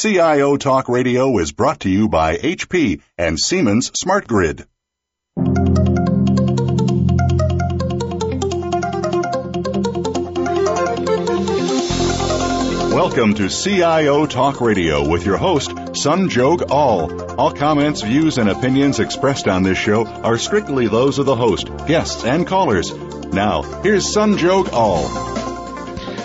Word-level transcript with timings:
CIO 0.00 0.56
Talk 0.56 0.88
Radio 0.88 1.38
is 1.38 1.50
brought 1.50 1.80
to 1.80 1.90
you 1.90 2.08
by 2.08 2.36
HP 2.36 3.00
and 3.16 3.36
Siemens 3.36 3.90
Smart 3.98 4.28
Grid. 4.28 4.64
Welcome 12.94 13.34
to 13.34 13.48
CIO 13.48 14.26
Talk 14.26 14.60
Radio 14.60 15.08
with 15.08 15.26
your 15.26 15.36
host, 15.36 15.70
Sanjog 15.70 16.70
Aul. 16.70 17.32
All 17.32 17.36
All 17.36 17.50
comments, 17.52 18.02
views, 18.02 18.38
and 18.38 18.48
opinions 18.48 19.00
expressed 19.00 19.48
on 19.48 19.64
this 19.64 19.78
show 19.78 20.06
are 20.06 20.38
strictly 20.38 20.86
those 20.86 21.18
of 21.18 21.26
the 21.26 21.34
host, 21.34 21.70
guests, 21.88 22.24
and 22.24 22.46
callers. 22.46 22.94
Now, 22.94 23.62
here's 23.82 24.14
Sanjog 24.14 24.72
Aul. 24.72 25.47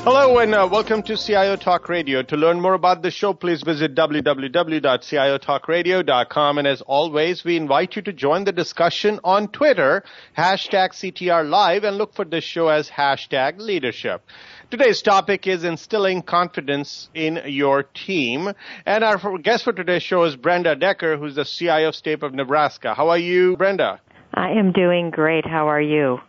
Hello 0.05 0.38
and 0.39 0.54
uh, 0.54 0.67
welcome 0.70 1.01
to 1.04 1.15
CIO 1.15 1.55
Talk 1.55 1.88
Radio. 1.88 2.21
To 2.23 2.35
learn 2.35 2.59
more 2.59 2.73
about 2.73 3.02
the 3.02 3.09
show, 3.09 3.33
please 3.33 3.63
visit 3.63 3.95
www.ciotalkradio.com. 3.95 6.57
And 6.57 6.67
as 6.67 6.81
always, 6.81 7.45
we 7.45 7.55
invite 7.55 7.95
you 7.95 8.02
to 8.02 8.12
join 8.12 8.43
the 8.43 8.52
discussion 8.52 9.21
on 9.23 9.48
Twitter, 9.48 10.03
hashtag 10.38 10.89
CTR 10.89 11.49
Live, 11.49 11.85
and 11.85 11.98
look 11.98 12.13
for 12.13 12.26
this 12.26 12.43
show 12.43 12.67
as 12.67 12.89
hashtag 12.89 13.59
leadership. 13.59 14.23
Today's 14.70 15.02
topic 15.02 15.48
is 15.48 15.63
instilling 15.63 16.21
confidence 16.21 17.07
in 17.13 17.40
your 17.45 17.84
team. 17.84 18.51
And 18.85 19.05
our 19.05 19.38
guest 19.38 19.63
for 19.63 19.71
today's 19.71 20.04
show 20.04 20.26
is 20.26 20.35
Brenda 20.35 20.76
Decker, 20.76 21.15
who's 21.15 21.35
the 21.35 21.45
CIO 21.45 21.88
of 21.88 21.95
State 21.95 22.23
of 22.23 22.34
Nebraska. 22.34 22.93
How 22.93 23.07
are 23.07 23.17
you, 23.17 23.55
Brenda? 23.55 24.01
I 24.34 24.49
am 24.49 24.73
doing 24.73 25.12
great. 25.12 25.45
How 25.45 25.70
are 25.70 25.81
you? 25.81 26.20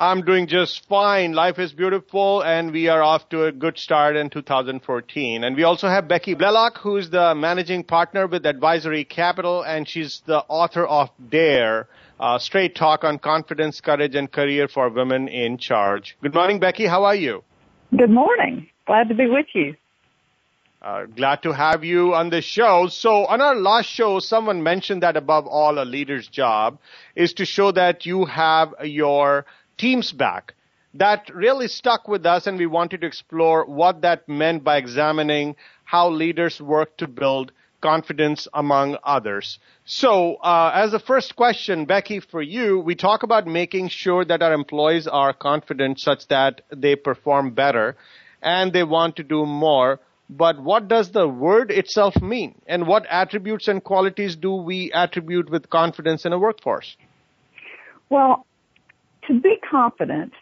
I'm 0.00 0.22
doing 0.22 0.46
just 0.46 0.86
fine. 0.86 1.32
Life 1.32 1.58
is 1.58 1.72
beautiful 1.72 2.42
and 2.42 2.70
we 2.70 2.86
are 2.86 3.02
off 3.02 3.28
to 3.30 3.46
a 3.46 3.52
good 3.52 3.76
start 3.76 4.14
in 4.14 4.30
2014. 4.30 5.42
And 5.42 5.56
we 5.56 5.64
also 5.64 5.88
have 5.88 6.06
Becky 6.06 6.36
Blalock, 6.36 6.78
who's 6.78 7.10
the 7.10 7.34
managing 7.34 7.82
partner 7.82 8.28
with 8.28 8.46
Advisory 8.46 9.04
Capital 9.04 9.64
and 9.64 9.88
she's 9.88 10.22
the 10.24 10.44
author 10.46 10.86
of 10.86 11.10
Dare, 11.30 11.88
uh, 12.20 12.38
Straight 12.38 12.76
Talk 12.76 13.02
on 13.02 13.18
Confidence, 13.18 13.80
Courage, 13.80 14.14
and 14.14 14.30
Career 14.30 14.68
for 14.68 14.88
Women 14.88 15.26
in 15.26 15.58
Charge. 15.58 16.16
Good 16.22 16.34
morning, 16.34 16.60
Becky. 16.60 16.86
How 16.86 17.02
are 17.02 17.16
you? 17.16 17.42
Good 17.90 18.10
morning. 18.10 18.68
Glad 18.86 19.08
to 19.08 19.16
be 19.16 19.26
with 19.26 19.46
you. 19.52 19.74
Uh, 20.80 21.06
glad 21.06 21.42
to 21.42 21.52
have 21.52 21.82
you 21.82 22.14
on 22.14 22.30
the 22.30 22.40
show. 22.40 22.86
So 22.86 23.26
on 23.26 23.40
our 23.40 23.56
last 23.56 23.86
show, 23.86 24.20
someone 24.20 24.62
mentioned 24.62 25.02
that 25.02 25.16
above 25.16 25.48
all, 25.48 25.76
a 25.80 25.84
leader's 25.84 26.28
job 26.28 26.78
is 27.16 27.32
to 27.34 27.44
show 27.44 27.72
that 27.72 28.06
you 28.06 28.26
have 28.26 28.72
your 28.84 29.44
team's 29.78 30.12
back. 30.12 30.54
That 30.94 31.30
really 31.34 31.68
stuck 31.68 32.08
with 32.08 32.26
us 32.26 32.46
and 32.46 32.58
we 32.58 32.66
wanted 32.66 33.02
to 33.02 33.06
explore 33.06 33.64
what 33.64 34.02
that 34.02 34.28
meant 34.28 34.64
by 34.64 34.76
examining 34.78 35.56
how 35.84 36.10
leaders 36.10 36.60
work 36.60 36.96
to 36.98 37.06
build 37.06 37.52
confidence 37.80 38.48
among 38.54 38.96
others. 39.04 39.58
So, 39.84 40.36
uh, 40.36 40.72
as 40.74 40.92
a 40.92 40.98
first 40.98 41.36
question, 41.36 41.84
Becky, 41.84 42.20
for 42.20 42.42
you, 42.42 42.80
we 42.80 42.94
talk 42.94 43.22
about 43.22 43.46
making 43.46 43.88
sure 43.88 44.24
that 44.24 44.42
our 44.42 44.52
employees 44.52 45.06
are 45.06 45.32
confident 45.32 46.00
such 46.00 46.26
that 46.28 46.62
they 46.74 46.96
perform 46.96 47.52
better 47.52 47.96
and 48.42 48.72
they 48.72 48.84
want 48.84 49.16
to 49.16 49.22
do 49.22 49.46
more. 49.46 50.00
But 50.30 50.60
what 50.62 50.88
does 50.88 51.12
the 51.12 51.26
word 51.26 51.70
itself 51.70 52.20
mean? 52.20 52.60
And 52.66 52.86
what 52.86 53.06
attributes 53.08 53.68
and 53.68 53.82
qualities 53.82 54.36
do 54.36 54.52
we 54.54 54.92
attribute 54.92 55.48
with 55.48 55.70
confidence 55.70 56.26
in 56.26 56.32
a 56.32 56.38
workforce? 56.38 56.96
Well, 58.10 58.44
to 59.28 59.40
be 59.40 59.56
confident, 59.70 60.32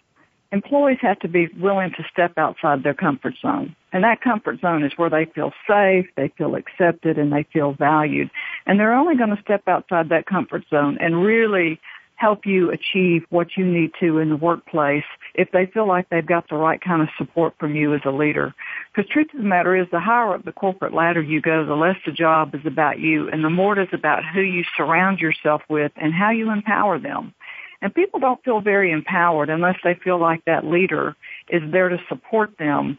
employees 0.53 0.99
have 1.03 1.19
to 1.21 1.29
be 1.29 1.49
willing 1.59 1.91
to 1.91 2.05
step 2.11 2.33
outside 2.39 2.83
their 2.83 2.95
comfort 2.95 3.35
zone. 3.41 3.77
And 3.93 4.05
that 4.05 4.21
comfort 4.21 4.61
zone 4.61 4.83
is 4.85 4.93
where 4.97 5.11
they 5.11 5.27
feel 5.27 5.53
safe, 5.69 6.07
they 6.17 6.33
feel 6.39 6.55
accepted, 6.55 7.19
and 7.19 7.33
they 7.33 7.45
feel 7.53 7.73
valued. 7.73 8.31
And 8.67 8.79
they're 8.79 8.95
only 8.95 9.17
going 9.17 9.35
to 9.35 9.43
step 9.43 9.69
outside 9.69 10.09
that 10.09 10.27
comfort 10.27 10.65
zone 10.71 10.99
and 11.01 11.23
really 11.23 11.81
help 12.17 12.47
you 12.47 12.71
achieve 12.71 13.25
what 13.29 13.49
you 13.57 13.65
need 13.65 13.91
to 14.01 14.19
in 14.19 14.31
the 14.31 14.37
workplace 14.37 15.05
if 15.35 15.51
they 15.53 15.67
feel 15.67 15.87
like 15.87 16.09
they've 16.09 16.27
got 16.27 16.49
the 16.49 16.57
right 16.57 16.81
kind 16.81 17.03
of 17.03 17.09
support 17.19 17.55
from 17.61 17.77
you 17.77 17.95
as 17.95 18.01
a 18.07 18.11
leader. 18.11 18.55
Because 18.95 19.11
truth 19.11 19.29
of 19.35 19.43
the 19.43 19.47
matter 19.47 19.77
is 19.77 19.87
the 19.93 20.01
higher 20.01 20.35
up 20.35 20.45
the 20.45 20.53
corporate 20.53 20.95
ladder 20.95 21.23
you 21.23 21.41
go, 21.43 21.65
the 21.65 21.75
less 21.75 21.97
the 22.07 22.13
job 22.13 22.55
is 22.55 22.65
about 22.65 22.99
you 22.99 23.29
and 23.29 23.45
the 23.45 23.51
more 23.51 23.79
it 23.79 23.83
is 23.83 23.93
about 23.93 24.23
who 24.25 24.41
you 24.41 24.65
surround 24.77 25.21
yourself 25.21 25.63
with 25.69 25.93
and 25.97 26.15
how 26.15 26.31
you 26.31 26.51
empower 26.51 26.99
them. 26.99 27.35
And 27.83 27.95
people 27.95 28.21
don't 28.21 28.43
feel 28.45 28.61
very 28.61 28.91
empowered 28.91 29.51
unless 29.51 29.77
they 29.85 29.95
feel 29.95 30.19
like 30.19 30.45
that 30.45 30.65
leader 30.65 31.15
is 31.49 31.63
there 31.71 31.89
to 31.89 31.99
support 32.09 32.57
them 32.59 32.99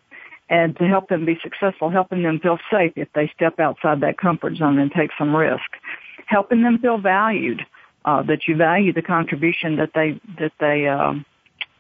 and 0.50 0.78
to 0.78 0.88
help 0.88 1.10
them 1.10 1.26
be 1.26 1.38
successful, 1.42 1.90
helping 1.90 2.24
them 2.24 2.40
feel 2.40 2.58
safe 2.72 2.94
if 2.96 3.12
they 3.14 3.30
step 3.36 3.60
outside 3.60 4.02
that 4.02 4.18
comfort 4.18 4.56
zone 4.56 4.80
and 4.80 4.92
take 4.92 5.12
some 5.18 5.36
risk, 5.36 5.78
helping 6.26 6.64
them 6.64 6.80
feel 6.80 6.98
valued, 6.98 7.66
uh, 8.06 8.24
that 8.24 8.48
you 8.48 8.56
value 8.56 8.94
the 8.94 9.02
contribution 9.02 9.76
that 9.76 9.92
they 9.94 10.20
that 10.40 10.54
they 10.60 10.88
uh, 10.88 11.14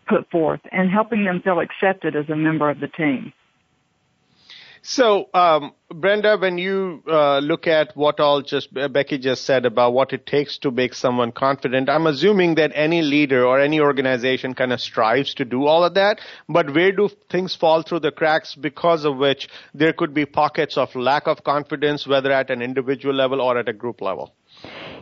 put 0.07 0.29
forth, 0.29 0.59
and 0.71 0.89
helping 0.89 1.23
them 1.23 1.41
feel 1.41 1.61
accepted 1.61 2.15
as 2.15 2.29
a 2.29 2.35
member 2.35 2.69
of 2.69 2.79
the 2.79 2.87
team. 2.87 3.31
So, 4.89 5.27
um, 5.33 5.73
Brenda, 5.93 6.37
when 6.37 6.57
you 6.57 7.03
uh, 7.09 7.39
look 7.39 7.67
at 7.67 7.91
what 7.97 8.21
all 8.21 8.41
just 8.41 8.73
Becky 8.73 9.17
just 9.17 9.43
said 9.43 9.65
about 9.65 9.91
what 9.91 10.13
it 10.13 10.25
takes 10.25 10.57
to 10.59 10.71
make 10.71 10.93
someone 10.93 11.33
confident, 11.33 11.89
I'm 11.89 12.07
assuming 12.07 12.55
that 12.55 12.71
any 12.73 13.01
leader 13.01 13.45
or 13.45 13.59
any 13.59 13.81
organization 13.81 14.53
kind 14.53 14.71
of 14.71 14.79
strives 14.79 15.33
to 15.33 15.43
do 15.43 15.65
all 15.65 15.83
of 15.83 15.95
that. 15.95 16.21
But 16.47 16.73
where 16.73 16.93
do 16.93 17.09
things 17.29 17.53
fall 17.53 17.81
through 17.81 17.99
the 17.99 18.13
cracks 18.13 18.55
because 18.55 19.03
of 19.03 19.17
which 19.17 19.49
there 19.73 19.91
could 19.91 20.13
be 20.13 20.25
pockets 20.25 20.77
of 20.77 20.95
lack 20.95 21.27
of 21.27 21.43
confidence, 21.43 22.07
whether 22.07 22.31
at 22.31 22.49
an 22.49 22.61
individual 22.61 23.13
level 23.13 23.41
or 23.41 23.57
at 23.57 23.67
a 23.67 23.73
group 23.73 23.99
level? 23.99 24.33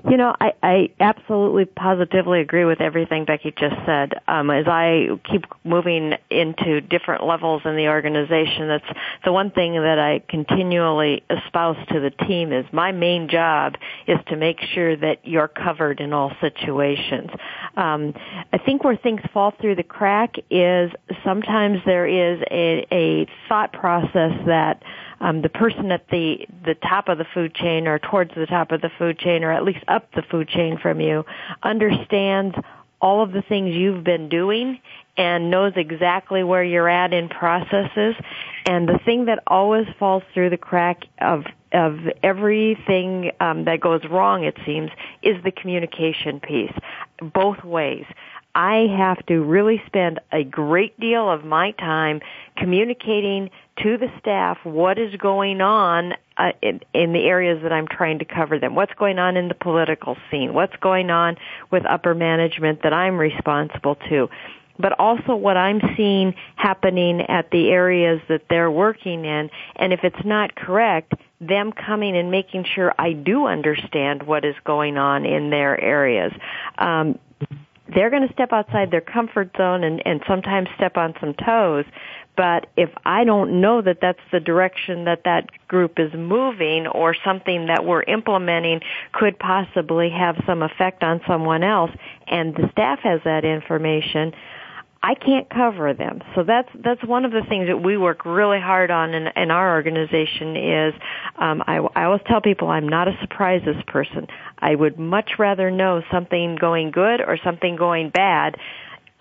You 0.08 0.18
know, 0.18 0.36
I, 0.40 0.54
I 0.62 0.90
absolutely 1.00 1.66
positively 1.66 2.40
agree 2.40 2.64
with 2.66 2.80
everything 2.80 3.26
Becky 3.26 3.52
just 3.58 3.76
said. 3.88 4.14
Um, 4.28 4.52
as 4.52 4.66
I 4.68 5.08
keep 5.30 5.46
moving 5.64 6.14
into 6.30 6.80
different 6.82 7.26
levels 7.26 7.64
in 7.66 7.76
the 7.76 7.88
organization, 7.88 8.68
that's 8.68 9.00
the 9.24 9.32
one 9.32 9.50
thing 9.50 9.74
that 9.74 9.98
I 9.98 10.22
continually 10.30 11.24
espouse 11.32 11.78
to 11.90 12.00
the 12.00 12.12
team 12.28 12.54
is 12.54 12.66
my 12.72 12.92
main 12.92 13.28
job 13.30 13.76
is 14.06 14.20
to 14.28 14.36
make 14.36 14.60
sure 14.74 14.96
that 14.96 15.26
you're 15.28 15.48
covered 15.48 16.00
in 16.00 16.14
all 16.14 16.32
situations. 16.40 17.32
Um, 17.76 18.14
I 18.54 18.60
think 18.60 18.84
where 18.84 18.98
things 18.98 19.22
fall 19.34 19.54
through 19.60 19.76
the 19.76 19.84
crack 19.84 20.36
is 20.52 20.92
sometimes 21.24 21.80
there 21.86 22.06
is 22.06 22.44
a, 22.52 22.86
a 22.92 23.28
thought 23.50 23.74
process 23.74 24.34
that 24.46 24.84
um, 25.20 25.42
the 25.42 25.50
person 25.50 25.92
at 25.92 26.08
the 26.10 26.46
the 26.64 26.76
top 26.76 27.08
of 27.08 27.18
the 27.18 27.26
food 27.34 27.54
chain 27.54 27.88
or 27.88 28.00
towards 28.00 28.34
the 28.36 28.46
top 28.46 28.72
of 28.72 28.82
the 28.82 28.92
food 28.98 29.18
chain 29.18 29.44
or 29.44 29.52
at 29.52 29.64
least 29.64 29.84
up 29.88 30.12
the 30.14 30.22
food 30.24 30.48
chain 30.48 30.78
from 30.78 31.00
you 31.00 31.26
understands 31.64 32.56
all 33.02 33.22
of 33.22 33.32
the 33.34 33.42
things 33.42 33.76
you've 33.76 34.04
been 34.04 34.30
doing 34.30 34.80
and 35.18 35.52
knows 35.52 35.74
exactly 35.76 36.44
where 36.44 36.64
you're 36.64 36.90
at 36.90 37.14
in 37.14 37.30
processes. 37.30 38.16
And 38.66 38.88
the 38.88 39.00
thing 39.06 39.26
that 39.26 39.44
always 39.48 39.88
falls 40.00 40.24
through 40.34 40.50
the 40.50 40.58
crack 40.58 41.04
of 41.20 41.46
of 41.72 42.00
everything 42.24 43.32
um, 43.42 43.66
that 43.66 43.82
goes 43.82 44.02
wrong 44.10 44.46
it 44.46 44.56
seems 44.66 44.90
is 45.22 45.44
the 45.44 45.52
communication 45.52 46.40
piece 46.40 46.72
both 47.34 47.64
ways. 47.64 48.06
I 48.56 48.88
have 48.98 49.26
to 49.26 49.44
really 49.44 49.82
spend 49.86 50.22
a 50.32 50.46
great 50.46 50.98
deal 50.98 51.30
of 51.30 51.44
my 51.44 51.72
time 51.72 52.22
communicating 52.56 53.50
to 53.84 53.98
the 53.98 54.08
staff 54.20 54.58
what 54.64 54.98
is 54.98 55.14
going 55.16 55.62
on 55.62 56.14
uh, 56.38 56.52
in, 56.62 56.82
in 56.94 57.14
the 57.14 57.26
areas 57.26 57.62
that 57.64 57.74
I'm 57.74 57.88
trying 57.88 58.20
to 58.20 58.26
cover 58.26 58.60
them. 58.60 58.76
What's 58.76 58.94
going 58.94 59.20
on 59.20 59.38
in 59.38 59.48
the 59.48 59.56
political 59.56 60.18
scene? 60.30 60.54
What's 60.54 60.76
going 60.78 61.10
on 61.10 61.38
with 61.72 61.86
upper 61.86 62.14
management 62.14 62.84
that 62.84 62.94
I'm 62.94 63.18
responsible 63.18 63.96
to? 64.10 64.30
But 64.78 65.00
also 65.00 65.36
what 65.36 65.56
I'm 65.56 65.80
seeing 65.96 66.36
happening 66.56 67.22
at 67.22 67.50
the 67.52 67.70
areas 67.70 68.22
that 68.28 68.44
they're 68.50 68.72
working 68.72 69.24
in. 69.24 69.50
And 69.78 69.94
if 69.94 70.02
it's 70.04 70.26
not 70.26 70.56
correct, 70.56 71.14
them 71.40 71.72
coming 71.72 72.18
and 72.18 72.30
making 72.30 72.66
sure 72.76 72.94
I 72.98 73.14
do 73.14 73.46
understand 73.46 74.24
what 74.24 74.44
is 74.44 74.56
going 74.66 74.98
on 74.98 75.26
in 75.26 75.50
their 75.50 75.80
areas. 75.80 76.34
Um, 76.78 77.20
they're 77.94 78.10
going 78.10 78.28
to 78.28 78.34
step 78.34 78.52
outside 78.52 78.92
their 78.92 79.02
comfort 79.02 79.52
zone 79.58 79.84
and, 79.84 80.02
and 80.06 80.22
sometimes 80.28 80.68
step 80.76 80.98
on 80.98 81.14
some 81.20 81.34
toes. 81.34 81.86
But 82.36 82.68
if 82.76 82.90
I 83.06 83.24
don't 83.24 83.62
know 83.62 83.82
that 83.82 84.00
that's 84.02 84.20
the 84.32 84.40
direction 84.40 85.06
that 85.06 85.24
that 85.24 85.50
group 85.68 86.00
is 86.00 86.14
moving 86.14 86.88
or 86.88 87.16
something 87.24 87.68
that 87.68 87.86
we're 87.86 88.04
implementing 88.04 88.82
could 89.14 89.40
possibly 89.40 90.10
have 90.10 90.36
some 90.46 90.62
effect 90.62 91.04
on 91.04 91.22
someone 91.28 91.64
else 91.64 91.92
and 92.28 92.54
the 92.56 92.70
staff 92.72 93.00
has 93.00 93.22
that 93.24 93.46
information, 93.46 94.34
I 95.06 95.14
can't 95.14 95.48
cover 95.52 95.94
them. 95.94 96.24
So 96.34 96.42
that's 96.42 96.70
that's 96.84 97.04
one 97.06 97.26
of 97.26 97.32
the 97.32 97.44
things 97.48 97.68
that 97.68 97.78
we 97.78 97.96
work 97.96 98.26
really 98.26 98.60
hard 98.60 98.90
on 98.90 99.14
in, 99.14 99.28
in 99.36 99.52
our 99.52 99.76
organization 99.76 100.56
is 100.56 100.94
um, 101.38 101.62
I, 101.68 101.78
I 101.96 102.06
always 102.06 102.22
tell 102.26 102.42
people 102.42 102.70
I'm 102.70 102.90
not 102.90 103.08
a 103.08 103.16
surprises 103.22 103.76
person. 103.86 104.26
I 104.58 104.74
would 104.74 104.98
much 104.98 105.34
rather 105.38 105.70
know 105.70 106.02
something 106.12 106.58
going 106.60 106.90
good 106.90 107.22
or 107.22 107.38
something 107.44 107.76
going 107.76 108.10
bad 108.10 108.58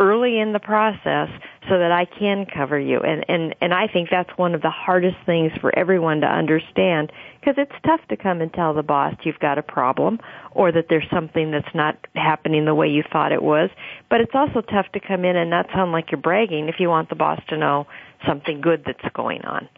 early 0.01 0.41
in 0.41 0.53
the 0.53 0.59
process 0.59 1.29
so 1.69 1.79
that 1.79 1.93
I 1.93 2.05
can 2.05 2.47
cover 2.47 2.79
you. 2.79 2.99
And, 3.01 3.25
and, 3.29 3.55
and 3.61 3.73
I 3.73 3.87
think 3.87 4.11
that's 4.11 4.31
one 4.37 4.55
of 4.55 4.63
the 4.63 4.71
hardest 4.71 5.17
things 5.25 5.53
for 5.61 5.77
everyone 5.79 6.21
to 6.23 6.27
understand 6.27 7.13
because 7.41 7.55
it's 7.59 7.73
tough 7.87 8.01
to 8.09 8.17
come 8.17 8.41
and 8.41 8.53
tell 8.53 8.75
the 8.75 8.83
boss 8.83 9.15
you've 9.23 9.39
got 9.39 9.57
a 9.57 9.63
problem 9.63 10.19
or 10.51 10.73
that 10.73 10.87
there's 10.89 11.09
something 11.13 11.53
that's 11.53 11.75
not 11.75 11.97
happening 12.15 12.65
the 12.65 12.75
way 12.75 12.89
you 12.89 13.05
thought 13.13 13.33
it 13.33 13.43
was. 13.43 13.71
But 14.11 14.21
it's 14.21 14.35
also 14.35 14.63
tough 14.63 14.87
to 14.93 15.01
come 15.01 15.25
in 15.25 15.37
and 15.37 15.49
not 15.49 15.67
sound 15.73 15.93
like 15.93 16.11
you're 16.11 16.21
bragging 16.21 16.69
if 16.69 16.81
you 16.81 16.89
want 16.89 17.09
the 17.09 17.15
boss 17.15 17.41
to 17.49 17.57
know 17.57 17.87
something 18.27 18.61
good 18.61 18.85
that's 18.85 19.15
going 19.15 19.43
on. 19.43 19.69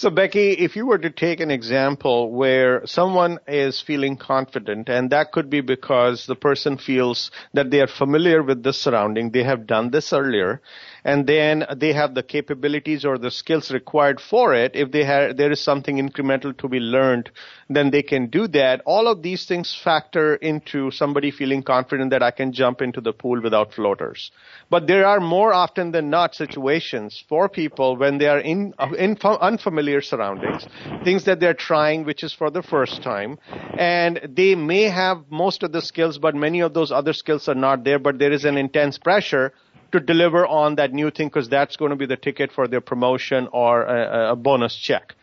So, 0.00 0.10
Becky, 0.10 0.52
if 0.52 0.76
you 0.76 0.86
were 0.86 0.98
to 0.98 1.10
take 1.10 1.40
an 1.40 1.50
example 1.50 2.30
where 2.30 2.86
someone 2.86 3.40
is 3.48 3.80
feeling 3.80 4.16
confident, 4.16 4.88
and 4.88 5.10
that 5.10 5.32
could 5.32 5.50
be 5.50 5.60
because 5.60 6.24
the 6.24 6.36
person 6.36 6.78
feels 6.78 7.32
that 7.52 7.72
they 7.72 7.80
are 7.80 7.88
familiar 7.88 8.44
with 8.44 8.62
the 8.62 8.72
surrounding, 8.72 9.32
they 9.32 9.42
have 9.42 9.66
done 9.66 9.90
this 9.90 10.12
earlier, 10.12 10.62
and 11.04 11.26
then 11.26 11.64
they 11.76 11.92
have 11.94 12.14
the 12.14 12.22
capabilities 12.22 13.04
or 13.04 13.18
the 13.18 13.32
skills 13.32 13.72
required 13.72 14.20
for 14.20 14.54
it. 14.54 14.76
If 14.76 14.92
they 14.92 15.02
have, 15.02 15.36
there 15.36 15.50
is 15.50 15.60
something 15.60 15.96
incremental 15.96 16.56
to 16.58 16.68
be 16.68 16.78
learned, 16.78 17.32
then 17.68 17.90
they 17.90 18.04
can 18.04 18.28
do 18.28 18.46
that. 18.48 18.82
All 18.86 19.08
of 19.08 19.22
these 19.22 19.46
things 19.46 19.74
factor 19.82 20.36
into 20.36 20.92
somebody 20.92 21.32
feeling 21.32 21.64
confident 21.64 22.10
that 22.10 22.22
I 22.22 22.30
can 22.30 22.52
jump 22.52 22.82
into 22.82 23.00
the 23.00 23.12
pool 23.12 23.40
without 23.42 23.72
floaters. 23.74 24.30
But 24.70 24.86
there 24.86 25.06
are 25.06 25.18
more 25.18 25.52
often 25.52 25.90
than 25.90 26.08
not 26.10 26.36
situations 26.36 27.24
for 27.28 27.48
people 27.48 27.96
when 27.96 28.18
they 28.18 28.28
are 28.28 28.38
in, 28.38 28.74
uh, 28.78 28.92
in 28.96 29.16
unfamiliar 29.22 29.87
surroundings, 30.02 30.66
things 31.04 31.24
that 31.24 31.40
they're 31.40 31.54
trying, 31.54 32.04
which 32.04 32.22
is 32.22 32.32
for 32.32 32.50
the 32.50 32.62
first 32.62 33.02
time, 33.02 33.38
and 33.78 34.20
they 34.28 34.54
may 34.54 34.84
have 34.84 35.24
most 35.30 35.62
of 35.62 35.72
the 35.72 35.82
skills, 35.82 36.18
but 36.18 36.34
many 36.34 36.60
of 36.60 36.74
those 36.74 36.92
other 36.92 37.12
skills 37.12 37.48
are 37.48 37.54
not 37.54 37.84
there, 37.84 37.98
but 37.98 38.18
there 38.18 38.32
is 38.32 38.44
an 38.44 38.56
intense 38.56 38.98
pressure 38.98 39.52
to 39.92 40.00
deliver 40.00 40.46
on 40.46 40.76
that 40.76 40.92
new 40.92 41.10
thing 41.10 41.28
because 41.28 41.48
that's 41.48 41.76
going 41.76 41.90
to 41.90 41.96
be 41.96 42.06
the 42.06 42.16
ticket 42.16 42.52
for 42.52 42.68
their 42.68 42.80
promotion 42.80 43.48
or 43.52 43.82
a, 43.82 44.32
a 44.32 44.36
bonus 44.36 44.76
check. 44.76 45.14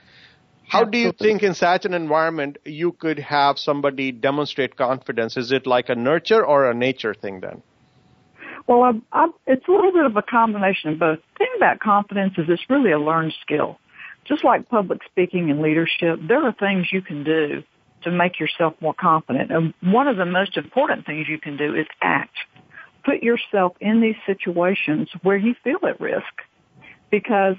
How 0.68 0.84
do 0.84 0.98
you 0.98 1.12
think 1.12 1.44
in 1.44 1.54
such 1.54 1.86
an 1.86 1.94
environment 1.94 2.58
you 2.66 2.92
could 2.92 3.20
have 3.20 3.60
somebody 3.60 4.12
demonstrate 4.12 4.76
confidence? 4.76 5.38
Is 5.38 5.52
it 5.52 5.68
like 5.68 5.90
a 5.90 5.96
nurture 5.96 6.44
or 6.44 6.70
a 6.70 6.74
nature 6.74 7.14
thing 7.14 7.42
then? 7.42 7.62
Well, 8.68 8.82
I, 8.82 8.92
I, 9.12 9.28
it's 9.46 9.68
a 9.68 9.72
little 9.72 9.92
bit 9.92 10.06
of 10.06 10.18
a 10.18 10.24
combination 10.24 10.94
of 10.94 11.00
both. 11.00 11.20
The 11.20 11.38
thing 11.38 11.54
about 11.58 11.80
confidence 11.80 12.34
is 12.38 12.46
it's 12.50 12.64
really 12.68 12.92
a 12.92 13.00
learned 13.00 13.34
skill. 13.44 13.78
Just 14.28 14.44
like 14.44 14.70
public 14.70 15.02
speaking 15.06 15.52
and 15.52 15.62
leadership, 15.62 16.20
there 16.28 16.44
are 16.46 16.54
things 16.54 16.88
you 16.92 17.02
can 17.02 17.24
do 17.24 17.64
to 18.04 18.12
make 18.12 18.40
yourself 18.40 18.74
more 18.82 18.94
confident. 18.94 19.52
And 19.52 19.74
one 19.82 20.08
of 20.08 20.18
the 20.18 20.26
most 20.26 20.58
important 20.58 21.06
things 21.06 21.28
you 21.28 21.40
can 21.40 21.58
do 21.58 21.76
is 21.76 21.86
act 22.02 22.36
put 23.06 23.22
yourself 23.22 23.74
in 23.80 24.02
these 24.02 24.16
situations 24.26 25.10
where 25.22 25.38
you 25.38 25.56
feel 25.64 25.80
at 25.88 26.00
risk 26.02 26.42
because 27.12 27.56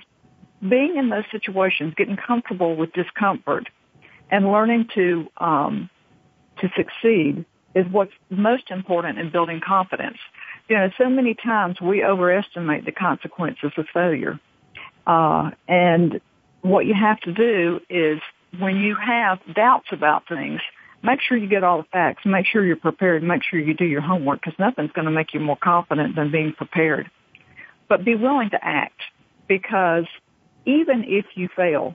being 0.60 0.96
in 0.96 1.08
those 1.08 1.24
situations, 1.30 1.94
getting 1.96 2.16
comfortable 2.16 2.76
with 2.76 2.92
discomfort 2.92 3.68
and 4.30 4.50
learning 4.50 4.88
to, 4.94 5.28
um, 5.38 5.88
to 6.60 6.68
succeed 6.76 7.44
is 7.74 7.86
what's 7.90 8.12
most 8.30 8.70
important 8.70 9.18
in 9.18 9.30
building 9.30 9.60
confidence. 9.64 10.18
You 10.68 10.76
know, 10.76 10.90
so 10.98 11.08
many 11.08 11.34
times 11.34 11.80
we 11.80 12.02
overestimate 12.02 12.84
the 12.84 12.92
consequences 12.92 13.70
of 13.76 13.86
failure. 13.92 14.40
Uh, 15.06 15.50
and 15.68 16.20
what 16.66 16.86
you 16.86 16.94
have 16.94 17.20
to 17.20 17.32
do 17.32 17.80
is 17.88 18.20
when 18.58 18.76
you 18.76 18.96
have 18.96 19.38
doubts 19.54 19.88
about 19.92 20.28
things, 20.28 20.60
make 21.02 21.20
sure 21.20 21.36
you 21.36 21.48
get 21.48 21.64
all 21.64 21.78
the 21.78 21.88
facts. 21.92 22.22
Make 22.24 22.46
sure 22.46 22.64
you're 22.64 22.76
prepared. 22.76 23.22
Make 23.22 23.42
sure 23.42 23.60
you 23.60 23.74
do 23.74 23.84
your 23.84 24.00
homework 24.00 24.40
because 24.40 24.58
nothing's 24.58 24.92
going 24.92 25.04
to 25.04 25.10
make 25.10 25.32
you 25.34 25.40
more 25.40 25.58
confident 25.62 26.16
than 26.16 26.30
being 26.30 26.52
prepared. 26.52 27.10
But 27.88 28.04
be 28.04 28.14
willing 28.14 28.50
to 28.50 28.58
act 28.62 29.00
because 29.48 30.06
even 30.64 31.04
if 31.06 31.26
you 31.36 31.48
fail, 31.54 31.94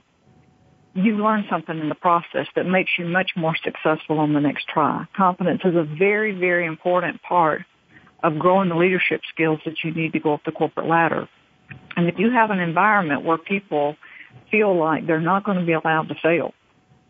you 0.94 1.16
learn 1.16 1.44
something 1.50 1.78
in 1.78 1.88
the 1.88 1.94
process 1.94 2.46
that 2.54 2.64
makes 2.64 2.90
you 2.98 3.06
much 3.06 3.32
more 3.36 3.56
successful 3.62 4.18
on 4.18 4.32
the 4.32 4.40
next 4.40 4.66
try. 4.68 5.06
Confidence 5.16 5.60
is 5.64 5.74
a 5.74 5.84
very, 5.84 6.32
very 6.32 6.66
important 6.66 7.20
part 7.22 7.62
of 8.22 8.38
growing 8.38 8.68
the 8.68 8.76
leadership 8.76 9.20
skills 9.32 9.58
that 9.64 9.74
you 9.82 9.92
need 9.92 10.12
to 10.12 10.20
go 10.20 10.34
up 10.34 10.44
the 10.44 10.52
corporate 10.52 10.86
ladder. 10.86 11.28
And 11.96 12.08
if 12.08 12.18
you 12.18 12.30
have 12.30 12.50
an 12.50 12.60
environment 12.60 13.24
where 13.24 13.38
people 13.38 13.96
feel 14.50 14.76
like 14.76 15.06
they're 15.06 15.20
not 15.20 15.44
going 15.44 15.58
to 15.58 15.64
be 15.64 15.72
allowed 15.72 16.08
to 16.08 16.14
fail, 16.22 16.54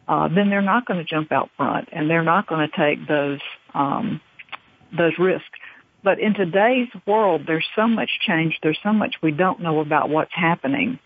uh, 0.08 0.28
then 0.28 0.50
they're 0.50 0.62
not 0.62 0.86
going 0.86 0.98
to 0.98 1.04
jump 1.04 1.32
out 1.32 1.50
front 1.56 1.88
and 1.92 2.08
they're 2.08 2.22
not 2.22 2.46
going 2.46 2.69
to 2.69 2.76
take 2.76 3.06
those 3.06 3.40
um, 3.74 4.20
those 4.96 5.12
risks. 5.19 5.48
But 6.04 6.19
in 6.19 6.34
today's 6.34 6.88
world, 7.06 7.42
there's 7.46 7.66
so 7.76 7.86
much 7.86 8.10
change. 8.26 8.58
There's 8.62 8.78
so 8.82 8.92
much 8.92 9.16
we 9.22 9.30
don't 9.30 9.60
know 9.60 9.80
about 9.80 10.10
what's 10.10 10.34
happening 10.34 10.98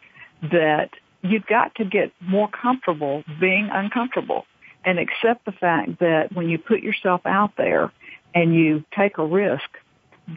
that 0.43 0.91
you've 1.23 1.47
got 1.47 1.75
to 1.77 1.85
get 1.85 2.13
more 2.21 2.49
comfortable 2.49 3.23
being 3.41 3.69
uncomfortable 3.73 4.47
and 4.85 4.99
accept 4.99 5.45
the 5.45 5.53
fact 5.53 5.99
that 6.01 6.33
when 6.33 6.49
you 6.49 6.59
put 6.59 6.81
yourself 6.81 7.21
out 7.27 7.53
there 7.59 7.93
and 8.35 8.55
you 8.55 8.85
take 8.97 9.19
a 9.19 9.27
risk, 9.27 9.69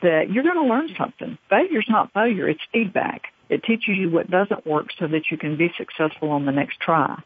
that 0.02 0.30
you're 0.30 0.44
going 0.44 0.56
to 0.56 0.64
learn 0.64 0.90
something. 0.98 1.38
Failure's 1.50 1.88
not 1.90 2.14
failure; 2.14 2.48
it's 2.50 2.62
feedback. 2.72 3.24
It 3.50 3.63
teaches 3.63 3.98
you 3.98 4.10
what 4.10 4.30
doesn't 4.30 4.66
work 4.66 4.88
so 5.00 5.07
that 5.07 5.31
you 5.31 5.38
can 5.38 5.57
be 5.57 5.72
successful 5.78 6.30
on 6.30 6.46
the 6.46 6.51
next 6.51 6.80
try. 6.80 7.22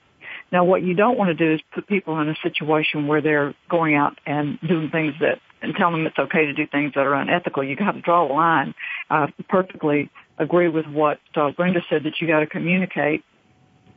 Now, 0.52 0.64
what 0.64 0.84
you 0.84 0.94
don't 0.94 1.18
want 1.18 1.30
to 1.30 1.34
do 1.34 1.54
is 1.54 1.62
put 1.74 1.88
people 1.88 2.20
in 2.20 2.30
a 2.30 2.36
situation 2.44 3.08
where 3.08 3.22
they're 3.22 3.54
going 3.70 3.96
out 3.96 4.20
and 4.26 4.60
doing 4.62 4.90
things 4.90 5.16
that 5.20 5.40
and 5.62 5.74
telling 5.76 5.94
them 5.94 6.08
it's 6.08 6.20
okay 6.20 6.46
to 6.46 6.54
do 6.54 6.68
things 6.68 6.92
that 6.94 7.08
are 7.08 7.14
unethical. 7.14 7.64
You 7.64 7.76
got 7.78 7.94
to 7.94 8.02
draw 8.02 8.28
a 8.28 8.32
line. 8.32 8.76
I 9.10 9.34
perfectly 9.48 10.10
agree 10.38 10.68
with 10.68 10.86
what 10.86 11.20
uh, 11.36 11.52
Brenda 11.52 11.82
said 11.90 12.04
that 12.04 12.20
you 12.20 12.28
got 12.28 12.42
to 12.42 12.48
communicate 12.48 13.24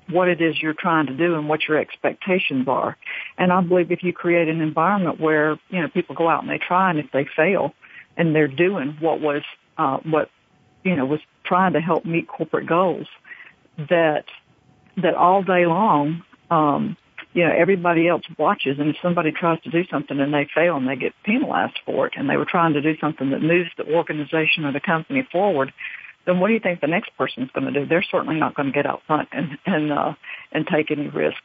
what 0.09 0.29
it 0.29 0.41
is 0.41 0.63
you're 0.63 0.75
trying 0.75 1.07
to 1.07 1.17
do 1.17 1.35
and 1.35 1.49
what 1.49 1.67
your 1.67 1.79
expectations 1.79 2.69
are. 2.69 2.97
And 3.37 3.53
I 3.53 3.61
believe 3.61 3.91
if 3.91 4.05
you 4.05 4.13
create 4.13 4.49
an 4.49 4.61
environment 4.61 5.21
where 5.21 5.59
you 5.69 5.83
know 5.83 5.89
people 5.89 6.15
go 6.15 6.29
out 6.29 6.43
and 6.43 6.51
they 6.51 6.59
try, 6.59 6.91
and 6.91 6.99
if 6.99 7.11
they 7.13 7.27
fail, 7.37 7.75
and 8.17 8.35
they're 8.35 8.49
doing 8.49 8.97
what 9.01 9.21
was 9.21 9.43
uh, 9.77 9.99
what 9.99 10.31
you 10.85 10.95
know 10.95 11.05
was 11.05 11.21
trying 11.47 11.73
to 11.75 11.81
help 11.81 12.05
meet 12.05 12.29
corporate 12.29 12.67
goals, 12.67 13.07
that 13.79 14.25
that 14.97 15.15
all 15.15 15.43
day 15.43 15.67
long 15.67 16.23
um, 16.51 16.97
you 17.37 17.45
know, 17.45 17.53
everybody 17.55 18.09
else 18.09 18.23
watches 18.39 18.79
and 18.79 18.89
if 18.89 18.97
somebody 19.03 19.31
tries 19.31 19.61
to 19.61 19.71
do 19.71 19.85
something 19.91 20.19
and 20.19 20.33
they 20.33 20.49
fail 20.55 20.77
and 20.77 20.89
they 20.89 20.97
get 20.97 21.13
penalized 21.23 21.79
for 21.85 22.07
it 22.07 22.15
and 22.17 22.31
they 22.31 22.37
were 22.39 22.47
trying 22.47 22.73
to 22.73 22.81
do 22.81 22.97
something 22.99 23.29
that 23.29 23.43
moves 23.43 23.69
the 23.77 23.85
organization 23.95 24.65
or 24.65 24.73
the 24.73 24.81
company 24.81 25.29
forward, 25.31 25.71
then 26.25 26.41
what 26.41 26.49
do 26.49 26.55
you 26.55 26.61
think 26.61 26.81
the 26.81 26.87
next 26.87 27.11
person's 27.19 27.51
going 27.51 27.71
to 27.71 27.79
do? 27.79 27.87
They're 27.87 28.03
certainly 28.11 28.37
not 28.37 28.55
going 28.55 28.69
to 28.69 28.73
get 28.73 28.87
out 28.87 29.03
front 29.07 29.29
and, 29.33 29.59
and, 29.67 29.93
uh, 29.93 30.15
and 30.51 30.67
take 30.67 30.91
any 30.91 31.09
risk. 31.09 31.37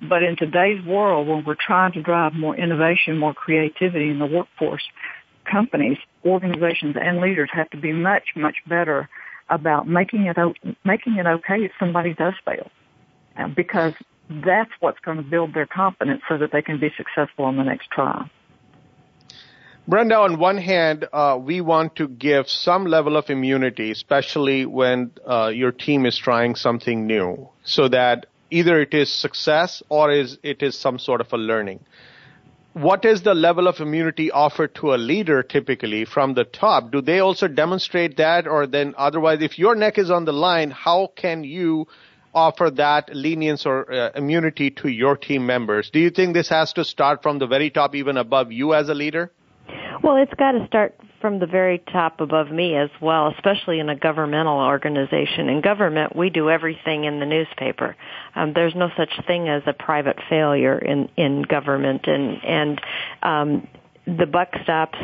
But 0.00 0.22
in 0.22 0.36
today's 0.36 0.82
world, 0.82 1.28
when 1.28 1.44
we're 1.44 1.56
trying 1.60 1.92
to 1.92 2.02
drive 2.02 2.32
more 2.32 2.56
innovation, 2.56 3.18
more 3.18 3.34
creativity 3.34 4.08
in 4.08 4.18
the 4.18 4.26
workforce, 4.26 4.82
companies, 5.44 5.98
organizations, 6.24 6.96
and 6.98 7.20
leaders 7.20 7.50
have 7.52 7.68
to 7.70 7.76
be 7.76 7.92
much, 7.92 8.28
much 8.34 8.56
better 8.66 9.10
about 9.48 9.86
making 9.86 10.26
it, 10.26 10.36
making 10.84 11.16
it 11.16 11.26
okay 11.26 11.64
if 11.64 11.72
somebody 11.78 12.14
does 12.14 12.34
fail. 12.44 12.70
Because 13.54 13.94
that's 14.30 14.70
what's 14.80 15.00
going 15.00 15.18
to 15.18 15.22
build 15.22 15.54
their 15.54 15.66
confidence 15.66 16.22
so 16.28 16.38
that 16.38 16.52
they 16.52 16.62
can 16.62 16.78
be 16.78 16.90
successful 16.96 17.44
on 17.44 17.56
the 17.56 17.64
next 17.64 17.90
trial. 17.90 18.28
Brenda, 19.86 20.16
on 20.16 20.38
one 20.38 20.56
hand, 20.56 21.06
uh, 21.12 21.38
we 21.38 21.60
want 21.60 21.96
to 21.96 22.08
give 22.08 22.48
some 22.48 22.86
level 22.86 23.18
of 23.18 23.28
immunity, 23.28 23.90
especially 23.90 24.64
when 24.64 25.10
uh, 25.26 25.48
your 25.54 25.72
team 25.72 26.06
is 26.06 26.16
trying 26.16 26.54
something 26.54 27.06
new, 27.06 27.50
so 27.64 27.88
that 27.88 28.24
either 28.50 28.80
it 28.80 28.94
is 28.94 29.12
success 29.12 29.82
or 29.90 30.10
is 30.10 30.38
it 30.42 30.62
is 30.62 30.74
some 30.74 30.98
sort 30.98 31.20
of 31.20 31.30
a 31.34 31.36
learning. 31.36 31.80
What 32.74 33.04
is 33.04 33.22
the 33.22 33.34
level 33.34 33.68
of 33.68 33.80
immunity 33.80 34.30
offered 34.30 34.74
to 34.76 34.94
a 34.94 34.96
leader 34.96 35.42
typically 35.42 36.04
from 36.04 36.34
the 36.34 36.44
top? 36.44 36.90
Do 36.90 37.00
they 37.00 37.20
also 37.20 37.48
demonstrate 37.48 38.16
that, 38.16 38.46
or 38.46 38.66
then 38.66 38.94
otherwise, 38.98 39.42
if 39.42 39.58
your 39.58 39.74
neck 39.74 39.96
is 39.96 40.10
on 40.10 40.24
the 40.24 40.32
line, 40.32 40.70
how 40.70 41.12
can 41.14 41.44
you 41.44 41.86
offer 42.34 42.70
that 42.70 43.14
lenience 43.14 43.64
or 43.64 43.90
uh, 43.90 44.10
immunity 44.16 44.70
to 44.70 44.88
your 44.88 45.16
team 45.16 45.46
members. 45.46 45.90
Do 45.90 46.00
you 46.00 46.10
think 46.10 46.34
this 46.34 46.48
has 46.48 46.72
to 46.74 46.84
start 46.84 47.22
from 47.22 47.38
the 47.38 47.46
very 47.46 47.70
top, 47.70 47.94
even 47.94 48.16
above 48.16 48.50
you 48.50 48.74
as 48.74 48.88
a 48.88 48.94
leader? 48.94 49.30
Well, 50.02 50.16
it's 50.16 50.34
got 50.34 50.52
to 50.52 50.66
start 50.66 50.98
from 51.24 51.38
the 51.38 51.46
very 51.46 51.78
top 51.90 52.20
above 52.20 52.50
me 52.50 52.76
as 52.76 52.90
well, 53.00 53.32
especially 53.34 53.80
in 53.80 53.88
a 53.88 53.96
governmental 53.96 54.58
organization. 54.58 55.48
In 55.48 55.62
government, 55.62 56.14
we 56.14 56.28
do 56.28 56.50
everything 56.50 57.04
in 57.04 57.18
the 57.18 57.24
newspaper. 57.24 57.96
Um, 58.34 58.52
there's 58.52 58.74
no 58.74 58.90
such 58.94 59.08
thing 59.26 59.48
as 59.48 59.62
a 59.64 59.72
private 59.72 60.18
failure 60.28 60.76
in 60.76 61.08
in 61.16 61.40
government, 61.40 62.06
and 62.06 62.44
and 62.44 62.80
um, 63.22 63.66
the 64.06 64.26
buck 64.26 64.48
stops 64.64 64.98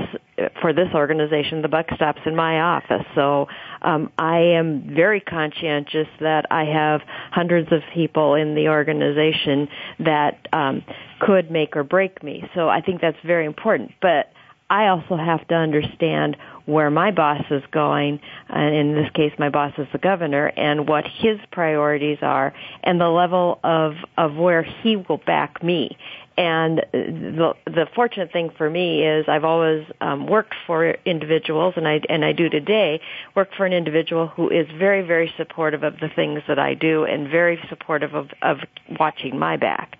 for 0.60 0.74
this 0.74 0.88
organization. 0.94 1.62
The 1.62 1.68
buck 1.68 1.86
stops 1.94 2.20
in 2.26 2.36
my 2.36 2.60
office. 2.60 3.06
So 3.14 3.48
um, 3.80 4.12
I 4.18 4.40
am 4.40 4.94
very 4.94 5.20
conscientious 5.20 6.08
that 6.20 6.44
I 6.50 6.64
have 6.64 7.00
hundreds 7.30 7.72
of 7.72 7.80
people 7.94 8.34
in 8.34 8.54
the 8.54 8.68
organization 8.68 9.68
that 10.00 10.48
um, 10.52 10.84
could 11.18 11.50
make 11.50 11.78
or 11.78 11.82
break 11.82 12.22
me. 12.22 12.44
So 12.54 12.68
I 12.68 12.82
think 12.82 13.00
that's 13.00 13.16
very 13.24 13.46
important. 13.46 13.92
But 14.02 14.34
I 14.70 14.86
also 14.86 15.16
have 15.16 15.46
to 15.48 15.54
understand 15.56 16.36
where 16.64 16.90
my 16.90 17.10
boss 17.10 17.42
is 17.50 17.62
going, 17.72 18.20
and 18.48 18.74
in 18.74 18.94
this 18.94 19.10
case 19.10 19.32
my 19.38 19.50
boss 19.50 19.72
is 19.76 19.88
the 19.92 19.98
governor, 19.98 20.46
and 20.56 20.88
what 20.88 21.04
his 21.04 21.38
priorities 21.50 22.18
are, 22.22 22.54
and 22.84 23.00
the 23.00 23.08
level 23.08 23.58
of, 23.64 23.94
of 24.16 24.36
where 24.36 24.62
he 24.62 24.96
will 24.96 25.20
back 25.26 25.62
me. 25.62 25.98
And 26.36 26.78
the 26.92 27.52
the 27.66 27.86
fortunate 27.94 28.32
thing 28.32 28.50
for 28.56 28.70
me 28.70 29.02
is 29.02 29.26
I've 29.28 29.44
always 29.44 29.84
um, 30.00 30.26
worked 30.26 30.54
for 30.66 30.92
individuals, 31.04 31.74
and 31.76 31.86
I 31.86 32.00
and 32.08 32.24
I 32.24 32.32
do 32.32 32.48
today 32.48 33.00
work 33.34 33.50
for 33.54 33.66
an 33.66 33.74
individual 33.74 34.28
who 34.28 34.48
is 34.48 34.66
very 34.78 35.02
very 35.02 35.34
supportive 35.36 35.82
of 35.82 35.98
the 36.00 36.08
things 36.08 36.40
that 36.48 36.58
I 36.58 36.72
do, 36.72 37.04
and 37.04 37.28
very 37.28 37.60
supportive 37.68 38.14
of 38.14 38.28
of 38.40 38.58
watching 38.98 39.38
my 39.38 39.58
back. 39.58 39.98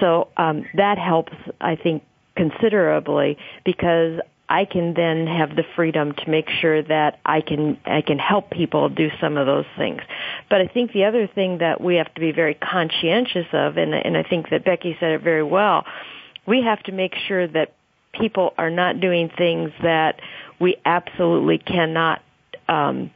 So 0.00 0.28
um, 0.36 0.66
that 0.74 0.98
helps, 0.98 1.32
I 1.60 1.76
think, 1.76 2.02
considerably 2.38 3.36
because 3.64 4.20
I 4.48 4.64
can 4.64 4.94
then 4.94 5.26
have 5.26 5.56
the 5.56 5.64
freedom 5.76 6.12
to 6.12 6.30
make 6.30 6.48
sure 6.48 6.82
that 6.82 7.18
I 7.26 7.42
can 7.42 7.76
I 7.84 8.00
can 8.00 8.18
help 8.18 8.50
people 8.50 8.88
do 8.88 9.10
some 9.20 9.36
of 9.36 9.46
those 9.46 9.66
things. 9.76 10.00
But 10.48 10.62
I 10.62 10.68
think 10.68 10.92
the 10.92 11.04
other 11.04 11.26
thing 11.26 11.58
that 11.58 11.82
we 11.82 11.96
have 11.96 12.12
to 12.14 12.20
be 12.20 12.32
very 12.32 12.54
conscientious 12.54 13.46
of, 13.52 13.76
and 13.76 13.92
and 13.92 14.16
I 14.16 14.22
think 14.22 14.48
that 14.50 14.64
Becky 14.64 14.96
said 14.98 15.12
it 15.12 15.22
very 15.22 15.42
well, 15.42 15.84
we 16.46 16.62
have 16.62 16.82
to 16.84 16.92
make 16.92 17.14
sure 17.26 17.46
that 17.46 17.74
people 18.14 18.54
are 18.56 18.70
not 18.70 19.00
doing 19.00 19.30
things 19.36 19.70
that 19.82 20.20
we 20.58 20.76
absolutely 20.86 21.58
cannot 21.58 22.22
um, 22.68 23.10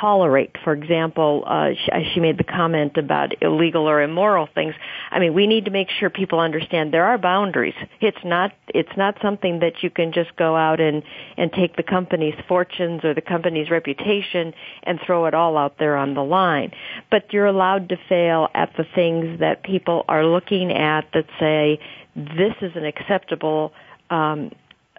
tolerate. 0.00 0.56
For 0.64 0.72
example, 0.72 1.44
uh, 1.46 1.70
she, 1.74 2.12
she 2.14 2.20
made 2.20 2.38
the 2.38 2.44
comment 2.44 2.96
about 2.96 3.34
illegal 3.42 3.88
or 3.88 4.02
immoral 4.02 4.48
things. 4.54 4.74
I 5.10 5.18
mean, 5.18 5.34
we 5.34 5.46
need 5.46 5.64
to 5.66 5.70
make 5.70 5.88
sure 5.90 6.10
people 6.10 6.40
understand 6.40 6.92
there 6.92 7.04
are 7.04 7.18
boundaries. 7.18 7.74
It's 8.00 8.24
not 8.24 8.52
it's 8.68 8.96
not 8.96 9.16
something 9.22 9.60
that 9.60 9.82
you 9.82 9.90
can 9.90 10.12
just 10.12 10.34
go 10.36 10.56
out 10.56 10.80
and 10.80 11.02
and 11.36 11.52
take 11.52 11.76
the 11.76 11.82
company's 11.82 12.34
fortunes 12.48 13.04
or 13.04 13.14
the 13.14 13.20
company's 13.20 13.70
reputation 13.70 14.54
and 14.82 14.98
throw 15.04 15.26
it 15.26 15.34
all 15.34 15.56
out 15.56 15.78
there 15.78 15.96
on 15.96 16.14
the 16.14 16.24
line. 16.24 16.72
But 17.10 17.32
you're 17.32 17.46
allowed 17.46 17.88
to 17.90 17.96
fail 18.08 18.48
at 18.54 18.72
the 18.76 18.84
things 18.94 19.40
that 19.40 19.62
people 19.62 20.04
are 20.08 20.24
looking 20.24 20.72
at 20.72 21.06
that 21.14 21.26
say 21.38 21.80
this 22.16 22.54
is 22.60 22.72
an 22.76 22.84
acceptable 22.84 23.72
um, 24.10 24.52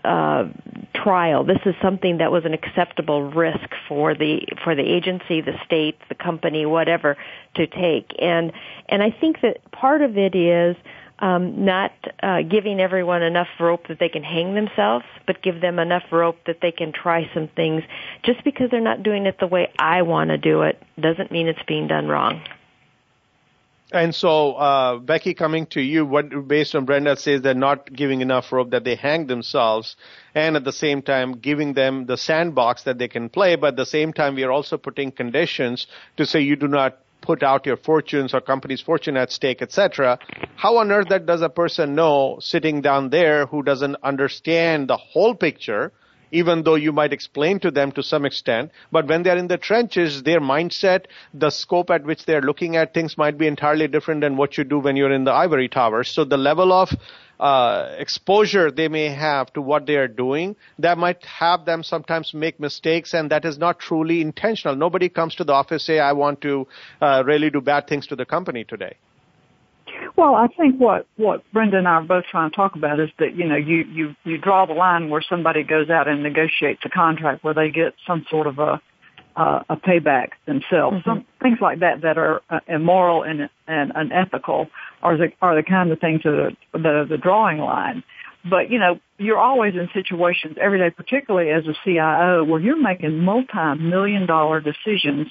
uh, 0.04 0.48
trial. 0.94 1.44
This 1.44 1.60
is 1.66 1.76
something 1.82 2.18
that 2.18 2.32
was 2.32 2.46
an 2.46 2.54
acceptable 2.54 3.24
risk 3.32 3.70
for 3.88 4.14
the 4.14 4.48
for 4.64 4.76
the 4.76 4.84
agency, 4.84 5.42
the 5.42 5.58
state, 5.66 5.98
the 6.10 6.16
company, 6.16 6.66
whatever, 6.66 7.18
to 7.56 7.68
take. 7.68 8.14
And 8.20 8.52
and 8.90 9.02
I 9.02 9.12
think 9.12 9.42
that 9.42 9.72
part 9.72 10.02
of 10.02 10.18
it 10.18 10.36
is 10.36 10.76
um, 11.20 11.64
not 11.66 11.92
uh, 12.22 12.42
giving 12.42 12.80
everyone 12.80 13.24
enough 13.24 13.48
rope 13.60 13.88
that 13.88 14.00
they 14.00 14.10
can 14.10 14.24
hang 14.24 14.56
themselves, 14.56 15.06
but 15.26 15.42
give 15.42 15.62
them 15.62 15.80
enough 15.80 16.04
rope 16.12 16.38
that 16.48 16.60
they 16.62 16.72
can 16.72 16.92
try 16.92 17.30
some 17.34 17.48
things. 17.48 17.84
Just 18.24 18.44
because 18.44 18.70
they're 18.72 18.82
not 18.82 19.04
doing 19.04 19.26
it 19.26 19.40
the 19.40 19.48
way 19.48 19.72
I 19.80 20.02
want 20.02 20.32
to 20.32 20.38
do 20.38 20.64
it 20.64 20.82
doesn't 21.00 21.32
mean 21.32 21.48
it's 21.48 21.64
being 21.64 21.88
done 21.88 22.08
wrong. 22.08 22.42
And 23.94 24.16
so, 24.16 24.54
uh, 24.54 24.98
Becky, 24.98 25.36
coming 25.36 25.68
to 25.68 25.80
you, 25.82 26.04
what 26.04 26.48
based 26.48 26.74
on 26.74 26.86
Brenda 26.86 27.16
says 27.16 27.44
they're 27.44 27.54
not 27.54 27.94
giving 27.94 28.22
enough 28.22 28.52
rope 28.52 28.72
that 28.72 28.84
they 28.84 28.96
hang 28.96 29.28
themselves, 29.28 29.96
and 30.34 30.56
at 30.56 30.64
the 30.64 30.72
same 30.72 31.04
time 31.04 31.34
giving 31.34 31.74
them 31.74 32.08
the 32.08 32.18
sandbox 32.18 32.84
that 32.84 32.98
they 32.98 33.08
can 33.08 33.30
play. 33.30 33.56
But 33.56 33.68
at 33.68 33.76
the 33.76 33.86
same 33.86 34.12
time, 34.12 34.34
we 34.34 34.44
are 34.44 34.52
also 34.52 34.80
putting 34.80 35.12
conditions 35.12 35.86
to 36.18 36.26
say 36.26 36.42
you 36.42 36.56
do 36.56 36.68
not 36.68 36.98
put 37.22 37.44
out 37.44 37.68
your 37.68 37.78
fortunes 37.78 38.34
or 38.34 38.42
company's 38.42 38.82
fortune 38.82 39.16
at 39.16 39.32
stake, 39.32 39.62
etc. 39.62 40.18
How 40.56 40.78
on 40.78 40.92
earth 40.92 41.10
that 41.10 41.28
does 41.28 41.44
a 41.44 41.50
person 41.50 41.94
know 41.94 42.40
sitting 42.42 42.82
down 42.82 43.12
there 43.12 43.46
who 43.46 43.62
doesn't 43.62 43.98
understand 44.02 44.88
the 44.88 44.98
whole 44.98 45.36
picture? 45.36 45.92
Even 46.34 46.64
though 46.64 46.76
you 46.76 46.92
might 46.92 47.14
explain 47.14 47.60
to 47.60 47.72
them 47.72 47.92
to 47.92 48.04
some 48.04 48.26
extent. 48.26 48.72
But 48.92 49.08
when 49.08 49.24
they're 49.24 49.38
in 49.38 49.48
the 49.48 49.58
trenches, 49.58 50.24
their 50.24 50.42
mindset, 50.42 51.06
the 51.34 51.52
scope 51.52 51.92
at 51.92 52.04
which 52.04 52.26
they're 52.26 52.42
looking 52.42 52.76
at 52.76 52.94
things 52.94 53.18
might 53.18 53.38
be 53.38 53.48
entirely 53.48 53.88
different 53.88 54.22
than 54.22 54.36
what 54.36 54.58
you 54.58 54.64
do 54.64 54.80
when 54.80 54.96
you're 54.96 55.12
in 55.12 55.26
the 55.26 55.32
ivory 55.32 55.70
tower. 55.70 56.04
So 56.04 56.26
the 56.26 56.38
level 56.38 56.74
of 56.74 56.90
uh, 57.40 57.96
exposure 58.00 58.72
they 58.72 58.88
may 58.88 59.10
have 59.10 59.52
to 59.54 59.62
what 59.62 59.86
they 59.86 59.96
are 59.96 60.08
doing 60.08 60.56
that 60.80 60.98
might 60.98 61.24
have 61.26 61.66
them 61.66 61.84
sometimes 61.84 62.34
make 62.34 62.60
mistakes 62.60 63.14
and 63.14 63.30
that 63.32 63.44
is 63.44 63.58
not 63.58 63.80
truly 63.80 64.22
intentional 64.22 64.76
nobody 64.76 65.10
comes 65.10 65.34
to 65.36 65.44
the 65.44 65.52
office 65.52 65.84
say 65.84 66.00
i 66.00 66.14
want 66.14 66.40
to 66.40 66.66
uh, 67.02 67.24
really 67.26 67.50
do 67.50 67.60
bad 67.60 67.88
things 67.88 68.06
to 68.08 68.16
the 68.16 68.26
company 68.26 68.64
today 68.64 68.96
well, 70.16 70.36
I 70.36 70.48
think 70.48 70.80
what 70.80 71.08
what 71.18 71.44
Brenda 71.52 71.78
and 71.78 71.88
I 71.88 71.94
are 71.94 72.04
both 72.04 72.26
trying 72.30 72.52
to 72.52 72.56
talk 72.56 72.76
about 72.76 73.00
is 73.00 73.10
that 73.20 73.36
you 73.36 73.46
know 73.46 73.56
you 73.56 73.84
you 73.92 74.16
you 74.24 74.38
draw 74.38 74.66
the 74.66 74.74
line 74.74 75.10
where 75.10 75.24
somebody 75.28 75.64
goes 75.64 75.90
out 75.90 76.08
and 76.08 76.22
negotiates 76.22 76.82
a 76.86 76.90
contract 76.90 77.44
where 77.44 77.54
they 77.54 77.70
get 77.72 77.94
some 78.06 78.26
sort 78.30 78.48
of 78.48 78.60
a 78.60 78.82
uh, 79.36 79.64
a 79.70 79.76
payback 79.76 80.30
themselves. 80.46 80.98
Mm-hmm. 80.98 81.10
Some 81.10 81.26
things 81.42 81.58
like 81.60 81.80
that 81.80 82.02
that 82.02 82.18
are 82.18 82.42
uh, 82.50 82.60
immoral 82.68 83.24
and 83.24 83.50
and 83.68 83.92
unethical 83.96 84.68
are 85.02 85.18
the 85.18 85.32
are 85.42 85.56
the 85.56 85.64
kind 85.64 85.92
of 85.92 86.00
things 86.00 86.22
that 86.24 86.34
are, 86.34 86.52
that 86.74 86.86
are 86.86 87.06
the 87.06 87.18
drawing 87.18 87.58
line. 87.58 88.04
But 88.48 88.70
you 88.70 88.78
know, 88.78 89.00
you're 89.18 89.40
always 89.40 89.74
in 89.74 89.90
situations 89.94 90.58
every 90.62 90.78
day, 90.78 90.92
particularly 90.92 91.50
as 91.50 91.66
a 91.66 91.74
CIO, 91.84 92.44
where 92.44 92.60
you're 92.60 92.82
making 92.82 93.20
multi-million 93.20 94.28
dollar 94.28 94.62
decisions 94.62 95.28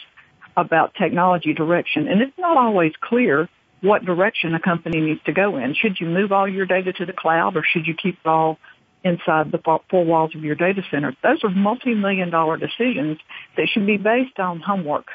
about 0.57 0.95
technology 0.95 1.55
direction, 1.55 2.09
and 2.09 2.21
it's 2.21 2.37
not 2.39 2.57
always 2.57 2.93
clear 3.01 3.49
what 3.83 4.05
direction 4.05 4.55
a 4.55 4.61
company 4.61 5.01
needs 5.01 5.21
to 5.27 5.33
go 5.33 5.57
in. 5.59 5.75
Should 5.75 5.99
you 6.01 6.07
move 6.07 6.33
all 6.33 6.49
your 6.49 6.67
data 6.67 6.93
to 6.95 7.05
the 7.05 7.13
cloud 7.13 7.57
or 7.57 7.65
should 7.65 7.87
you 7.87 7.95
keep 7.95 8.17
it 8.25 8.29
all 8.29 8.59
inside 9.05 9.51
the 9.51 9.59
four 9.91 10.05
walls 10.05 10.35
of 10.35 10.45
your 10.45 10.55
data 10.55 10.83
center? 10.91 11.15
Those 11.23 11.43
are 11.43 11.51
multi-million 11.51 12.31
dollar 12.31 12.57
decisions 12.57 13.19
that 13.57 13.69
should 13.69 13.87
be 13.87 13.97
based 13.97 14.39
on 14.39 14.61
homework, 14.61 15.09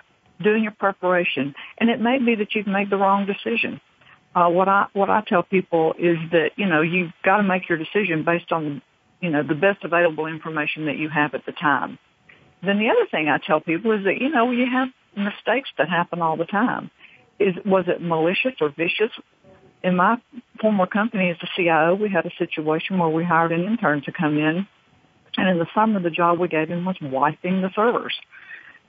doing 0.44 0.64
your 0.64 0.74
preparation. 0.74 1.56
And 1.78 1.90
it 1.90 2.02
may 2.02 2.20
be 2.20 2.36
that 2.36 2.54
you've 2.54 2.68
made 2.68 2.90
the 2.90 2.98
wrong 2.98 3.26
decision. 3.26 3.80
Uh, 4.36 4.50
what 4.50 4.68
I, 4.68 4.88
what 4.94 5.10
I 5.10 5.24
tell 5.26 5.44
people 5.44 5.94
is 5.98 6.18
that, 6.32 6.52
you 6.58 6.68
know, 6.68 6.82
you've 6.82 7.14
got 7.24 7.38
to 7.38 7.44
make 7.44 7.70
your 7.70 7.78
decision 7.78 8.26
based 8.26 8.52
on, 8.52 8.82
you 9.22 9.30
know, 9.30 9.44
the 9.44 9.56
best 9.56 9.84
available 9.84 10.28
information 10.28 10.88
that 10.88 10.98
you 10.98 11.10
have 11.10 11.34
at 11.34 11.46
the 11.46 11.54
time. 11.54 11.98
Then 12.62 12.80
the 12.80 12.90
other 12.90 13.08
thing 13.10 13.30
I 13.30 13.38
tell 13.38 13.62
people 13.62 13.94
is 13.94 14.04
that, 14.04 14.20
you 14.20 14.30
know, 14.30 14.52
you 14.52 14.66
have 14.70 14.90
mistakes 15.16 15.70
that 15.78 15.90
happen 15.90 16.22
all 16.22 16.36
the 16.36 16.46
time 16.46 16.92
is 17.40 17.56
was 17.66 17.86
it 17.88 18.02
malicious 18.02 18.54
or 18.62 18.70
vicious? 18.70 19.12
In 19.84 19.96
my 19.96 20.18
former 20.60 20.88
company 20.88 21.30
as 21.30 21.38
the 21.40 21.48
CIO, 21.56 21.96
we 21.96 22.10
had 22.10 22.26
a 22.26 22.32
situation 22.38 22.98
where 22.98 23.10
we 23.10 23.24
hired 23.24 23.52
an 23.52 23.64
intern 23.64 24.02
to 24.06 24.12
come 24.12 24.38
in, 24.38 24.68
and 25.38 25.50
in 25.50 25.60
the 25.60 25.68
summer 25.76 26.02
the 26.02 26.10
job 26.10 26.40
we 26.40 26.48
gave 26.48 26.70
him 26.70 26.86
was 26.86 26.98
wiping 27.02 27.62
the 27.62 27.70
servers. 27.76 28.16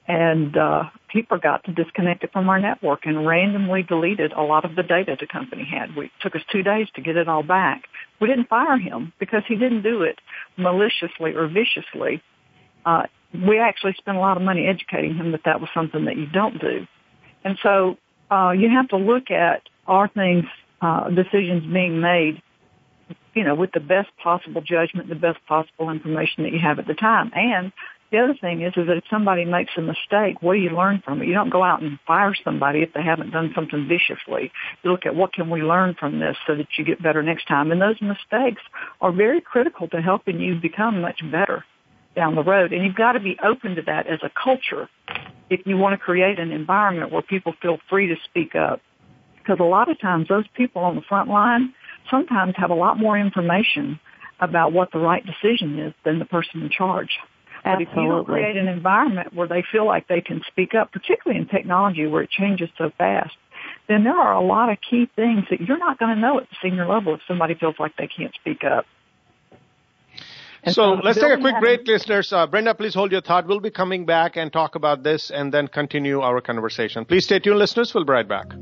And 0.08 0.56
uh, 0.56 0.84
he 1.12 1.22
forgot 1.22 1.64
to 1.64 1.72
disconnect 1.72 2.24
it 2.24 2.32
from 2.32 2.48
our 2.48 2.58
network 2.58 3.04
and 3.04 3.26
randomly 3.26 3.82
deleted 3.82 4.32
a 4.32 4.40
lot 4.40 4.64
of 4.64 4.74
the 4.74 4.82
data 4.82 5.18
the 5.20 5.26
company 5.26 5.68
had. 5.70 5.94
We, 5.94 6.06
it 6.06 6.10
took 6.22 6.34
us 6.34 6.40
two 6.50 6.62
days 6.62 6.86
to 6.94 7.02
get 7.02 7.16
it 7.16 7.28
all 7.28 7.42
back. 7.42 7.82
We 8.18 8.26
didn't 8.26 8.48
fire 8.48 8.78
him 8.78 9.12
because 9.20 9.42
he 9.46 9.56
didn't 9.56 9.82
do 9.82 10.02
it 10.02 10.18
maliciously 10.56 11.34
or 11.34 11.46
viciously. 11.46 12.22
Uh, 12.86 13.02
we 13.34 13.60
actually 13.60 13.94
spent 13.98 14.16
a 14.16 14.20
lot 14.20 14.38
of 14.38 14.42
money 14.42 14.66
educating 14.66 15.14
him 15.14 15.32
that 15.32 15.42
that 15.44 15.60
was 15.60 15.68
something 15.74 16.06
that 16.06 16.16
you 16.16 16.26
don't 16.26 16.58
do. 16.58 16.86
And 17.44 17.58
so 17.62 17.98
uh, 18.30 18.50
you 18.50 18.68
have 18.70 18.88
to 18.88 18.96
look 18.96 19.30
at 19.30 19.62
are 19.86 20.08
things, 20.08 20.44
uh, 20.82 21.08
decisions 21.10 21.64
being 21.72 22.00
made, 22.00 22.42
you 23.34 23.44
know, 23.44 23.54
with 23.54 23.72
the 23.72 23.80
best 23.80 24.08
possible 24.22 24.60
judgment, 24.60 25.08
the 25.08 25.14
best 25.14 25.38
possible 25.46 25.90
information 25.90 26.44
that 26.44 26.52
you 26.52 26.58
have 26.58 26.78
at 26.78 26.86
the 26.86 26.94
time. 26.94 27.30
And 27.34 27.72
the 28.10 28.18
other 28.18 28.34
thing 28.40 28.62
is, 28.62 28.72
is 28.76 28.86
that 28.86 28.96
if 28.96 29.04
somebody 29.10 29.44
makes 29.44 29.72
a 29.76 29.82
mistake, 29.82 30.40
what 30.40 30.54
do 30.54 30.60
you 30.60 30.70
learn 30.70 31.02
from 31.04 31.20
it? 31.20 31.28
You 31.28 31.34
don't 31.34 31.50
go 31.50 31.62
out 31.62 31.82
and 31.82 31.98
fire 32.06 32.34
somebody 32.42 32.80
if 32.82 32.92
they 32.94 33.02
haven't 33.02 33.30
done 33.30 33.52
something 33.54 33.86
viciously. 33.86 34.50
You 34.82 34.90
look 34.90 35.04
at 35.04 35.14
what 35.14 35.32
can 35.32 35.50
we 35.50 35.62
learn 35.62 35.94
from 35.98 36.18
this 36.18 36.36
so 36.46 36.54
that 36.54 36.66
you 36.76 36.84
get 36.84 37.02
better 37.02 37.22
next 37.22 37.46
time. 37.46 37.70
And 37.70 37.80
those 37.80 38.00
mistakes 38.00 38.62
are 39.00 39.12
very 39.12 39.40
critical 39.40 39.88
to 39.88 40.00
helping 40.00 40.40
you 40.40 40.54
become 40.54 41.00
much 41.00 41.20
better 41.30 41.64
down 42.18 42.34
the 42.34 42.42
road. 42.42 42.72
And 42.72 42.84
you've 42.84 42.96
got 42.96 43.12
to 43.12 43.20
be 43.20 43.36
open 43.42 43.76
to 43.76 43.82
that 43.82 44.08
as 44.08 44.18
a 44.24 44.30
culture 44.42 44.88
if 45.48 45.60
you 45.64 45.78
want 45.78 45.94
to 45.94 45.98
create 45.98 46.38
an 46.38 46.50
environment 46.50 47.12
where 47.12 47.22
people 47.22 47.54
feel 47.62 47.78
free 47.88 48.08
to 48.08 48.16
speak 48.24 48.54
up. 48.54 48.80
Because 49.38 49.60
a 49.60 49.64
lot 49.64 49.88
of 49.90 49.98
times 50.00 50.26
those 50.28 50.44
people 50.54 50.82
on 50.82 50.96
the 50.96 51.02
front 51.02 51.30
line 51.30 51.72
sometimes 52.10 52.54
have 52.56 52.70
a 52.70 52.74
lot 52.74 52.98
more 52.98 53.16
information 53.16 54.00
about 54.40 54.72
what 54.72 54.90
the 54.92 54.98
right 54.98 55.24
decision 55.24 55.78
is 55.78 55.94
than 56.04 56.18
the 56.18 56.24
person 56.24 56.62
in 56.62 56.70
charge. 56.70 57.10
Absolutely. 57.64 57.84
But 57.84 57.92
if 57.92 57.96
you 57.96 58.08
don't 58.08 58.24
create 58.24 58.56
an 58.56 58.68
environment 58.68 59.34
where 59.34 59.48
they 59.48 59.64
feel 59.70 59.86
like 59.86 60.08
they 60.08 60.20
can 60.20 60.42
speak 60.48 60.74
up, 60.74 60.92
particularly 60.92 61.40
in 61.40 61.48
technology 61.48 62.06
where 62.06 62.22
it 62.22 62.30
changes 62.30 62.68
so 62.76 62.90
fast, 62.98 63.36
then 63.88 64.04
there 64.04 64.16
are 64.16 64.34
a 64.34 64.44
lot 64.44 64.70
of 64.70 64.78
key 64.88 65.08
things 65.16 65.44
that 65.50 65.60
you're 65.60 65.78
not 65.78 65.98
going 65.98 66.14
to 66.14 66.20
know 66.20 66.38
at 66.38 66.48
the 66.50 66.56
senior 66.62 66.86
level 66.86 67.14
if 67.14 67.20
somebody 67.26 67.54
feels 67.54 67.74
like 67.78 67.96
they 67.96 68.08
can't 68.08 68.34
speak 68.34 68.64
up. 68.64 68.86
And 70.62 70.74
so, 70.74 70.96
so 70.96 71.00
let's 71.02 71.20
take 71.20 71.38
a 71.38 71.40
quick 71.40 71.60
break, 71.60 71.86
listeners. 71.86 72.32
Uh, 72.32 72.46
Brenda, 72.46 72.74
please 72.74 72.94
hold 72.94 73.12
your 73.12 73.20
thought. 73.20 73.46
We'll 73.46 73.60
be 73.60 73.70
coming 73.70 74.06
back 74.06 74.36
and 74.36 74.52
talk 74.52 74.74
about 74.74 75.02
this 75.02 75.30
and 75.30 75.52
then 75.52 75.68
continue 75.68 76.20
our 76.20 76.40
conversation. 76.40 77.04
Please 77.04 77.24
stay 77.24 77.38
tuned, 77.38 77.58
listeners. 77.58 77.94
We'll 77.94 78.04
be 78.04 78.12
right 78.12 78.28
back. 78.28 78.52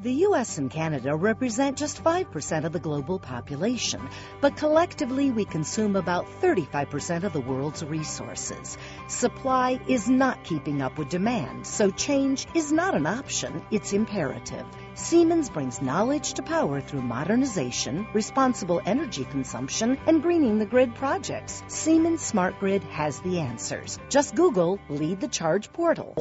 The 0.00 0.24
US 0.28 0.58
and 0.58 0.70
Canada 0.70 1.14
represent 1.16 1.76
just 1.76 2.02
5% 2.02 2.64
of 2.64 2.72
the 2.72 2.78
global 2.78 3.18
population, 3.18 4.00
but 4.40 4.56
collectively 4.56 5.30
we 5.30 5.44
consume 5.44 5.96
about 5.96 6.24
35% 6.40 7.24
of 7.24 7.32
the 7.32 7.40
world's 7.40 7.84
resources. 7.84 8.78
Supply 9.08 9.80
is 9.88 10.08
not 10.08 10.44
keeping 10.44 10.82
up 10.82 10.98
with 10.98 11.08
demand, 11.08 11.66
so 11.66 11.90
change 11.90 12.46
is 12.54 12.70
not 12.70 12.94
an 12.94 13.06
option, 13.06 13.60
it's 13.70 13.92
imperative. 13.92 14.64
Siemens 14.98 15.48
brings 15.48 15.80
knowledge 15.80 16.34
to 16.34 16.42
power 16.42 16.80
through 16.80 17.02
modernization, 17.02 18.04
responsible 18.12 18.82
energy 18.84 19.24
consumption, 19.24 19.96
and 20.06 20.20
greening 20.20 20.58
the 20.58 20.66
grid 20.66 20.92
projects. 20.96 21.62
Siemens 21.68 22.20
Smart 22.20 22.58
Grid 22.58 22.82
has 22.82 23.20
the 23.20 23.38
answers. 23.38 23.96
Just 24.08 24.34
Google 24.34 24.80
Lead 24.88 25.20
the 25.20 25.28
Charge 25.28 25.72
portal. 25.72 26.14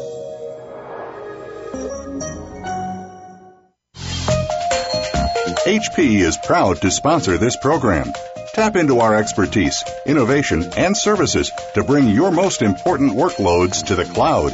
HP 5.66 6.20
is 6.22 6.38
proud 6.46 6.80
to 6.84 6.92
sponsor 6.92 7.40
this 7.40 7.58
program. 7.58 8.14
Tap 8.54 8.76
into 8.76 9.00
our 9.00 9.16
expertise, 9.16 9.84
innovation, 10.06 10.64
and 10.78 10.96
services 10.96 11.52
to 11.74 11.84
bring 11.84 12.10
your 12.10 12.30
most 12.30 12.62
important 12.62 13.14
workloads 13.14 13.88
to 13.88 13.96
the 13.96 14.06
cloud. 14.06 14.54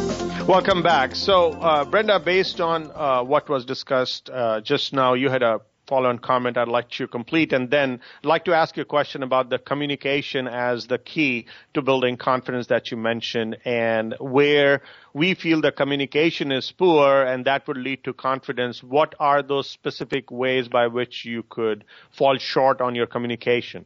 Welcome 0.51 0.83
back. 0.83 1.15
So, 1.15 1.53
uh, 1.53 1.85
Brenda, 1.85 2.19
based 2.19 2.59
on 2.59 2.91
uh, 2.93 3.23
what 3.23 3.47
was 3.47 3.63
discussed 3.63 4.29
uh, 4.29 4.59
just 4.59 4.91
now, 4.91 5.13
you 5.13 5.29
had 5.29 5.43
a 5.43 5.61
follow-on 5.87 6.19
comment 6.19 6.57
I'd 6.57 6.67
like 6.67 6.89
to 6.89 7.07
complete, 7.07 7.53
and 7.53 7.71
then 7.71 8.01
I'd 8.21 8.27
like 8.27 8.43
to 8.45 8.53
ask 8.53 8.75
you 8.75 8.81
a 8.81 8.85
question 8.85 9.23
about 9.23 9.49
the 9.49 9.59
communication 9.59 10.49
as 10.49 10.87
the 10.87 10.97
key 10.97 11.45
to 11.73 11.81
building 11.81 12.17
confidence 12.17 12.67
that 12.67 12.91
you 12.91 12.97
mentioned, 12.97 13.59
and 13.63 14.13
where 14.19 14.81
we 15.13 15.35
feel 15.35 15.61
the 15.61 15.71
communication 15.71 16.51
is 16.51 16.69
poor, 16.69 17.23
and 17.23 17.45
that 17.45 17.65
would 17.69 17.77
lead 17.77 18.03
to 18.03 18.11
confidence. 18.11 18.83
What 18.83 19.15
are 19.21 19.41
those 19.41 19.69
specific 19.69 20.31
ways 20.31 20.67
by 20.67 20.87
which 20.87 21.23
you 21.23 21.43
could 21.43 21.85
fall 22.09 22.37
short 22.37 22.81
on 22.81 22.93
your 22.93 23.07
communication? 23.07 23.85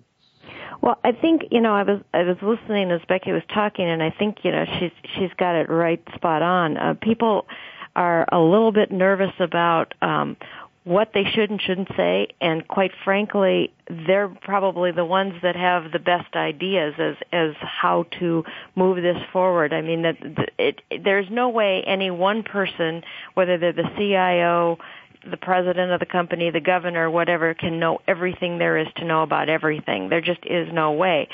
Well, 0.82 0.98
I 1.04 1.12
think 1.12 1.44
you 1.52 1.62
know 1.62 1.74
I 1.74 1.84
was 1.84 2.02
I 2.14 2.24
was 2.24 2.38
listening 2.42 2.92
as 2.92 3.02
Becky 3.08 3.32
was 3.32 3.44
talking, 3.54 3.86
and 3.86 4.04
I 4.04 4.12
think 4.12 4.40
you 4.44 4.52
know 4.52 4.66
she's 4.80 4.92
she's 5.16 5.32
got 5.38 5.56
it 5.56 5.70
right 5.70 6.02
spot 6.16 6.42
on. 6.42 6.78
Uh, 6.78 6.94
people 7.02 7.48
are 7.96 8.26
a 8.32 8.40
little 8.40 8.72
bit 8.72 8.92
nervous 8.92 9.32
about 9.40 9.94
um, 10.02 10.36
what 10.86 11.10
they 11.16 11.24
should 11.34 11.50
and 11.50 11.60
shouldn't 11.60 11.90
say 11.98 12.28
and 12.40 12.68
quite 12.68 12.92
frankly 13.04 13.74
they're 14.06 14.28
probably 14.28 14.92
the 14.92 15.04
ones 15.04 15.34
that 15.42 15.56
have 15.56 15.92
the 15.92 15.98
best 15.98 16.36
ideas 16.36 16.94
as 17.00 17.16
as 17.34 17.56
how 17.60 18.06
to 18.20 18.44
move 18.76 19.02
this 19.02 19.18
forward 19.34 19.74
i 19.74 19.82
mean 19.82 20.04
that 20.04 20.16
it, 20.60 20.82
it 20.92 21.04
there's 21.04 21.26
no 21.32 21.50
way 21.50 21.84
any 21.88 22.12
one 22.12 22.44
person 22.44 23.02
whether 23.34 23.58
they're 23.58 23.74
the 23.74 23.90
CIO 23.98 24.78
the 25.30 25.38
president 25.38 25.92
of 25.92 26.00
the 26.00 26.06
company, 26.06 26.50
the 26.52 26.60
governor, 26.60 27.10
whatever, 27.10 27.54
can 27.54 27.80
know 27.80 28.00
everything 28.08 28.58
there 28.58 28.78
is 28.78 28.88
to 28.98 29.06
know 29.06 29.24
about 29.24 29.50
everything. 29.50 30.10
There 30.10 30.22
just 30.22 30.46
is 30.46 30.68
no 30.72 30.92
way. 30.92 31.28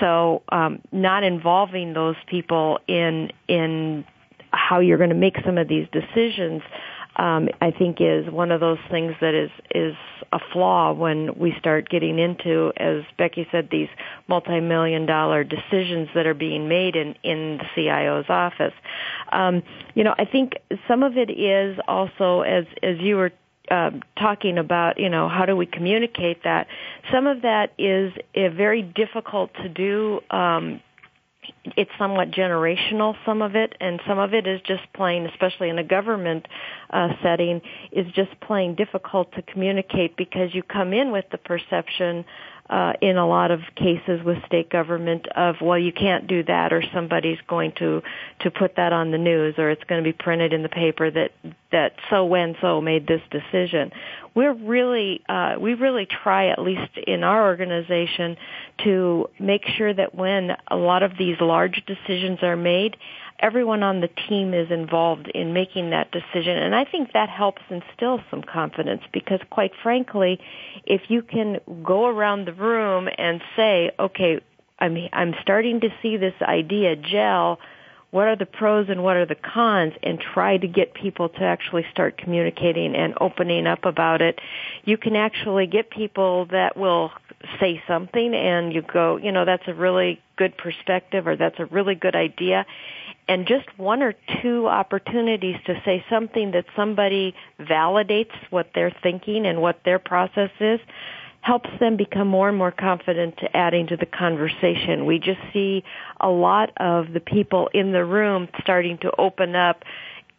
So, 0.00 0.42
um, 0.50 0.80
not 0.92 1.24
involving 1.24 1.92
those 1.94 2.16
people 2.26 2.78
in 2.86 3.32
in 3.48 4.04
how 4.50 4.80
you're 4.80 4.98
going 4.98 5.10
to 5.10 5.16
make 5.16 5.36
some 5.44 5.58
of 5.58 5.68
these 5.68 5.86
decisions 5.92 6.62
um, 7.18 7.48
I 7.60 7.72
think 7.72 7.96
is 8.00 8.30
one 8.30 8.52
of 8.52 8.60
those 8.60 8.78
things 8.90 9.14
that 9.20 9.34
is 9.34 9.50
is 9.74 9.96
a 10.32 10.38
flaw 10.52 10.92
when 10.92 11.36
we 11.36 11.52
start 11.58 11.88
getting 11.88 12.18
into, 12.18 12.72
as 12.76 13.02
Becky 13.16 13.46
said, 13.50 13.68
these 13.70 13.88
multi-million 14.28 15.04
dollar 15.04 15.42
decisions 15.42 16.08
that 16.14 16.26
are 16.26 16.34
being 16.34 16.68
made 16.68 16.94
in 16.94 17.16
in 17.24 17.58
the 17.58 17.64
CIO's 17.74 18.26
office. 18.28 18.74
Um, 19.32 19.62
you 19.94 20.04
know, 20.04 20.14
I 20.16 20.26
think 20.26 20.58
some 20.86 21.02
of 21.02 21.16
it 21.16 21.30
is 21.30 21.78
also 21.88 22.42
as 22.42 22.66
as 22.84 22.98
you 23.00 23.16
were 23.16 23.32
uh, 23.70 23.90
talking 24.18 24.58
about, 24.58 24.98
you 24.98 25.08
know, 25.08 25.28
how 25.28 25.46
do 25.46 25.56
we 25.56 25.66
communicate 25.66 26.44
that? 26.44 26.66
Some 27.12 27.26
of 27.26 27.42
that 27.42 27.72
is 27.78 28.12
uh, 28.36 28.48
very 28.50 28.82
difficult 28.82 29.52
to 29.62 29.68
do 29.68 30.20
um, 30.30 30.80
it's 31.76 31.90
somewhat 31.98 32.30
generational 32.30 33.14
some 33.24 33.42
of 33.42 33.54
it 33.54 33.74
and 33.80 34.00
some 34.06 34.18
of 34.18 34.34
it 34.34 34.46
is 34.46 34.60
just 34.62 34.82
plain 34.92 35.26
especially 35.26 35.68
in 35.68 35.78
a 35.78 35.84
government 35.84 36.46
uh, 36.90 37.08
setting 37.22 37.60
is 37.92 38.06
just 38.12 38.38
plain 38.40 38.74
difficult 38.74 39.32
to 39.32 39.42
communicate 39.42 40.16
because 40.16 40.54
you 40.54 40.62
come 40.62 40.92
in 40.92 41.10
with 41.10 41.24
the 41.30 41.38
perception 41.38 42.24
uh, 42.70 42.92
in 43.00 43.16
a 43.16 43.26
lot 43.26 43.50
of 43.50 43.60
cases 43.76 44.20
with 44.24 44.38
state 44.46 44.70
government 44.70 45.26
of 45.28 45.56
well 45.60 45.78
you 45.78 45.92
can't 45.92 46.26
do 46.26 46.42
that 46.44 46.72
or 46.72 46.82
somebody's 46.92 47.38
going 47.48 47.72
to 47.78 48.02
to 48.40 48.50
put 48.50 48.76
that 48.76 48.92
on 48.92 49.10
the 49.10 49.18
news 49.18 49.54
or 49.58 49.70
it's 49.70 49.84
going 49.84 50.02
to 50.02 50.08
be 50.08 50.12
printed 50.12 50.52
in 50.52 50.62
the 50.62 50.68
paper 50.68 51.10
that 51.10 51.30
that 51.72 51.92
so 52.10 52.34
and 52.34 52.56
so 52.60 52.80
made 52.80 53.06
this 53.06 53.22
decision. 53.30 53.90
We're 54.34 54.54
really 54.54 55.22
uh, 55.28 55.56
we 55.60 55.74
really 55.74 56.06
try 56.06 56.48
at 56.48 56.58
least 56.58 56.96
in 57.06 57.24
our 57.24 57.46
organization 57.46 58.36
to 58.84 59.28
make 59.38 59.64
sure 59.76 59.92
that 59.92 60.14
when 60.14 60.56
a 60.68 60.76
lot 60.76 61.02
of 61.02 61.12
these 61.18 61.36
large 61.40 61.82
decisions 61.86 62.42
are 62.42 62.56
made 62.56 62.96
everyone 63.40 63.82
on 63.82 64.00
the 64.00 64.08
team 64.28 64.52
is 64.52 64.70
involved 64.70 65.28
in 65.28 65.52
making 65.52 65.90
that 65.90 66.10
decision. 66.10 66.56
And 66.58 66.74
I 66.74 66.84
think 66.84 67.12
that 67.12 67.28
helps 67.28 67.62
instill 67.70 68.20
some 68.30 68.42
confidence 68.42 69.02
because 69.12 69.40
quite 69.50 69.72
frankly, 69.82 70.40
if 70.84 71.02
you 71.08 71.22
can 71.22 71.60
go 71.84 72.06
around 72.06 72.46
the 72.46 72.52
room 72.52 73.08
and 73.16 73.40
say, 73.56 73.90
okay, 73.98 74.40
I'm, 74.78 74.96
I'm 75.12 75.34
starting 75.42 75.80
to 75.80 75.88
see 76.02 76.16
this 76.16 76.34
idea 76.42 76.96
gel, 76.96 77.58
what 78.10 78.26
are 78.26 78.36
the 78.36 78.46
pros 78.46 78.88
and 78.88 79.04
what 79.04 79.16
are 79.16 79.26
the 79.26 79.34
cons? 79.34 79.92
and 80.02 80.18
try 80.18 80.56
to 80.56 80.66
get 80.66 80.94
people 80.94 81.28
to 81.28 81.42
actually 81.42 81.84
start 81.92 82.16
communicating 82.16 82.94
and 82.94 83.14
opening 83.20 83.66
up 83.66 83.84
about 83.84 84.22
it, 84.22 84.38
you 84.84 84.96
can 84.96 85.14
actually 85.14 85.66
get 85.66 85.90
people 85.90 86.46
that 86.46 86.76
will 86.76 87.10
say 87.60 87.82
something 87.86 88.34
and 88.34 88.72
you 88.72 88.82
go, 88.82 89.16
you 89.16 89.30
know, 89.30 89.44
that's 89.44 89.64
a 89.66 89.74
really 89.74 90.20
good 90.36 90.56
perspective 90.56 91.26
or 91.26 91.36
that's 91.36 91.58
a 91.58 91.66
really 91.66 91.94
good 91.94 92.16
idea 92.16 92.64
and 93.28 93.46
just 93.46 93.66
one 93.78 94.02
or 94.02 94.14
two 94.42 94.66
opportunities 94.66 95.56
to 95.66 95.80
say 95.84 96.04
something 96.10 96.52
that 96.52 96.64
somebody 96.74 97.34
validates 97.60 98.32
what 98.50 98.70
they're 98.74 98.94
thinking 99.02 99.46
and 99.46 99.60
what 99.60 99.80
their 99.84 99.98
process 99.98 100.50
is 100.60 100.80
helps 101.40 101.70
them 101.78 101.96
become 101.96 102.26
more 102.26 102.48
and 102.48 102.58
more 102.58 102.72
confident 102.72 103.36
to 103.38 103.56
adding 103.56 103.86
to 103.86 103.96
the 103.96 104.06
conversation. 104.06 105.06
We 105.06 105.18
just 105.18 105.40
see 105.52 105.84
a 106.20 106.28
lot 106.28 106.72
of 106.78 107.12
the 107.12 107.20
people 107.20 107.70
in 107.72 107.92
the 107.92 108.04
room 108.04 108.48
starting 108.60 108.98
to 108.98 109.12
open 109.18 109.54
up 109.54 109.84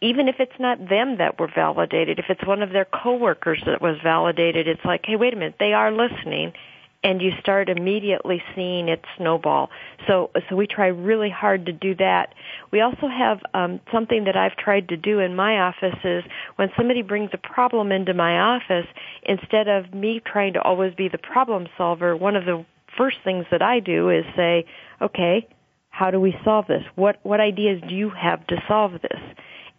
even 0.02 0.28
if 0.28 0.36
it's 0.38 0.58
not 0.58 0.78
them 0.88 1.18
that 1.18 1.38
were 1.38 1.50
validated, 1.54 2.18
if 2.18 2.24
it's 2.30 2.46
one 2.46 2.62
of 2.62 2.70
their 2.70 2.86
coworkers 2.86 3.62
that 3.66 3.82
was 3.82 3.98
validated, 4.02 4.66
it's 4.66 4.84
like, 4.84 5.04
hey, 5.04 5.16
wait 5.16 5.34
a 5.34 5.36
minute, 5.36 5.56
they 5.58 5.74
are 5.74 5.92
listening 5.92 6.54
and 7.02 7.22
you 7.22 7.30
start 7.40 7.68
immediately 7.68 8.42
seeing 8.54 8.88
it 8.88 9.02
snowball. 9.16 9.70
So, 10.06 10.30
so 10.48 10.56
we 10.56 10.66
try 10.66 10.88
really 10.88 11.30
hard 11.30 11.66
to 11.66 11.72
do 11.72 11.94
that. 11.94 12.34
We 12.70 12.82
also 12.82 13.08
have 13.08 13.40
um, 13.54 13.80
something 13.90 14.24
that 14.24 14.36
I've 14.36 14.56
tried 14.56 14.88
to 14.90 14.96
do 14.96 15.18
in 15.18 15.34
my 15.34 15.60
office 15.60 15.98
is 16.04 16.24
when 16.56 16.70
somebody 16.76 17.02
brings 17.02 17.30
a 17.32 17.38
problem 17.38 17.90
into 17.90 18.12
my 18.12 18.38
office, 18.38 18.86
instead 19.22 19.68
of 19.68 19.94
me 19.94 20.20
trying 20.24 20.52
to 20.54 20.62
always 20.62 20.94
be 20.94 21.08
the 21.08 21.18
problem 21.18 21.68
solver, 21.78 22.16
one 22.16 22.36
of 22.36 22.44
the 22.44 22.64
first 22.98 23.18
things 23.24 23.46
that 23.50 23.62
I 23.62 23.80
do 23.80 24.10
is 24.10 24.24
say, 24.36 24.66
okay, 25.00 25.48
how 25.88 26.10
do 26.10 26.20
we 26.20 26.36
solve 26.44 26.66
this? 26.66 26.82
What 26.94 27.18
what 27.22 27.40
ideas 27.40 27.82
do 27.88 27.94
you 27.94 28.10
have 28.10 28.46
to 28.48 28.62
solve 28.68 28.92
this? 28.92 29.20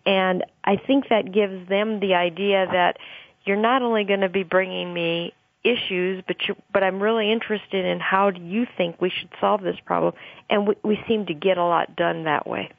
And 0.05 0.43
I 0.63 0.75
think 0.75 1.09
that 1.09 1.31
gives 1.31 1.69
them 1.69 1.99
the 1.99 2.15
idea 2.15 2.67
that 2.71 2.97
you're 3.45 3.57
not 3.57 3.81
only 3.81 4.03
going 4.03 4.21
to 4.21 4.29
be 4.29 4.43
bringing 4.43 4.93
me 4.93 5.33
issues, 5.63 6.23
but 6.27 6.37
you, 6.47 6.55
but 6.73 6.83
I'm 6.83 7.01
really 7.01 7.31
interested 7.31 7.85
in 7.85 7.99
how 7.99 8.31
do 8.31 8.41
you 8.41 8.65
think 8.77 9.01
we 9.01 9.09
should 9.09 9.29
solve 9.39 9.61
this 9.61 9.77
problem, 9.85 10.13
and 10.49 10.67
we, 10.67 10.75
we 10.83 10.99
seem 11.07 11.25
to 11.27 11.33
get 11.33 11.57
a 11.57 11.63
lot 11.63 11.95
done 11.95 12.23
that 12.25 12.47
way. 12.47 12.71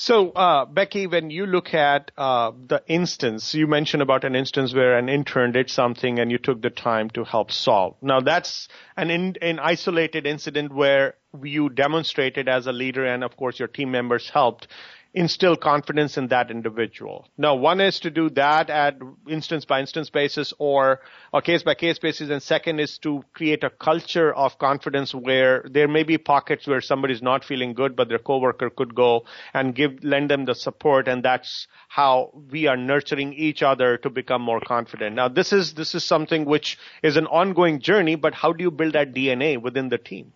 So, 0.00 0.30
uh, 0.30 0.64
Becky, 0.64 1.08
when 1.08 1.30
you 1.30 1.44
look 1.44 1.74
at 1.74 2.12
uh, 2.16 2.52
the 2.68 2.84
instance, 2.86 3.52
you 3.52 3.66
mentioned 3.66 4.00
about 4.00 4.22
an 4.22 4.36
instance 4.36 4.72
where 4.72 4.96
an 4.96 5.08
intern 5.08 5.50
did 5.50 5.68
something 5.68 6.20
and 6.20 6.30
you 6.30 6.38
took 6.38 6.62
the 6.62 6.70
time 6.70 7.10
to 7.10 7.24
help 7.24 7.50
solve. 7.50 7.96
Now, 8.00 8.20
that's 8.20 8.68
an, 8.96 9.10
in, 9.10 9.34
an 9.42 9.58
isolated 9.58 10.24
incident 10.24 10.72
where 10.72 11.14
you 11.42 11.68
demonstrated 11.68 12.48
as 12.48 12.68
a 12.68 12.72
leader 12.72 13.04
and, 13.04 13.24
of 13.24 13.36
course, 13.36 13.58
your 13.58 13.66
team 13.66 13.90
members 13.90 14.30
helped 14.30 14.68
instill 15.18 15.56
confidence 15.56 16.16
in 16.16 16.28
that 16.28 16.48
individual. 16.48 17.26
Now, 17.36 17.56
one 17.56 17.80
is 17.80 17.98
to 18.00 18.10
do 18.10 18.30
that 18.30 18.70
at 18.70 18.96
instance 19.28 19.64
by 19.64 19.80
instance 19.80 20.10
basis 20.10 20.54
or 20.58 21.00
a 21.34 21.42
case 21.42 21.64
by 21.64 21.74
case 21.74 21.98
basis. 21.98 22.30
And 22.30 22.40
second 22.40 22.78
is 22.78 22.98
to 22.98 23.24
create 23.34 23.64
a 23.64 23.70
culture 23.70 24.32
of 24.32 24.58
confidence 24.58 25.12
where 25.12 25.64
there 25.68 25.88
may 25.88 26.04
be 26.04 26.18
pockets 26.18 26.68
where 26.68 26.80
somebody's 26.80 27.20
not 27.20 27.44
feeling 27.44 27.74
good, 27.74 27.96
but 27.96 28.08
their 28.08 28.20
coworker 28.20 28.70
could 28.70 28.94
go 28.94 29.24
and 29.52 29.74
give, 29.74 30.04
lend 30.04 30.30
them 30.30 30.44
the 30.44 30.54
support. 30.54 31.08
And 31.08 31.24
that's 31.24 31.66
how 31.88 32.30
we 32.52 32.68
are 32.68 32.76
nurturing 32.76 33.32
each 33.32 33.60
other 33.60 33.96
to 33.98 34.10
become 34.10 34.40
more 34.40 34.60
confident. 34.60 35.16
Now, 35.16 35.26
this 35.26 35.52
is, 35.52 35.74
this 35.74 35.96
is 35.96 36.04
something 36.04 36.44
which 36.44 36.78
is 37.02 37.16
an 37.16 37.26
ongoing 37.26 37.80
journey, 37.80 38.14
but 38.14 38.34
how 38.34 38.52
do 38.52 38.62
you 38.62 38.70
build 38.70 38.92
that 38.92 39.14
DNA 39.14 39.60
within 39.60 39.88
the 39.88 39.98
team? 39.98 40.32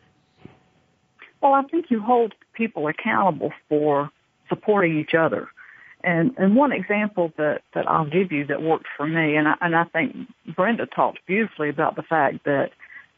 Well, 1.40 1.54
I 1.54 1.62
think 1.62 1.86
you 1.88 2.00
hold 2.00 2.34
people 2.52 2.88
accountable 2.88 3.52
for 3.68 4.10
supporting 4.52 4.98
each 4.98 5.14
other. 5.14 5.48
And 6.04 6.34
and 6.36 6.56
one 6.56 6.72
example 6.72 7.32
that 7.38 7.62
that 7.74 7.88
I'll 7.88 8.08
give 8.08 8.32
you 8.32 8.46
that 8.46 8.60
worked 8.60 8.86
for 8.96 9.06
me, 9.06 9.36
and 9.36 9.46
I, 9.48 9.54
and 9.60 9.76
I 9.76 9.84
think 9.84 10.16
Brenda 10.56 10.86
talked 10.86 11.20
beautifully 11.26 11.68
about 11.68 11.94
the 11.94 12.02
fact 12.02 12.44
that 12.44 12.70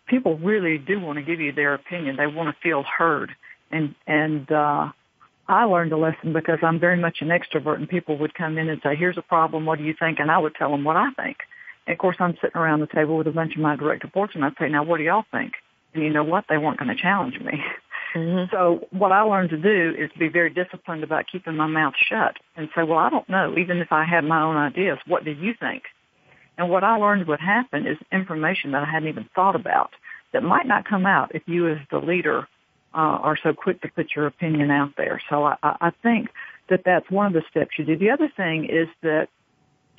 people 0.06 0.36
really 0.36 0.76
do 0.76 1.00
want 1.00 1.18
to 1.18 1.24
give 1.24 1.40
you 1.40 1.52
their 1.52 1.72
opinion. 1.72 2.16
They 2.16 2.26
want 2.26 2.54
to 2.54 2.62
feel 2.62 2.82
heard, 2.82 3.34
and 3.70 3.94
and 4.06 4.50
uh, 4.52 4.90
I 5.48 5.64
learned 5.64 5.92
a 5.92 5.96
lesson 5.96 6.34
because 6.34 6.58
I'm 6.62 6.78
very 6.78 6.98
much 6.98 7.18
an 7.22 7.28
extrovert, 7.28 7.76
and 7.76 7.88
people 7.88 8.18
would 8.18 8.34
come 8.34 8.58
in 8.58 8.68
and 8.68 8.82
say, 8.82 8.96
"Here's 8.96 9.18
a 9.18 9.22
problem. 9.22 9.64
What 9.64 9.78
do 9.78 9.84
you 9.84 9.94
think?" 9.98 10.18
And 10.18 10.30
I 10.30 10.38
would 10.38 10.54
tell 10.54 10.70
them 10.70 10.84
what 10.84 10.96
I 10.96 11.10
think. 11.12 11.38
And 11.86 11.94
of 11.94 11.98
course, 11.98 12.16
I'm 12.18 12.34
sitting 12.34 12.60
around 12.60 12.80
the 12.80 12.86
table 12.86 13.16
with 13.16 13.26
a 13.26 13.32
bunch 13.32 13.54
of 13.54 13.62
my 13.62 13.76
direct 13.76 14.04
reports, 14.04 14.34
and 14.34 14.44
I'd 14.44 14.58
say, 14.58 14.68
"Now, 14.68 14.84
what 14.84 14.98
do 14.98 15.04
y'all 15.04 15.24
think?" 15.30 15.54
And 15.94 16.02
you 16.02 16.10
know 16.10 16.24
what? 16.24 16.44
They 16.48 16.58
weren't 16.58 16.78
going 16.78 16.94
to 16.94 17.02
challenge 17.02 17.40
me. 17.40 17.64
Mm-hmm. 18.14 18.54
So 18.54 18.86
what 18.90 19.12
I 19.12 19.22
learned 19.22 19.50
to 19.50 19.56
do 19.56 19.94
is 19.98 20.10
to 20.12 20.18
be 20.18 20.28
very 20.28 20.50
disciplined 20.50 21.02
about 21.02 21.24
keeping 21.30 21.56
my 21.56 21.66
mouth 21.66 21.94
shut 22.08 22.36
and 22.56 22.68
say, 22.74 22.82
well, 22.84 22.98
I 22.98 23.10
don't 23.10 23.28
know. 23.28 23.54
Even 23.58 23.78
if 23.78 23.90
I 23.90 24.04
had 24.04 24.24
my 24.24 24.42
own 24.42 24.56
ideas, 24.56 24.98
what 25.06 25.24
do 25.24 25.32
you 25.32 25.52
think? 25.58 25.84
And 26.56 26.70
what 26.70 26.84
I 26.84 26.96
learned 26.96 27.26
would 27.26 27.40
happen 27.40 27.86
is 27.86 27.98
information 28.12 28.72
that 28.72 28.82
I 28.82 28.90
hadn't 28.90 29.08
even 29.08 29.28
thought 29.34 29.56
about 29.56 29.90
that 30.32 30.42
might 30.42 30.66
not 30.66 30.88
come 30.88 31.06
out 31.06 31.34
if 31.34 31.42
you 31.46 31.68
as 31.68 31.78
the 31.90 31.98
leader 31.98 32.46
uh, 32.94 32.98
are 32.98 33.36
so 33.42 33.52
quick 33.52 33.82
to 33.82 33.88
put 33.88 34.14
your 34.14 34.26
opinion 34.26 34.70
out 34.70 34.90
there. 34.96 35.20
So 35.28 35.44
I, 35.44 35.56
I 35.62 35.90
think 36.02 36.28
that 36.70 36.82
that's 36.84 37.10
one 37.10 37.26
of 37.26 37.32
the 37.32 37.42
steps 37.50 37.72
you 37.76 37.84
do. 37.84 37.96
The 37.96 38.10
other 38.10 38.30
thing 38.36 38.66
is 38.66 38.88
that 39.02 39.28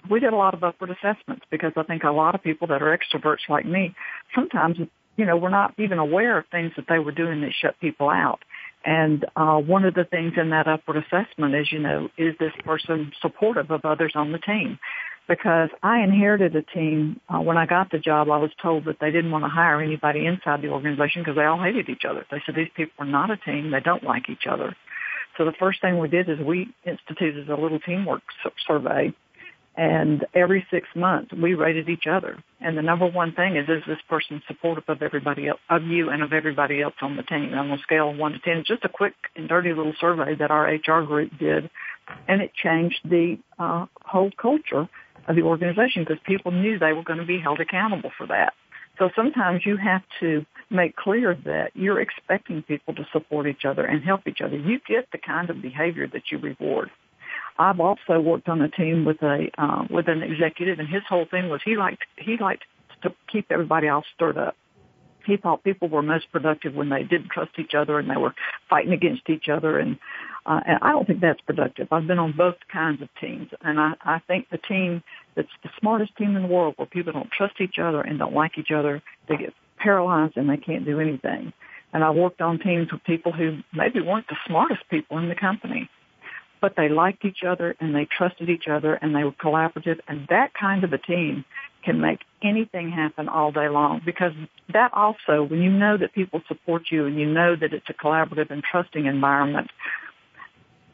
we 0.09 0.19
did 0.19 0.33
a 0.33 0.37
lot 0.37 0.53
of 0.53 0.63
upward 0.63 0.91
assessments 0.91 1.45
because 1.49 1.73
I 1.75 1.83
think 1.83 2.03
a 2.03 2.11
lot 2.11 2.35
of 2.35 2.43
people 2.43 2.67
that 2.67 2.81
are 2.81 2.97
extroverts 2.97 3.49
like 3.49 3.65
me 3.65 3.95
sometimes 4.33 4.77
you 5.17 5.25
know, 5.25 5.37
were 5.37 5.49
not 5.49 5.73
even 5.77 5.99
aware 5.99 6.37
of 6.37 6.45
things 6.47 6.71
that 6.75 6.85
they 6.87 6.99
were 6.99 7.11
doing 7.11 7.41
that 7.41 7.51
shut 7.59 7.79
people 7.79 8.09
out. 8.09 8.39
And 8.85 9.25
uh, 9.35 9.57
one 9.57 9.83
of 9.83 9.95
the 9.95 10.03
things 10.03 10.33
in 10.37 10.51
that 10.51 10.67
upward 10.67 10.97
assessment 10.97 11.55
is, 11.55 11.71
you 11.71 11.79
know, 11.79 12.09
is 12.17 12.35
this 12.39 12.51
person 12.63 13.11
supportive 13.21 13.71
of 13.71 13.83
others 13.83 14.13
on 14.15 14.31
the 14.31 14.37
team? 14.37 14.77
Because 15.27 15.69
I 15.81 16.01
inherited 16.01 16.55
a 16.55 16.61
team. 16.61 17.19
Uh, 17.27 17.39
when 17.39 17.57
I 17.57 17.65
got 17.65 17.89
the 17.89 17.97
job, 17.97 18.29
I 18.29 18.37
was 18.37 18.51
told 18.61 18.85
that 18.85 18.97
they 19.01 19.09
didn't 19.09 19.31
want 19.31 19.43
to 19.43 19.49
hire 19.49 19.81
anybody 19.81 20.27
inside 20.27 20.61
the 20.61 20.69
organization 20.69 21.23
because 21.23 21.35
they 21.35 21.45
all 21.45 21.61
hated 21.61 21.89
each 21.89 22.05
other. 22.07 22.25
They 22.29 22.43
said 22.45 22.53
these 22.53 22.69
people 22.75 22.93
are 22.99 23.07
not 23.07 23.31
a 23.31 23.37
team. 23.37 23.71
They 23.71 23.79
don't 23.79 24.03
like 24.03 24.29
each 24.29 24.45
other. 24.47 24.75
So 25.37 25.45
the 25.45 25.53
first 25.59 25.81
thing 25.81 25.97
we 25.97 26.07
did 26.07 26.29
is 26.29 26.37
we 26.39 26.69
instituted 26.85 27.49
a 27.49 27.59
little 27.59 27.79
teamwork 27.79 28.21
survey 28.67 29.13
and 29.77 30.25
every 30.33 30.65
six 30.71 30.87
months, 30.95 31.33
we 31.33 31.53
rated 31.53 31.89
each 31.89 32.07
other. 32.09 32.41
And 32.61 32.77
the 32.77 32.81
number 32.81 33.05
one 33.05 33.33
thing 33.33 33.57
is, 33.57 33.67
is 33.67 33.83
this 33.85 33.99
person 34.07 34.41
supportive 34.47 34.85
of 34.87 35.01
everybody 35.01 35.47
else, 35.47 35.59
of 35.69 35.83
you 35.83 36.09
and 36.09 36.23
of 36.23 36.31
everybody 36.31 36.81
else 36.81 36.93
on 37.01 37.17
the 37.17 37.23
team 37.23 37.53
on 37.53 37.71
a 37.71 37.77
scale 37.79 38.11
of 38.11 38.17
one 38.17 38.33
to 38.33 38.39
ten? 38.39 38.63
Just 38.65 38.85
a 38.85 38.89
quick 38.89 39.13
and 39.35 39.49
dirty 39.49 39.73
little 39.73 39.93
survey 39.99 40.35
that 40.35 40.51
our 40.51 40.65
HR 40.65 41.03
group 41.03 41.31
did. 41.37 41.69
And 42.27 42.41
it 42.41 42.51
changed 42.53 42.99
the 43.03 43.37
uh, 43.59 43.87
whole 44.01 44.31
culture 44.41 44.87
of 45.27 45.35
the 45.35 45.41
organization 45.41 46.03
because 46.03 46.21
people 46.25 46.51
knew 46.51 46.79
they 46.79 46.93
were 46.93 47.03
going 47.03 47.19
to 47.19 47.25
be 47.25 47.39
held 47.39 47.59
accountable 47.59 48.11
for 48.17 48.27
that. 48.27 48.53
So 48.97 49.09
sometimes 49.15 49.65
you 49.65 49.75
have 49.77 50.03
to 50.21 50.45
make 50.69 50.95
clear 50.95 51.35
that 51.45 51.71
you're 51.73 51.99
expecting 51.99 52.63
people 52.63 52.93
to 52.95 53.05
support 53.11 53.47
each 53.47 53.65
other 53.65 53.85
and 53.85 54.03
help 54.03 54.21
each 54.27 54.39
other. 54.41 54.57
You 54.57 54.79
get 54.87 55.11
the 55.11 55.17
kind 55.17 55.49
of 55.49 55.61
behavior 55.61 56.07
that 56.07 56.23
you 56.31 56.37
reward. 56.37 56.89
I've 57.57 57.79
also 57.79 58.19
worked 58.19 58.49
on 58.49 58.61
a 58.61 58.69
team 58.69 59.05
with 59.05 59.21
a 59.21 59.49
uh, 59.57 59.85
with 59.89 60.07
an 60.07 60.23
executive, 60.23 60.79
and 60.79 60.87
his 60.87 61.03
whole 61.07 61.25
thing 61.25 61.49
was 61.49 61.61
he 61.63 61.77
liked 61.77 62.03
he 62.17 62.37
liked 62.37 62.63
to 63.03 63.13
keep 63.31 63.51
everybody 63.51 63.87
else 63.87 64.05
stirred 64.13 64.37
up. 64.37 64.55
He 65.25 65.37
thought 65.37 65.63
people 65.63 65.87
were 65.87 66.03
most 66.03 66.31
productive 66.31 66.75
when 66.75 66.89
they 66.89 67.03
didn't 67.03 67.29
trust 67.29 67.51
each 67.57 67.73
other 67.73 67.97
and 67.97 68.09
they 68.09 68.17
were 68.17 68.35
fighting 68.69 68.93
against 68.93 69.29
each 69.29 69.47
other, 69.49 69.79
and 69.79 69.97
uh, 70.45 70.59
and 70.65 70.79
I 70.81 70.91
don't 70.91 71.07
think 71.07 71.21
that's 71.21 71.41
productive. 71.41 71.87
I've 71.91 72.07
been 72.07 72.19
on 72.19 72.33
both 72.33 72.55
kinds 72.71 73.01
of 73.01 73.09
teams, 73.19 73.49
and 73.61 73.79
I, 73.79 73.93
I 74.01 74.19
think 74.27 74.49
the 74.49 74.57
team 74.57 75.01
that's 75.35 75.47
the 75.63 75.69
smartest 75.79 76.15
team 76.17 76.35
in 76.35 76.43
the 76.43 76.47
world, 76.47 76.75
where 76.77 76.85
people 76.85 77.13
don't 77.13 77.31
trust 77.31 77.61
each 77.61 77.79
other 77.79 78.01
and 78.01 78.19
don't 78.19 78.33
like 78.33 78.57
each 78.57 78.71
other, 78.71 79.01
they 79.27 79.37
get 79.37 79.53
paralyzed 79.77 80.37
and 80.37 80.49
they 80.49 80.57
can't 80.57 80.85
do 80.85 80.99
anything. 80.99 81.53
And 81.93 82.03
I 82.03 82.09
worked 82.09 82.41
on 82.41 82.59
teams 82.59 82.91
with 82.91 83.03
people 83.03 83.31
who 83.31 83.59
maybe 83.73 84.01
weren't 84.01 84.27
the 84.27 84.37
smartest 84.45 84.81
people 84.89 85.17
in 85.17 85.29
the 85.29 85.35
company, 85.35 85.89
but 86.61 86.75
they 86.75 86.89
liked 86.89 87.25
each 87.25 87.43
other 87.47 87.75
and 87.79 87.93
they 87.93 88.05
trusted 88.05 88.49
each 88.49 88.67
other 88.67 88.95
and 88.95 89.15
they 89.15 89.23
were 89.23 89.31
collaborative 89.31 89.99
and 90.07 90.27
that 90.29 90.53
kind 90.53 90.83
of 90.83 90.93
a 90.93 90.97
team 90.97 91.45
can 91.83 92.01
make 92.01 92.19
anything 92.41 92.89
happen 92.89 93.29
all 93.29 93.51
day 93.51 93.69
long 93.69 94.01
because 94.03 94.33
that 94.73 94.91
also, 94.93 95.43
when 95.43 95.61
you 95.61 95.69
know 95.69 95.97
that 95.97 96.13
people 96.13 96.41
support 96.47 96.83
you 96.89 97.05
and 97.05 97.19
you 97.19 97.25
know 97.25 97.55
that 97.55 97.73
it's 97.73 97.85
a 97.89 97.93
collaborative 97.93 98.49
and 98.49 98.63
trusting 98.63 99.05
environment, 99.05 99.69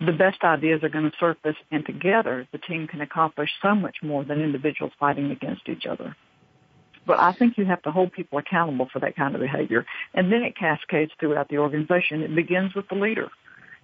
the 0.06 0.12
best 0.12 0.44
ideas 0.44 0.84
are 0.84 0.90
going 0.90 1.10
to 1.10 1.18
surface 1.20 1.56
and 1.72 1.86
together 1.86 2.48
the 2.52 2.58
team 2.58 2.88
can 2.88 3.02
accomplish 3.02 3.50
so 3.62 3.74
much 3.74 3.98
more 4.04 4.26
than 4.26 4.42
individuals 4.42 4.92
fighting 5.00 5.32
against 5.32 5.70
each 5.70 5.86
other. 5.86 6.16
But 7.06 7.20
I 7.20 7.32
think 7.32 7.58
you 7.58 7.66
have 7.66 7.82
to 7.84 7.92
hold 7.92 8.12
people 8.12 8.38
accountable 8.38 8.88
for 8.92 9.00
that 9.00 9.16
kind 9.16 9.34
of 9.34 9.42
behavior. 9.42 9.86
And 10.14 10.32
then 10.32 10.44
it 10.44 10.56
cascades 10.56 11.12
throughout 11.20 11.50
the 11.50 11.58
organization. 11.58 12.22
It 12.22 12.36
begins 12.36 12.76
with 12.76 12.88
the 12.90 12.96
leader 12.96 13.30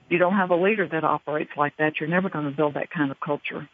you 0.10 0.18
don't 0.18 0.36
have 0.36 0.52
a 0.52 0.56
leader 0.56 0.88
that 0.88 1.04
operates 1.04 1.52
like 1.58 1.76
that, 1.78 2.00
you're 2.00 2.10
never 2.10 2.30
going 2.30 2.46
to 2.46 2.52
build 2.52 2.76
that 2.76 2.90
kind 2.90 3.12
of 3.12 3.20
culture. 3.20 3.68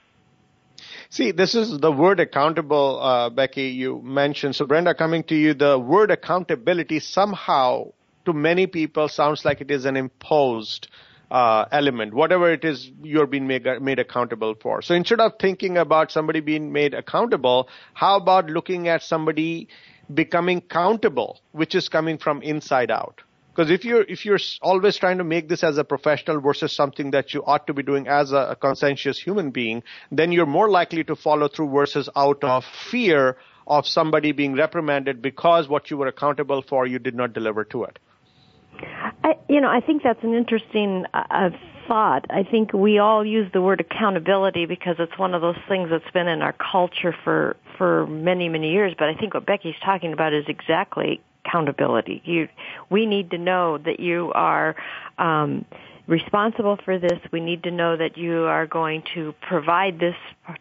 See, 1.10 1.32
this 1.32 1.56
is 1.56 1.80
the 1.80 1.91
word 1.91 2.19
accountable, 2.19 3.00
uh, 3.02 3.30
Becky, 3.30 3.67
you 3.67 4.02
mentioned. 4.02 4.56
So, 4.56 4.65
Brenda, 4.65 4.93
coming 4.96 5.24
to 5.26 5.36
you, 5.36 5.54
the 5.54 5.80
word 5.80 6.12
accountability 6.12 7.00
somehow 7.00 7.91
to 8.26 8.34
many 8.34 8.67
people 8.67 9.08
sounds 9.08 9.46
like 9.46 9.62
it 9.62 9.69
is 9.69 9.86
an 9.86 9.96
imposed 9.96 10.88
uh, 11.30 11.65
element, 11.72 12.13
whatever 12.13 12.52
it 12.52 12.63
is 12.63 12.91
you're 13.02 13.28
being 13.28 13.48
made, 13.48 13.65
made 13.82 14.00
accountable 14.00 14.56
for. 14.60 14.82
So, 14.82 14.93
instead 14.93 15.19
of 15.19 15.34
thinking 15.39 15.78
about 15.78 16.12
somebody 16.12 16.39
being 16.39 16.72
made 16.72 16.93
accountable, 16.93 17.69
how 17.93 18.17
about 18.17 18.48
looking 18.48 18.88
at 18.88 19.04
somebody 19.04 19.67
becoming 20.13 20.62
countable, 20.62 21.39
which 21.52 21.76
is 21.76 21.89
coming 21.89 22.17
from 22.17 22.41
inside 22.41 22.91
out? 22.91 23.22
Because 23.54 23.70
if 23.70 23.86
you're 23.86 24.02
if 24.02 24.26
you're 24.26 24.39
always 24.62 24.98
trying 24.98 25.20
to 25.20 25.24
make 25.24 25.48
this 25.48 25.63
as 25.63 25.78
a 25.78 25.84
professional 25.84 26.42
versus 26.42 26.76
something 26.76 27.12
that 27.12 27.34
you 27.34 27.44
ought 27.46 27.68
to 27.68 27.74
be 27.74 27.84
doing 27.84 28.08
as 28.08 28.32
a, 28.32 28.48
a 28.52 28.56
conscientious 28.56 29.20
human 29.20 29.52
being, 29.52 29.84
then 30.12 30.32
you're 30.32 30.48
more 30.48 30.70
likely 30.70 31.04
to 31.04 31.16
follow 31.16 31.48
through 31.48 31.70
versus 31.70 32.10
out 32.16 32.44
of 32.44 32.66
fear 32.66 33.38
of 33.68 33.86
somebody 33.86 34.32
being 34.32 34.56
reprimanded 34.56 35.22
because 35.22 35.70
what 35.70 35.92
you 35.92 35.98
were 35.98 36.08
accountable 36.08 36.63
for 36.68 36.88
you 36.88 36.98
did 37.00 37.16
not 37.16 37.34
deliver 37.34 37.63
to 37.63 37.84
it. 37.84 38.00
I, 39.24 39.36
you 39.48 39.62
know, 39.62 39.70
I 39.70 39.80
think 39.80 40.02
that's 40.04 40.24
an 40.24 40.34
interesting 40.34 41.06
uh, 41.13 41.50
thought. 41.88 42.26
I 42.32 42.44
think 42.44 42.74
we 42.74 42.98
all 42.98 43.26
use 43.26 43.50
the 43.54 43.62
word 43.62 43.80
accountability 43.82 44.66
because 44.66 44.96
it's 44.98 45.18
one 45.18 45.36
of 45.36 45.42
those 45.42 45.58
things 45.70 45.89
that's 45.92 46.12
been 46.12 46.28
in 46.28 46.42
our 46.42 46.54
culture 46.54 47.16
for 47.24 47.56
for 47.78 48.08
many 48.08 48.50
many 48.50 48.72
years. 48.72 48.96
But 48.98 49.10
I 49.10 49.13
think 49.13 49.36
what 49.36 49.46
Becky's 49.46 49.76
talking 49.86 50.12
about 50.12 50.34
is 50.34 50.46
exactly 50.48 51.22
accountability. 51.45 52.21
You, 52.25 52.47
we 52.89 53.06
need 53.06 53.32
to 53.32 53.38
know 53.38 53.77
that 53.77 53.99
you 53.99 54.32
are 54.34 54.75
um, 55.17 55.65
responsible 56.08 56.77
for 56.84 56.99
this. 56.99 57.19
We 57.32 57.39
need 57.39 57.63
to 57.63 57.71
know 57.71 57.95
that 57.97 58.17
you 58.17 58.43
are 58.43 58.67
going 58.67 59.03
to 59.13 59.34
provide 59.41 59.99
this 59.99 60.15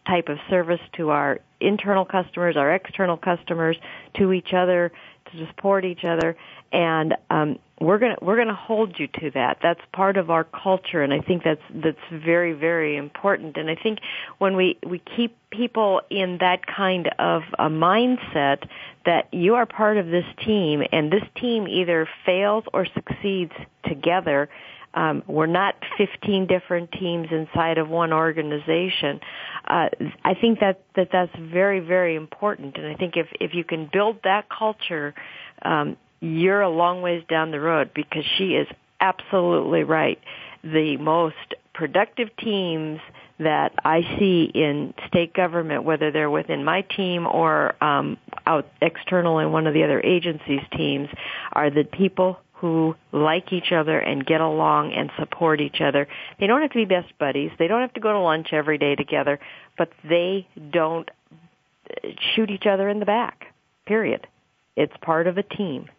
type 0.07 0.29
of 0.29 0.37
service 0.49 0.79
to 0.97 1.09
our 1.09 1.39
internal 1.59 2.05
customers, 2.05 2.55
our 2.57 2.73
external 2.73 3.17
customers, 3.17 3.77
to 4.17 4.31
each 4.31 4.53
other, 4.53 4.91
to 5.31 5.47
support 5.47 5.85
each 5.85 6.03
other, 6.03 6.35
and 6.73 7.15
um, 7.29 7.59
we're 7.79 7.99
gonna 7.99 8.17
we're 8.21 8.37
gonna 8.37 8.55
hold 8.55 8.99
you 8.99 9.07
to 9.19 9.31
that. 9.31 9.59
That's 9.61 9.79
part 9.93 10.17
of 10.17 10.29
our 10.29 10.43
culture, 10.43 11.03
and 11.03 11.13
I 11.13 11.19
think 11.19 11.43
that's 11.43 11.61
that's 11.73 11.97
very 12.11 12.53
very 12.53 12.97
important. 12.97 13.57
And 13.57 13.69
I 13.69 13.75
think 13.75 13.99
when 14.39 14.55
we 14.55 14.77
we 14.85 14.99
keep 14.99 15.37
people 15.51 16.01
in 16.09 16.39
that 16.39 16.65
kind 16.65 17.09
of 17.19 17.43
a 17.59 17.69
mindset 17.69 18.67
that 19.05 19.31
you 19.31 19.55
are 19.55 19.65
part 19.65 19.97
of 19.97 20.07
this 20.07 20.25
team, 20.43 20.81
and 20.91 21.11
this 21.11 21.23
team 21.39 21.67
either 21.67 22.09
fails 22.25 22.63
or 22.73 22.85
succeeds 22.85 23.53
together. 23.87 24.49
Um, 24.95 25.23
we're 25.25 25.47
not 25.47 25.73
15 25.97 26.45
different 26.45 26.91
teams 26.91 27.29
inside 27.31 27.79
of 27.79 27.89
one 27.89 28.13
organization. 28.13 29.21
Uh, 29.67 29.89
I 30.23 30.35
think 30.35 30.59
that, 30.59 30.81
that 30.95 31.09
that's 31.11 31.35
very, 31.35 31.79
very 31.79 32.15
important. 32.15 32.77
And 32.77 32.85
I 32.85 32.93
think 32.93 33.17
if, 33.17 33.25
if 33.39 33.55
you 33.55 33.63
can 33.63 33.89
build 33.91 34.17
that 34.23 34.49
culture, 34.55 35.15
um, 35.63 35.97
you're 36.23 36.61
a 36.61 36.69
long 36.69 37.01
ways 37.01 37.21
down 37.29 37.51
the 37.51 37.59
road 37.59 37.91
because 37.93 38.23
she 38.37 38.55
is 38.55 38.67
absolutely 39.01 39.83
right. 39.83 40.19
The 40.63 40.95
most 40.95 41.35
productive 41.73 42.29
teams 42.37 43.01
that 43.39 43.73
I 43.83 44.01
see 44.17 44.49
in 44.53 44.93
state 45.07 45.33
government, 45.33 45.83
whether 45.83 46.11
they're 46.11 46.29
within 46.29 46.63
my 46.63 46.81
team 46.95 47.27
or 47.27 47.75
um, 47.83 48.17
out 48.45 48.67
external 48.81 49.39
in 49.39 49.51
one 49.51 49.67
of 49.67 49.73
the 49.73 49.83
other 49.83 49.99
agencies' 49.99 50.61
teams, 50.77 51.09
are 51.51 51.69
the 51.69 51.83
people 51.83 52.37
who 52.53 52.95
like 53.11 53.51
each 53.51 53.73
other 53.73 53.99
and 53.99 54.25
get 54.25 54.39
along 54.39 54.93
and 54.93 55.11
support 55.19 55.59
each 55.59 55.81
other. 55.81 56.07
They 56.39 56.47
don't 56.47 56.61
have 56.61 56.71
to 56.71 56.77
be 56.77 56.85
best 56.85 57.11
buddies. 57.19 57.51
They 57.59 57.67
don't 57.67 57.81
have 57.81 57.93
to 57.95 57.99
go 57.99 58.13
to 58.13 58.19
lunch 58.19 58.53
every 58.53 58.77
day 58.77 58.95
together, 58.95 59.41
but 59.77 59.89
they 60.07 60.47
don't 60.71 61.11
shoot 62.33 62.49
each 62.49 62.65
other 62.65 62.87
in 62.87 62.99
the 62.99 63.05
back. 63.05 63.47
Period. 63.85 64.25
It's 64.77 64.93
part 65.01 65.27
of 65.27 65.37
a 65.37 65.43
team. 65.43 65.89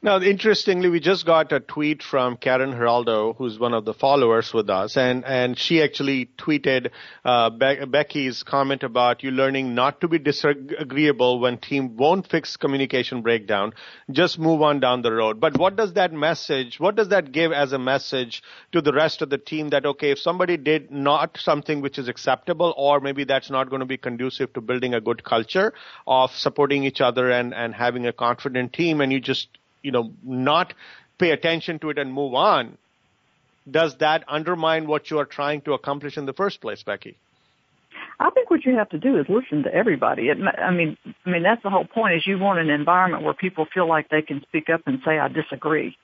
Now, 0.00 0.20
interestingly, 0.20 0.88
we 0.88 1.00
just 1.00 1.26
got 1.26 1.52
a 1.52 1.58
tweet 1.58 2.04
from 2.04 2.36
Karen 2.36 2.70
Geraldo, 2.70 3.34
who's 3.34 3.58
one 3.58 3.74
of 3.74 3.84
the 3.84 3.92
followers 3.92 4.54
with 4.54 4.70
us, 4.70 4.96
and, 4.96 5.24
and 5.24 5.58
she 5.58 5.82
actually 5.82 6.26
tweeted 6.38 6.90
uh, 7.24 7.50
Be- 7.50 7.84
Becky's 7.84 8.44
comment 8.44 8.84
about 8.84 9.24
you 9.24 9.32
learning 9.32 9.74
not 9.74 10.00
to 10.02 10.06
be 10.06 10.20
disagreeable 10.20 11.40
when 11.40 11.58
team 11.58 11.96
won't 11.96 12.30
fix 12.30 12.56
communication 12.56 13.22
breakdown. 13.22 13.72
Just 14.08 14.38
move 14.38 14.62
on 14.62 14.78
down 14.78 15.02
the 15.02 15.10
road. 15.10 15.40
But 15.40 15.58
what 15.58 15.74
does 15.74 15.94
that 15.94 16.12
message, 16.12 16.78
what 16.78 16.94
does 16.94 17.08
that 17.08 17.32
give 17.32 17.50
as 17.50 17.72
a 17.72 17.78
message 17.78 18.44
to 18.70 18.80
the 18.80 18.92
rest 18.92 19.20
of 19.20 19.30
the 19.30 19.38
team 19.38 19.70
that, 19.70 19.84
okay, 19.84 20.12
if 20.12 20.20
somebody 20.20 20.56
did 20.56 20.92
not 20.92 21.38
something 21.38 21.80
which 21.80 21.98
is 21.98 22.06
acceptable, 22.06 22.72
or 22.76 23.00
maybe 23.00 23.24
that's 23.24 23.50
not 23.50 23.68
going 23.68 23.80
to 23.80 23.86
be 23.86 23.98
conducive 23.98 24.52
to 24.52 24.60
building 24.60 24.94
a 24.94 25.00
good 25.00 25.24
culture 25.24 25.72
of 26.06 26.30
supporting 26.36 26.84
each 26.84 27.00
other 27.00 27.32
and, 27.32 27.52
and 27.52 27.74
having 27.74 28.06
a 28.06 28.12
confident 28.12 28.72
team, 28.72 29.00
and 29.00 29.12
you 29.12 29.18
just 29.18 29.48
you 29.82 29.90
know, 29.90 30.12
not 30.22 30.74
pay 31.18 31.30
attention 31.30 31.78
to 31.80 31.90
it 31.90 31.98
and 31.98 32.12
move 32.12 32.34
on, 32.34 32.78
does 33.70 33.96
that 33.98 34.24
undermine 34.28 34.86
what 34.86 35.10
you 35.10 35.18
are 35.18 35.24
trying 35.24 35.60
to 35.62 35.72
accomplish 35.72 36.16
in 36.16 36.26
the 36.26 36.32
first 36.32 36.60
place, 36.60 36.82
Becky? 36.82 37.16
I 38.20 38.30
think 38.30 38.50
what 38.50 38.64
you 38.64 38.76
have 38.76 38.88
to 38.90 38.98
do 38.98 39.18
is 39.18 39.26
listen 39.28 39.62
to 39.64 39.74
everybody. 39.74 40.28
It, 40.28 40.38
I 40.40 40.70
mean, 40.70 40.96
I 41.24 41.30
mean 41.30 41.42
that's 41.42 41.62
the 41.62 41.70
whole 41.70 41.84
point. 41.84 42.16
Is 42.16 42.26
you 42.26 42.38
want 42.38 42.58
an 42.58 42.70
environment 42.70 43.22
where 43.22 43.34
people 43.34 43.66
feel 43.72 43.88
like 43.88 44.08
they 44.08 44.22
can 44.22 44.42
speak 44.42 44.68
up 44.68 44.82
and 44.86 45.00
say, 45.04 45.18
"I 45.18 45.28
disagree." 45.28 45.96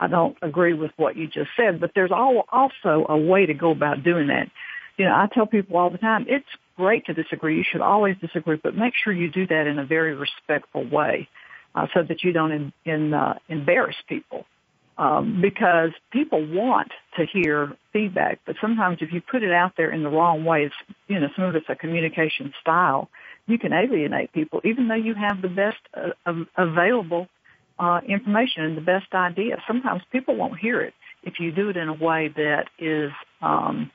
I 0.00 0.08
don't 0.08 0.36
agree 0.42 0.74
with 0.74 0.90
what 0.96 1.16
you 1.16 1.28
just 1.28 1.50
said, 1.56 1.80
but 1.80 1.92
there's 1.94 2.10
also 2.10 3.06
a 3.08 3.16
way 3.16 3.46
to 3.46 3.54
go 3.54 3.70
about 3.70 4.02
doing 4.02 4.26
that. 4.26 4.50
You 4.96 5.04
know, 5.04 5.12
I 5.12 5.28
tell 5.32 5.46
people 5.46 5.76
all 5.76 5.88
the 5.88 5.98
time, 5.98 6.26
it's 6.28 6.48
great 6.76 7.06
to 7.06 7.14
disagree. 7.14 7.56
You 7.56 7.64
should 7.64 7.80
always 7.80 8.16
disagree, 8.18 8.58
but 8.60 8.76
make 8.76 8.94
sure 8.94 9.12
you 9.12 9.30
do 9.30 9.46
that 9.46 9.66
in 9.66 9.78
a 9.78 9.84
very 9.84 10.14
respectful 10.14 10.84
way 10.84 11.28
uh, 11.74 11.86
so 11.92 12.02
that 12.02 12.22
you 12.22 12.32
don't 12.32 12.52
in, 12.52 12.72
in, 12.84 13.14
uh, 13.14 13.38
embarrass 13.48 13.96
people. 14.08 14.44
Um, 14.96 15.40
because 15.42 15.90
people 16.12 16.46
want 16.46 16.92
to 17.18 17.26
hear 17.26 17.72
feedback, 17.92 18.38
but 18.46 18.54
sometimes 18.60 18.98
if 19.00 19.12
you 19.12 19.20
put 19.20 19.42
it 19.42 19.50
out 19.50 19.72
there 19.76 19.90
in 19.90 20.04
the 20.04 20.08
wrong 20.08 20.44
way, 20.44 20.66
it's, 20.66 20.74
you 21.08 21.18
know, 21.18 21.26
some 21.34 21.46
of 21.46 21.56
it's 21.56 21.66
a 21.68 21.74
communication 21.74 22.52
style, 22.60 23.08
you 23.48 23.58
can 23.58 23.72
alienate 23.72 24.32
people, 24.32 24.60
even 24.62 24.86
though 24.86 24.94
you 24.94 25.14
have 25.14 25.42
the 25.42 25.48
best 25.48 25.78
uh, 25.94 26.32
available 26.56 27.26
uh, 27.80 28.02
information 28.06 28.62
and 28.62 28.76
the 28.76 28.82
best 28.82 29.12
idea. 29.14 29.60
Sometimes 29.66 30.02
people 30.12 30.36
won't 30.36 30.60
hear 30.60 30.80
it 30.80 30.94
if 31.24 31.40
you 31.40 31.50
do 31.50 31.70
it 31.70 31.76
in 31.76 31.88
a 31.88 31.94
way 31.94 32.28
that 32.36 32.66
is, 32.78 33.10
um, 33.42 33.90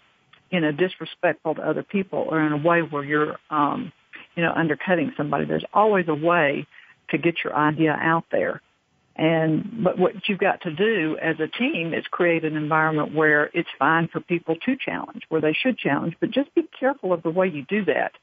you 0.52 0.60
know, 0.60 0.74
disrespectful 0.74 1.56
to 1.56 1.62
other 1.62 1.84
people 1.84 2.28
or 2.30 2.42
in 2.42 2.52
a 2.52 2.58
way 2.58 2.82
where 2.82 3.06
you're, 3.06 3.38
um, 3.50 3.94
you 4.36 4.44
know, 4.44 4.52
undercutting 4.54 5.14
somebody. 5.16 5.46
There's 5.46 5.66
always 5.74 6.10
a 6.10 6.14
way 6.14 6.68
to 7.12 7.18
get 7.18 7.44
your 7.44 7.56
idea 7.56 7.92
out 7.92 8.26
there. 8.32 8.62
And, 9.16 9.84
but 9.84 10.00
what 10.00 10.14
you've 10.30 10.40
got 10.40 10.62
to 10.62 10.74
do 10.74 11.18
as 11.22 11.36
a 11.42 11.48
team 11.48 11.94
is 11.94 12.06
create 12.10 12.46
an 12.46 12.56
environment 12.56 13.14
where 13.14 13.50
it's 13.54 13.70
fine 13.78 14.08
for 14.08 14.22
people 14.22 14.56
to 14.66 14.78
challenge, 14.78 15.24
where 15.28 15.42
they 15.42 15.52
should 15.52 15.78
challenge, 15.78 16.16
but 16.22 16.32
just 16.32 16.56
be 16.56 16.70
careful 16.80 17.12
of 17.12 17.22
the 17.24 17.30
way 17.30 17.48
you 17.48 17.66
do 17.68 17.84
that. 17.86 18.14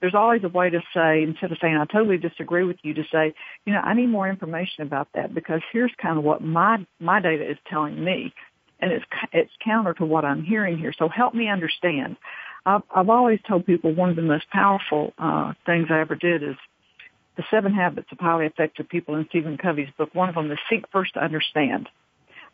There's 0.00 0.14
always 0.14 0.44
a 0.44 0.48
way 0.48 0.70
to 0.70 0.80
say, 0.94 1.22
instead 1.22 1.52
of 1.52 1.58
saying, 1.60 1.76
I 1.76 1.84
totally 1.84 2.16
disagree 2.16 2.64
with 2.64 2.78
you, 2.82 2.94
to 2.94 3.04
say, 3.12 3.34
you 3.66 3.72
know, 3.74 3.80
I 3.80 3.92
need 3.92 4.08
more 4.08 4.28
information 4.28 4.82
about 4.82 5.08
that 5.14 5.34
because 5.34 5.60
here's 5.72 5.92
kind 6.00 6.16
of 6.16 6.24
what 6.24 6.42
my, 6.42 6.86
my 7.00 7.20
data 7.20 7.50
is 7.50 7.58
telling 7.68 8.02
me. 8.02 8.32
And 8.80 8.92
it's, 8.92 9.04
it's 9.32 9.52
counter 9.64 9.94
to 9.94 10.04
what 10.04 10.24
I'm 10.24 10.42
hearing 10.42 10.78
here. 10.78 10.92
So 10.98 11.08
help 11.08 11.34
me 11.34 11.48
understand. 11.48 12.16
I've, 12.64 12.82
I've 12.94 13.08
always 13.08 13.40
told 13.46 13.64
people 13.64 13.94
one 13.94 14.10
of 14.10 14.16
the 14.16 14.22
most 14.22 14.48
powerful, 14.50 15.12
uh, 15.18 15.52
things 15.64 15.88
I 15.90 16.00
ever 16.00 16.14
did 16.14 16.42
is 16.42 16.56
the 17.36 17.44
Seven 17.50 17.74
Habits 17.74 18.08
of 18.12 18.18
Highly 18.18 18.46
Effective 18.46 18.88
People 18.88 19.16
in 19.16 19.26
Stephen 19.28 19.58
Covey's 19.58 19.90
book, 19.98 20.14
one 20.14 20.28
of 20.28 20.34
them 20.34 20.50
is 20.50 20.58
seek 20.70 20.84
first 20.90 21.14
to 21.14 21.24
understand. 21.24 21.88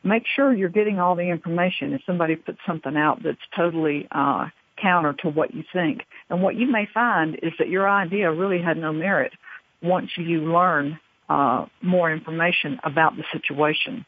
Make 0.04 0.24
sure 0.34 0.52
you're 0.52 0.68
getting 0.68 0.98
all 0.98 1.14
the 1.14 1.30
information 1.30 1.92
if 1.92 2.02
somebody 2.04 2.34
puts 2.34 2.58
something 2.66 2.96
out 2.96 3.22
that's 3.22 3.38
totally 3.56 4.08
uh, 4.10 4.48
counter 4.80 5.14
to 5.20 5.28
what 5.28 5.54
you 5.54 5.62
think. 5.72 6.02
And 6.28 6.42
what 6.42 6.56
you 6.56 6.70
may 6.70 6.88
find 6.92 7.36
is 7.42 7.52
that 7.58 7.68
your 7.68 7.88
idea 7.88 8.32
really 8.32 8.60
had 8.60 8.76
no 8.76 8.92
merit 8.92 9.32
once 9.80 10.10
you 10.16 10.52
learn 10.52 10.98
uh, 11.28 11.66
more 11.80 12.12
information 12.12 12.80
about 12.82 13.16
the 13.16 13.24
situation. 13.32 14.04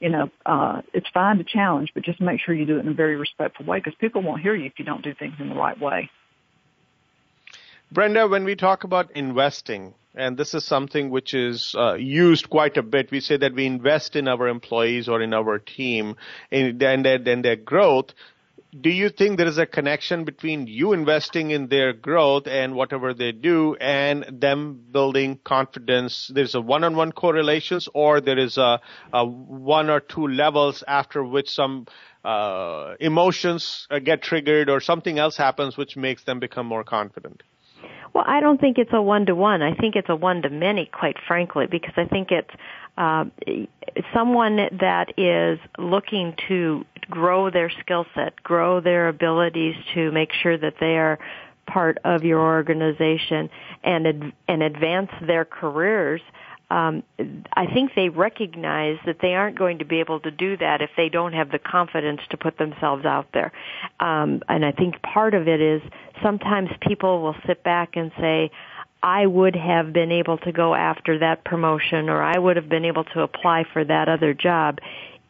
You 0.00 0.08
know, 0.08 0.30
uh, 0.44 0.82
it's 0.92 1.06
fine 1.14 1.38
to 1.38 1.44
challenge, 1.44 1.90
but 1.94 2.04
just 2.04 2.20
make 2.20 2.40
sure 2.40 2.54
you 2.54 2.66
do 2.66 2.78
it 2.78 2.80
in 2.80 2.88
a 2.88 2.94
very 2.94 3.16
respectful 3.16 3.66
way 3.66 3.78
because 3.78 3.94
people 4.00 4.22
won't 4.22 4.42
hear 4.42 4.54
you 4.54 4.66
if 4.66 4.72
you 4.78 4.84
don't 4.84 5.04
do 5.04 5.14
things 5.14 5.34
in 5.38 5.48
the 5.48 5.54
right 5.54 5.78
way. 5.80 6.10
Brenda, 7.92 8.28
when 8.28 8.44
we 8.44 8.54
talk 8.54 8.84
about 8.84 9.10
investing, 9.16 9.94
and 10.14 10.36
this 10.36 10.54
is 10.54 10.64
something 10.64 11.10
which 11.10 11.34
is 11.34 11.74
uh, 11.76 11.94
used 11.94 12.48
quite 12.48 12.76
a 12.76 12.84
bit, 12.84 13.10
we 13.10 13.18
say 13.18 13.36
that 13.36 13.52
we 13.52 13.66
invest 13.66 14.14
in 14.14 14.28
our 14.28 14.46
employees 14.46 15.08
or 15.08 15.20
in 15.20 15.34
our 15.34 15.58
team 15.58 16.14
and, 16.52 16.80
and, 16.80 17.04
their, 17.04 17.16
and 17.16 17.44
their 17.44 17.56
growth. 17.56 18.14
Do 18.80 18.90
you 18.90 19.08
think 19.08 19.38
there 19.38 19.48
is 19.48 19.58
a 19.58 19.66
connection 19.66 20.22
between 20.22 20.68
you 20.68 20.92
investing 20.92 21.50
in 21.50 21.66
their 21.66 21.92
growth 21.92 22.46
and 22.46 22.76
whatever 22.76 23.12
they 23.12 23.32
do 23.32 23.74
and 23.74 24.40
them 24.40 24.84
building 24.92 25.40
confidence? 25.42 26.30
There's 26.32 26.54
a 26.54 26.60
one-on-one 26.60 27.10
correlations 27.10 27.88
or 27.92 28.20
there 28.20 28.38
is 28.38 28.56
a, 28.56 28.80
a 29.12 29.26
one 29.26 29.90
or 29.90 29.98
two 29.98 30.28
levels 30.28 30.84
after 30.86 31.24
which 31.24 31.50
some 31.50 31.88
uh, 32.24 32.94
emotions 33.00 33.88
uh, 33.90 33.98
get 33.98 34.22
triggered 34.22 34.70
or 34.70 34.78
something 34.78 35.18
else 35.18 35.36
happens 35.36 35.76
which 35.76 35.96
makes 35.96 36.22
them 36.22 36.38
become 36.38 36.66
more 36.66 36.84
confident? 36.84 37.42
Well, 38.12 38.24
I 38.26 38.40
don't 38.40 38.60
think 38.60 38.78
it's 38.78 38.92
a 38.92 39.00
one 39.00 39.26
to 39.26 39.34
one. 39.34 39.62
I 39.62 39.74
think 39.74 39.94
it's 39.94 40.08
a 40.08 40.16
one 40.16 40.42
to 40.42 40.50
many, 40.50 40.86
quite 40.86 41.16
frankly, 41.26 41.66
because 41.66 41.94
I 41.96 42.06
think 42.06 42.30
it's 42.30 42.50
uh, 42.98 43.24
someone 44.12 44.56
that 44.80 45.14
is 45.16 45.58
looking 45.78 46.34
to 46.48 46.84
grow 47.08 47.50
their 47.50 47.70
skill 47.80 48.06
set, 48.14 48.40
grow 48.42 48.80
their 48.80 49.08
abilities 49.08 49.74
to 49.94 50.10
make 50.12 50.32
sure 50.32 50.58
that 50.58 50.74
they 50.80 50.98
are 50.98 51.18
part 51.66 51.98
of 52.04 52.24
your 52.24 52.40
organization 52.40 53.48
and 53.84 54.32
and 54.48 54.62
advance 54.62 55.10
their 55.24 55.44
careers 55.44 56.20
um, 56.70 57.02
I 57.52 57.66
think 57.66 57.92
they 57.96 58.08
recognize 58.08 58.98
that 59.04 59.16
they 59.20 59.34
aren't 59.34 59.58
going 59.58 59.78
to 59.78 59.84
be 59.84 60.00
able 60.00 60.20
to 60.20 60.30
do 60.30 60.56
that 60.58 60.80
if 60.80 60.90
they 60.96 61.08
don't 61.08 61.32
have 61.32 61.50
the 61.50 61.58
confidence 61.58 62.20
to 62.30 62.36
put 62.36 62.58
themselves 62.58 63.04
out 63.04 63.26
there. 63.34 63.52
Um, 63.98 64.42
and 64.48 64.64
I 64.64 64.72
think 64.72 65.02
part 65.02 65.34
of 65.34 65.48
it 65.48 65.60
is 65.60 65.82
sometimes 66.22 66.70
people 66.80 67.22
will 67.22 67.36
sit 67.46 67.64
back 67.64 67.96
and 67.96 68.12
say, 68.20 68.50
I 69.02 69.26
would 69.26 69.56
have 69.56 69.92
been 69.92 70.12
able 70.12 70.38
to 70.38 70.52
go 70.52 70.74
after 70.74 71.18
that 71.18 71.44
promotion 71.44 72.08
or 72.08 72.22
I 72.22 72.38
would 72.38 72.56
have 72.56 72.68
been 72.68 72.84
able 72.84 73.04
to 73.04 73.22
apply 73.22 73.64
for 73.72 73.82
that 73.84 74.08
other 74.08 74.34
job 74.34 74.78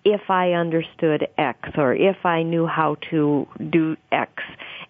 if 0.04 0.28
I 0.28 0.52
understood 0.52 1.28
X 1.38 1.70
or 1.76 1.94
if 1.94 2.24
I 2.24 2.42
knew 2.42 2.66
how 2.66 2.96
to 3.10 3.46
do 3.70 3.96
X. 4.10 4.32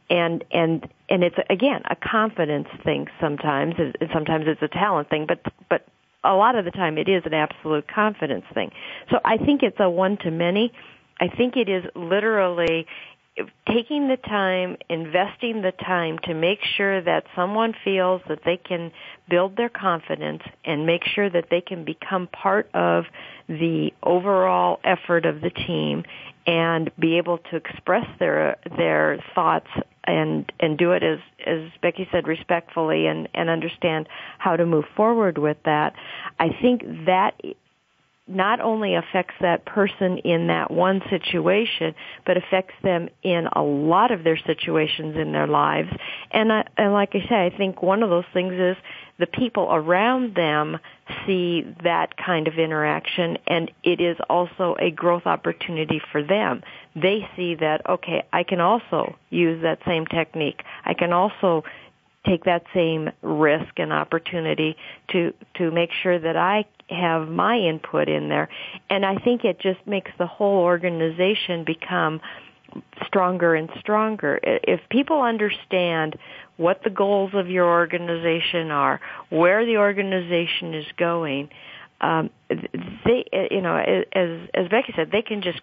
And, 0.09 0.45
and, 0.51 0.89
and 1.09 1.23
it's 1.23 1.37
again 1.49 1.83
a 1.91 1.97
confidence 1.97 2.69
thing 2.85 3.07
sometimes, 3.21 3.75
and 3.79 3.95
sometimes 4.13 4.47
it's 4.49 4.63
a 4.63 4.69
talent 4.69 5.11
thing, 5.11 5.27
but, 5.27 5.41
but 5.69 5.87
a 6.24 6.35
lot 6.35 6.54
of 6.54 6.64
the 6.64 6.70
time 6.70 6.98
it 6.98 7.09
is 7.09 7.22
an 7.24 7.35
absolute 7.35 7.87
confidence 7.88 8.44
thing. 8.52 8.70
So 9.11 9.18
I 9.24 9.38
think 9.38 9.62
it's 9.62 9.80
a 9.80 9.88
one 9.88 10.16
to 10.18 10.30
many. 10.30 10.72
I 11.18 11.28
think 11.28 11.56
it 11.56 11.68
is 11.68 11.85
literally 11.94 12.87
taking 13.68 14.09
the 14.09 14.16
time, 14.16 14.76
investing 14.88 15.62
the 15.62 15.72
time 15.72 16.18
to 16.24 16.35
make 16.35 16.59
sure 16.76 17.00
that 17.00 17.24
someone 17.35 17.74
feels 17.85 18.20
that 18.28 18.40
they 18.44 18.56
can 18.56 18.92
build 19.28 19.56
their 19.56 19.68
confidence 19.68 20.42
and 20.64 20.85
make 20.85 21.04
sure 21.04 21.30
that 21.30 21.46
they 21.50 21.61
can 21.61 21.85
become 21.85 22.26
part 22.26 22.68
of 22.74 23.04
the 23.48 23.92
overall 24.02 24.80
effort 24.85 25.24
of 25.26 25.40
the 25.40 25.50
team 25.50 26.04
and 26.46 26.90
be 26.98 27.18
able 27.18 27.38
to 27.38 27.56
express 27.56 28.06
their 28.18 28.56
their 28.76 29.22
thoughts 29.35 29.68
and 30.05 30.51
and 30.61 30.79
do 30.79 30.93
it 30.93 31.03
as 31.03 31.19
as 31.47 31.71
Becky 31.83 32.09
said 32.11 32.27
respectfully 32.27 33.07
and 33.07 33.29
and 33.35 33.51
understand 33.51 34.09
how 34.39 34.57
to 34.57 34.67
move 34.67 34.85
forward 34.97 35.39
with 35.39 35.59
that. 35.65 35.95
I 36.39 36.49
think 36.61 36.83
that 37.07 37.41
not 38.31 38.61
only 38.61 38.95
affects 38.95 39.35
that 39.40 39.64
person 39.66 40.19
in 40.19 40.47
that 40.47 40.71
one 40.71 41.03
situation, 41.11 41.95
but 42.25 42.37
affects 42.37 42.75
them 42.83 43.09
in 43.23 43.49
a 43.53 43.62
lot 43.62 44.11
of 44.12 44.25
their 44.25 44.38
situations 44.47 45.16
in 45.16 45.33
their 45.33 45.47
lives. 45.47 45.90
And, 46.31 46.53
I, 46.53 46.64
and 46.77 46.93
like 46.93 47.11
I 47.14 47.29
say, 47.29 47.47
I 47.47 47.57
think 47.57 47.83
one 47.83 48.03
of 48.03 48.11
those 48.11 48.25
things 48.33 48.55
is 48.55 48.77
the 49.19 49.27
people 49.27 49.69
around 49.71 50.35
them 50.35 50.79
see 51.27 51.62
that 51.83 52.16
kind 52.16 52.49
of 52.49 52.55
interaction 52.55 53.37
and 53.47 53.71
it 53.83 54.01
is 54.01 54.16
also 54.31 54.77
a 54.81 54.90
growth 54.90 55.27
opportunity 55.27 56.01
for 56.11 56.23
them. 56.23 56.62
They 56.95 57.29
see 57.37 57.57
that, 57.57 57.83
okay, 57.88 58.25
I 58.33 58.45
can 58.45 58.61
also 58.61 59.16
use 59.29 59.62
that 59.62 59.81
same 59.87 60.07
technique. 60.07 60.62
I 60.85 60.95
can 60.95 61.12
also 61.12 61.64
take 62.27 62.45
that 62.45 62.64
same 62.75 63.11
risk 63.23 63.79
and 63.79 63.93
opportunity 63.93 64.77
to 65.11 65.33
to 65.57 65.71
make 65.71 65.90
sure 66.03 66.19
that 66.19 66.37
I 66.37 66.64
have 66.90 67.29
my 67.29 67.57
input 67.57 68.09
in 68.09 68.29
there. 68.29 68.48
And 68.88 69.05
I 69.05 69.16
think 69.16 69.44
it 69.44 69.61
just 69.61 69.87
makes 69.87 70.11
the 70.18 70.26
whole 70.26 70.59
organization 70.59 71.64
become 71.64 72.20
stronger 73.05 73.55
and 73.55 73.68
stronger. 73.81 74.38
If 74.42 74.81
people 74.90 75.22
understand 75.22 76.16
what 76.61 76.83
the 76.85 76.90
goals 76.90 77.31
of 77.35 77.48
your 77.48 77.64
organization 77.64 78.70
are 78.70 79.00
where 79.31 79.64
the 79.64 79.79
organization 79.79 80.74
is 80.74 80.85
going 80.98 81.48
um 82.03 82.29
they 83.05 83.24
you 83.50 83.62
know 83.62 83.76
as 83.76 84.48
as 84.53 84.68
Becky 84.68 84.92
said 84.94 85.11
they 85.11 85.22
can 85.22 85.40
just 85.40 85.62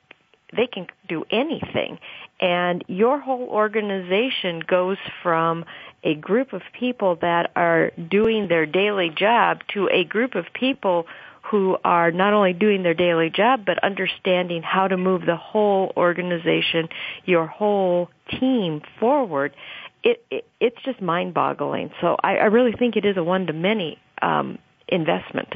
they 0.55 0.65
can 0.65 0.87
do 1.07 1.23
anything 1.29 1.99
and 2.39 2.83
your 2.87 3.19
whole 3.19 3.47
organization 3.49 4.61
goes 4.65 4.97
from 5.23 5.65
a 6.03 6.15
group 6.15 6.53
of 6.53 6.61
people 6.73 7.17
that 7.21 7.51
are 7.55 7.91
doing 8.09 8.47
their 8.47 8.65
daily 8.65 9.09
job 9.09 9.61
to 9.73 9.89
a 9.91 10.03
group 10.03 10.35
of 10.35 10.45
people 10.53 11.07
who 11.49 11.77
are 11.83 12.11
not 12.11 12.33
only 12.33 12.53
doing 12.53 12.83
their 12.83 12.93
daily 12.93 13.29
job 13.29 13.65
but 13.65 13.83
understanding 13.83 14.61
how 14.61 14.87
to 14.87 14.97
move 14.97 15.25
the 15.25 15.35
whole 15.35 15.91
organization, 15.97 16.89
your 17.25 17.47
whole 17.47 18.09
team 18.39 18.81
forward. 18.99 19.55
It, 20.03 20.23
it 20.29 20.45
it's 20.59 20.77
just 20.83 21.01
mind 21.01 21.33
boggling. 21.33 21.91
So 22.01 22.17
I, 22.21 22.37
I 22.37 22.45
really 22.45 22.73
think 22.73 22.95
it 22.95 23.05
is 23.05 23.17
a 23.17 23.23
one 23.23 23.47
to 23.47 23.53
many 23.53 23.97
um, 24.21 24.59
investment. 24.87 25.55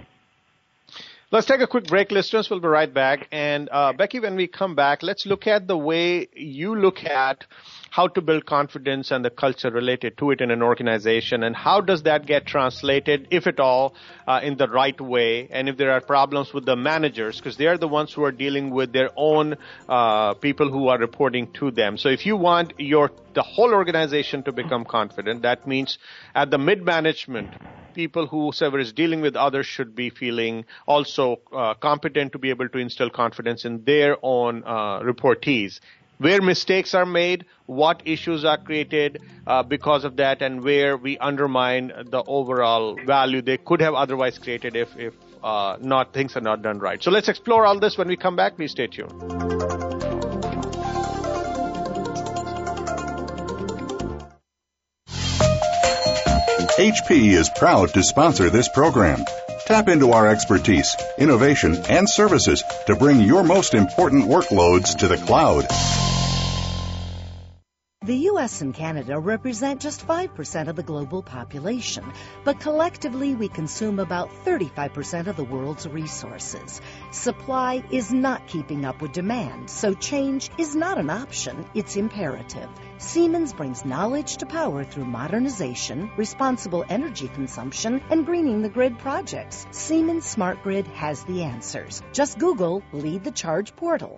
Let's 1.34 1.48
take 1.48 1.62
a 1.62 1.68
quick 1.68 1.86
break, 1.86 2.12
listeners. 2.12 2.50
We'll 2.50 2.60
be 2.60 2.68
right 2.68 2.94
back. 2.94 3.30
And 3.32 3.70
uh, 3.72 3.94
Becky, 3.94 4.20
when 4.20 4.36
we 4.36 4.48
come 4.48 4.76
back, 4.76 5.02
let's 5.02 5.26
look 5.26 5.48
at 5.48 5.66
the 5.66 5.78
way 5.78 6.28
you 6.34 6.76
look 6.76 7.06
at 7.06 7.46
how 7.90 8.10
to 8.10 8.22
build 8.22 8.46
confidence 8.46 9.12
and 9.12 9.24
the 9.24 9.30
culture 9.30 9.72
related 9.72 10.18
to 10.18 10.32
it 10.32 10.42
in 10.42 10.52
an 10.52 10.62
organization, 10.62 11.44
and 11.44 11.56
how 11.56 11.80
does 11.80 12.04
that 12.04 12.26
get 12.26 12.46
translated, 12.46 13.30
if 13.32 13.48
at 13.48 13.62
all, 13.62 13.94
uh, 14.28 14.42
in 14.44 14.58
the 14.58 14.68
right 14.68 15.00
way, 15.00 15.48
and 15.52 15.70
if 15.70 15.78
there 15.78 15.92
are 15.92 16.02
problems 16.02 16.54
with 16.54 16.66
the 16.66 16.76
managers, 16.76 17.38
because 17.38 17.56
they 17.56 17.68
are 17.68 17.78
the 17.78 17.88
ones 17.88 18.14
who 18.14 18.24
are 18.24 18.32
dealing 18.34 18.70
with 18.70 18.92
their 18.92 19.10
own 19.16 19.56
uh, 19.88 20.34
people 20.36 20.70
who 20.70 20.90
are 20.90 20.98
reporting 20.98 21.52
to 21.54 21.72
them. 21.72 21.98
So 21.98 22.10
if 22.10 22.26
you 22.26 22.36
want 22.36 22.74
your 22.78 23.10
the 23.34 23.42
whole 23.42 23.74
organization 23.74 24.44
to 24.44 24.52
become 24.52 24.84
confident, 24.84 25.44
that 25.44 25.66
means 25.66 25.98
at 26.36 26.50
the 26.50 26.58
mid 26.58 26.84
management, 26.84 27.52
people 27.94 28.28
whoever 28.28 28.80
is 28.80 28.94
dealing 28.94 29.22
with 29.22 29.36
others 29.36 29.66
should 29.66 29.96
be 29.96 30.10
feeling 30.10 30.66
also 30.88 31.40
uh, 31.52 31.74
competent 31.76 32.32
to 32.34 32.40
be 32.40 32.50
able 32.50 32.70
to 32.70 32.78
instill 32.78 33.10
confidence 33.10 33.66
in 33.66 33.84
their 33.84 34.18
own 34.24 34.64
uh, 34.66 35.00
reportees 35.00 35.80
where 36.22 36.40
mistakes 36.40 36.94
are 36.94 37.06
made, 37.06 37.46
what 37.66 38.04
issues 38.06 38.46
are 38.46 38.58
created 38.58 39.20
uh, 39.48 39.64
because 39.64 40.04
of 40.04 40.18
that, 40.18 40.44
and 40.44 40.64
where 40.64 40.96
we 40.96 41.18
undermine 41.18 41.92
the 42.12 42.24
overall 42.28 42.96
value 43.08 43.42
they 43.42 43.58
could 43.58 43.82
have 43.82 43.96
otherwise 43.96 44.38
created 44.38 44.76
if, 44.76 44.96
if 44.98 45.16
uh, 45.44 45.78
not 45.82 46.14
things 46.14 46.36
are 46.38 46.42
not 46.42 46.62
done 46.62 46.78
right. 46.78 47.02
So 47.02 47.10
let's 47.10 47.28
explore 47.28 47.66
all 47.66 47.80
this 47.80 47.98
when 47.98 48.08
we 48.08 48.18
come 48.18 48.36
back. 48.36 48.56
Please 48.56 48.72
stay 48.72 48.86
tuned. 48.86 49.41
HP 56.82 57.34
is 57.34 57.48
proud 57.48 57.94
to 57.94 58.02
sponsor 58.02 58.50
this 58.50 58.68
program. 58.68 59.24
Tap 59.66 59.88
into 59.88 60.14
our 60.14 60.28
expertise, 60.28 60.98
innovation, 61.20 61.86
and 61.88 62.10
services 62.10 62.64
to 62.88 62.96
bring 62.96 63.22
your 63.22 63.44
most 63.44 63.76
important 63.76 64.26
workloads 64.26 64.98
to 64.98 65.08
the 65.08 65.18
cloud. 65.18 66.11
US 68.42 68.62
and 68.62 68.74
Canada 68.74 69.20
represent 69.20 69.82
just 69.82 70.08
5% 70.08 70.68
of 70.68 70.76
the 70.76 70.82
global 70.82 71.22
population, 71.22 72.04
but 72.44 72.60
collectively 72.60 73.36
we 73.36 73.48
consume 73.48 74.00
about 74.00 74.32
35% 74.44 75.28
of 75.28 75.36
the 75.36 75.44
world's 75.44 75.88
resources. 75.88 76.82
Supply 77.12 77.84
is 77.92 78.12
not 78.12 78.48
keeping 78.48 78.84
up 78.84 79.00
with 79.00 79.12
demand, 79.12 79.70
so 79.70 79.94
change 79.94 80.50
is 80.58 80.76
not 80.76 80.98
an 80.98 81.12
option, 81.12 81.68
it's 81.76 81.98
imperative. 81.98 82.68
Siemens 82.98 83.54
brings 83.54 83.86
knowledge 83.86 84.38
to 84.38 84.48
power 84.48 84.84
through 84.84 85.06
modernization, 85.06 86.10
responsible 86.18 86.84
energy 86.90 87.28
consumption, 87.28 88.02
and 88.10 88.26
greening 88.26 88.64
the 88.64 88.70
grid 88.70 88.98
projects. 88.98 89.68
Siemens 89.70 90.26
Smart 90.26 90.64
Grid 90.64 90.88
has 90.88 91.24
the 91.26 91.44
answers. 91.44 92.02
Just 92.12 92.40
Google 92.40 92.82
Lead 92.92 93.24
the 93.24 93.30
Charge 93.30 93.76
portal. 93.76 94.18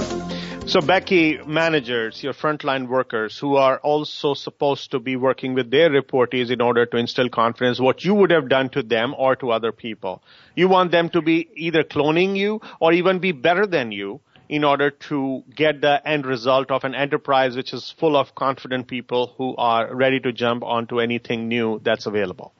So, 0.71 0.79
Becky, 0.79 1.37
managers, 1.45 2.23
your 2.23 2.31
frontline 2.31 2.87
workers 2.87 3.37
who 3.37 3.57
are 3.57 3.79
also 3.79 4.33
supposed 4.33 4.91
to 4.91 4.99
be 4.99 5.17
working 5.17 5.53
with 5.53 5.69
their 5.69 5.89
reportees 5.89 6.49
in 6.49 6.61
order 6.61 6.85
to 6.85 6.95
instill 6.95 7.27
confidence, 7.27 7.77
what 7.77 8.05
you 8.05 8.13
would 8.13 8.31
have 8.31 8.47
done 8.47 8.69
to 8.69 8.81
them 8.81 9.13
or 9.17 9.35
to 9.35 9.51
other 9.51 9.73
people. 9.73 10.23
You 10.55 10.69
want 10.69 10.91
them 10.91 11.09
to 11.09 11.21
be 11.21 11.49
either 11.57 11.83
cloning 11.83 12.37
you 12.37 12.61
or 12.79 12.93
even 12.93 13.19
be 13.19 13.33
better 13.33 13.67
than 13.67 13.91
you 13.91 14.21
in 14.47 14.63
order 14.63 14.91
to 15.09 15.43
get 15.53 15.81
the 15.81 16.01
end 16.07 16.25
result 16.25 16.71
of 16.71 16.85
an 16.85 16.95
enterprise 16.95 17.57
which 17.57 17.73
is 17.73 17.93
full 17.99 18.15
of 18.15 18.33
confident 18.35 18.87
people 18.87 19.33
who 19.37 19.53
are 19.57 19.93
ready 19.93 20.21
to 20.21 20.31
jump 20.31 20.63
onto 20.63 21.01
anything 21.01 21.49
new 21.49 21.81
that's 21.83 22.05
available. 22.05 22.53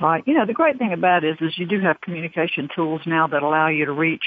Right. 0.00 0.22
You 0.26 0.32
know, 0.32 0.46
the 0.46 0.54
great 0.54 0.78
thing 0.78 0.94
about 0.94 1.24
it 1.24 1.32
is, 1.32 1.36
is 1.42 1.58
you 1.58 1.66
do 1.66 1.80
have 1.80 2.00
communication 2.00 2.70
tools 2.74 3.02
now 3.04 3.26
that 3.26 3.42
allow 3.42 3.68
you 3.68 3.84
to 3.84 3.92
reach 3.92 4.24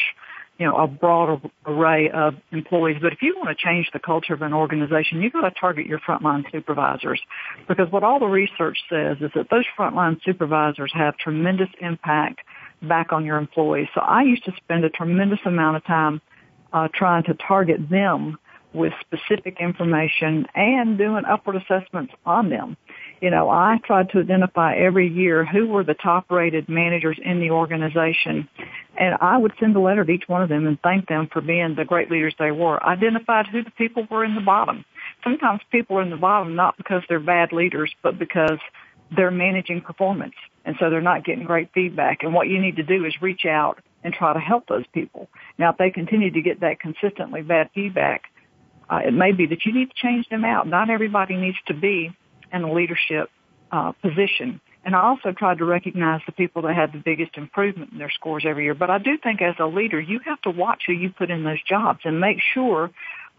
you 0.60 0.66
know, 0.66 0.76
a 0.76 0.88
broad 0.88 1.42
array 1.66 2.10
of 2.12 2.36
employees. 2.52 2.98
But 3.02 3.14
if 3.14 3.22
you 3.22 3.36
want 3.38 3.58
to 3.58 3.66
change 3.66 3.90
the 3.92 4.00
culture 4.00 4.34
of 4.34 4.42
an 4.42 4.54
organization, 4.54 5.22
you've 5.22 5.34
got 5.34 5.42
to 5.42 5.60
target 5.60 5.88
your 5.88 6.00
frontline 6.00 6.44
supervisors 6.52 7.22
because 7.68 7.92
what 7.92 8.04
all 8.04 8.20
the 8.20 8.28
research 8.28 8.78
says 8.90 9.18
is 9.20 9.32
that 9.36 9.50
those 9.50 9.66
frontline 9.78 10.22
supervisors 10.24 10.92
have 10.94 11.18
tremendous 11.18 11.70
impact 11.82 12.42
back 12.84 13.12
on 13.12 13.26
your 13.26 13.38
employees. 13.38 13.88
So 13.96 14.02
I 14.02 14.24
used 14.24 14.46
to 14.46 14.54
spend 14.58 14.86
a 14.86 14.90
tremendous 14.90 15.40
amount 15.46 15.78
of 15.78 15.86
time 15.86 16.22
uh, 16.72 16.88
trying 16.94 17.24
to 17.24 17.34
target 17.34 17.90
them 17.90 18.38
with 18.74 18.94
specific 19.02 19.58
information 19.60 20.46
and 20.56 20.98
doing 20.98 21.24
upward 21.26 21.56
assessments 21.58 22.14
on 22.26 22.50
them 22.50 22.76
you 23.24 23.30
know, 23.30 23.50
I 23.50 23.80
tried 23.86 24.10
to 24.10 24.20
identify 24.20 24.76
every 24.76 25.08
year 25.08 25.46
who 25.46 25.66
were 25.68 25.86
the 25.86 25.94
top 25.94 26.30
rated 26.30 26.68
managers 26.68 27.18
in 27.24 27.40
the 27.40 27.52
organization. 27.52 28.50
And 28.98 29.16
I 29.22 29.38
would 29.38 29.54
send 29.62 29.78
a 29.78 29.80
letter 29.80 30.04
to 30.04 30.12
each 30.12 30.26
one 30.28 30.44
of 30.44 30.50
them 30.50 30.68
and 30.68 30.78
thank 30.82 31.08
them 31.08 31.30
for 31.32 31.40
being 31.40 31.74
the 31.74 31.86
great 31.86 32.12
leaders 32.12 32.36
they 32.38 32.52
were. 32.52 32.86
Identified 32.86 33.48
who 33.48 33.64
the 33.64 33.72
people 33.72 34.06
were 34.12 34.26
in 34.26 34.36
the 34.36 34.42
bottom. 34.42 34.84
Sometimes 35.24 35.62
people 35.72 36.00
are 36.00 36.02
in 36.02 36.10
the 36.10 36.18
bottom 36.18 36.58
not 36.58 36.76
because 36.76 37.02
they're 37.08 37.22
bad 37.22 37.54
leaders, 37.54 37.90
but 38.04 38.20
because 38.20 38.60
they're 39.16 39.32
managing 39.32 39.80
performance. 39.80 40.36
And 40.66 40.76
so 40.78 40.90
they're 40.90 41.00
not 41.00 41.24
getting 41.24 41.46
great 41.46 41.70
feedback. 41.74 42.24
And 42.24 42.34
what 42.34 42.50
you 42.50 42.60
need 42.60 42.76
to 42.76 42.84
do 42.84 43.06
is 43.06 43.14
reach 43.22 43.46
out 43.46 43.80
and 44.04 44.14
try 44.14 44.34
to 44.34 44.40
help 44.40 44.68
those 44.68 44.86
people. 44.94 45.30
Now, 45.58 45.72
if 45.72 45.78
they 45.78 45.92
continue 45.92 46.32
to 46.32 46.42
get 46.42 46.60
that 46.60 46.82
consistently 46.82 47.42
bad 47.42 47.70
feedback, 47.74 48.24
uh, 48.90 49.00
it 49.08 49.14
may 49.14 49.32
be 49.32 49.46
that 49.46 49.66
you 49.66 49.74
need 49.74 49.92
to 49.92 49.96
change 49.96 50.28
them 50.28 50.44
out. 50.44 50.68
Not 50.68 50.90
everybody 50.90 51.38
needs 51.38 51.58
to 51.68 51.74
be 51.74 52.14
in 52.54 52.64
a 52.64 52.72
leadership 52.72 53.30
uh, 53.72 53.92
position. 53.94 54.62
And 54.86 54.96
I 54.96 55.02
also 55.02 55.32
tried 55.32 55.60
to 55.60 55.66
recognize 55.66 56.22
the 56.26 56.34
people 56.34 56.62
that 56.64 56.76
had 56.76 56.92
the 56.92 57.00
biggest 57.00 57.38
improvement 57.38 57.92
in 57.94 57.98
their 57.98 58.12
scores 58.12 58.46
every 58.48 58.66
year. 58.66 58.76
But 58.76 58.90
I 58.90 58.98
do 58.98 59.18
think 59.18 59.42
as 59.42 59.56
a 59.60 59.66
leader, 59.66 60.00
you 60.00 60.20
have 60.26 60.42
to 60.42 60.52
watch 60.52 60.84
who 60.88 60.94
you 60.94 61.10
put 61.10 61.32
in 61.32 61.44
those 61.44 61.62
jobs 61.68 62.02
and 62.04 62.20
make 62.20 62.38
sure 62.54 62.92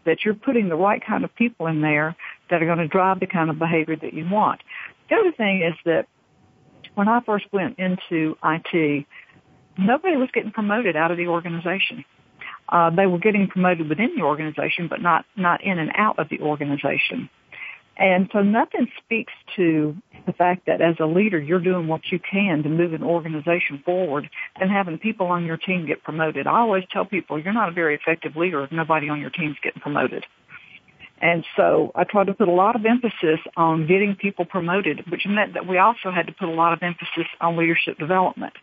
that 0.05 0.23
you're 0.23 0.33
putting 0.33 0.69
the 0.69 0.75
right 0.75 1.03
kind 1.05 1.23
of 1.23 1.33
people 1.35 1.67
in 1.67 1.81
there 1.81 2.15
that 2.49 2.61
are 2.61 2.65
going 2.65 2.79
to 2.79 2.87
drive 2.87 3.19
the 3.19 3.27
kind 3.27 3.49
of 3.49 3.59
behavior 3.59 3.95
that 3.95 4.13
you 4.13 4.27
want. 4.29 4.61
The 5.09 5.15
other 5.15 5.31
thing 5.31 5.61
is 5.61 5.75
that 5.85 6.07
when 6.95 7.07
I 7.07 7.21
first 7.21 7.45
went 7.51 7.77
into 7.77 8.37
IT, 8.43 9.05
nobody 9.77 10.15
was 10.15 10.29
getting 10.33 10.51
promoted 10.51 10.95
out 10.95 11.11
of 11.11 11.17
the 11.17 11.27
organization. 11.27 12.05
Uh, 12.67 12.89
they 12.89 13.05
were 13.05 13.19
getting 13.19 13.47
promoted 13.47 13.87
within 13.87 14.15
the 14.15 14.23
organization, 14.23 14.87
but 14.87 15.01
not 15.01 15.25
not 15.35 15.63
in 15.63 15.77
and 15.77 15.91
out 15.95 16.17
of 16.17 16.29
the 16.29 16.39
organization. 16.41 17.29
And 17.97 18.29
so 18.33 18.41
nothing 18.41 18.87
speaks 19.03 19.33
to 19.55 19.95
the 20.25 20.33
fact 20.33 20.65
that 20.65 20.81
as 20.81 20.95
a 20.99 21.05
leader, 21.05 21.39
you're 21.39 21.61
doing 21.61 21.87
what 21.87 22.01
you 22.11 22.19
can 22.19 22.63
to 22.63 22.69
move 22.69 22.93
an 22.93 23.03
organization 23.03 23.81
forward 23.85 24.29
and 24.59 24.69
having 24.69 24.97
people 24.97 25.27
on 25.27 25.45
your 25.45 25.57
team 25.57 25.85
get 25.85 26.03
promoted. 26.03 26.47
I 26.47 26.59
always 26.59 26.83
tell 26.91 27.05
people 27.05 27.39
you're 27.39 27.53
not 27.53 27.69
a 27.69 27.71
very 27.71 27.95
effective 27.95 28.35
leader 28.35 28.63
if 28.63 28.71
nobody 28.71 29.07
on 29.09 29.21
your 29.21 29.29
team's 29.29 29.57
getting 29.63 29.81
promoted. 29.81 30.25
And 31.21 31.45
so 31.55 31.91
I 31.95 32.03
tried 32.03 32.27
to 32.27 32.33
put 32.33 32.49
a 32.49 32.51
lot 32.51 32.75
of 32.75 32.85
emphasis 32.85 33.39
on 33.55 33.87
getting 33.87 34.15
people 34.15 34.43
promoted, 34.43 35.09
which 35.09 35.25
meant 35.25 35.53
that 35.53 35.65
we 35.65 35.77
also 35.77 36.11
had 36.11 36.27
to 36.27 36.33
put 36.33 36.49
a 36.49 36.51
lot 36.51 36.73
of 36.73 36.83
emphasis 36.83 37.27
on 37.39 37.55
leadership 37.55 37.97
development 37.97 38.53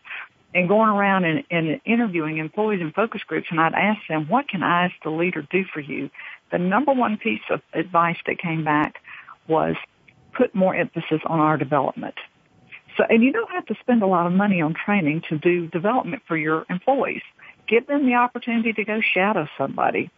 and 0.53 0.67
going 0.67 0.89
around 0.89 1.25
and, 1.25 1.43
and 1.49 1.81
interviewing 1.85 2.37
employees 2.37 2.81
in 2.81 2.91
focus 2.91 3.21
groups 3.25 3.47
and 3.49 3.59
I'd 3.59 3.73
ask 3.73 3.99
them, 4.07 4.27
what 4.29 4.47
can 4.47 4.61
I 4.61 4.85
as 4.85 4.91
the 5.03 5.09
leader 5.09 5.45
do 5.49 5.63
for 5.73 5.79
you? 5.79 6.09
The 6.51 6.59
number 6.59 6.93
one 6.93 7.17
piece 7.17 7.41
of 7.49 7.61
advice 7.73 8.17
that 8.27 8.37
came 8.37 8.63
back 8.63 8.95
was 9.47 9.75
put 10.33 10.53
more 10.55 10.75
emphasis 10.75 11.21
on 11.25 11.39
our 11.39 11.57
development. 11.57 12.15
So, 12.97 13.03
and 13.09 13.23
you 13.23 13.31
don't 13.31 13.49
have 13.51 13.65
to 13.67 13.75
spend 13.81 14.03
a 14.03 14.07
lot 14.07 14.27
of 14.27 14.33
money 14.33 14.61
on 14.61 14.73
training 14.73 15.23
to 15.29 15.37
do 15.37 15.67
development 15.67 16.23
for 16.27 16.37
your 16.37 16.65
employees. 16.69 17.23
Give 17.67 17.85
them 17.87 18.05
the 18.05 18.15
opportunity 18.15 18.73
to 18.73 18.83
go 18.83 19.01
shadow 19.01 19.47
somebody. 19.57 20.11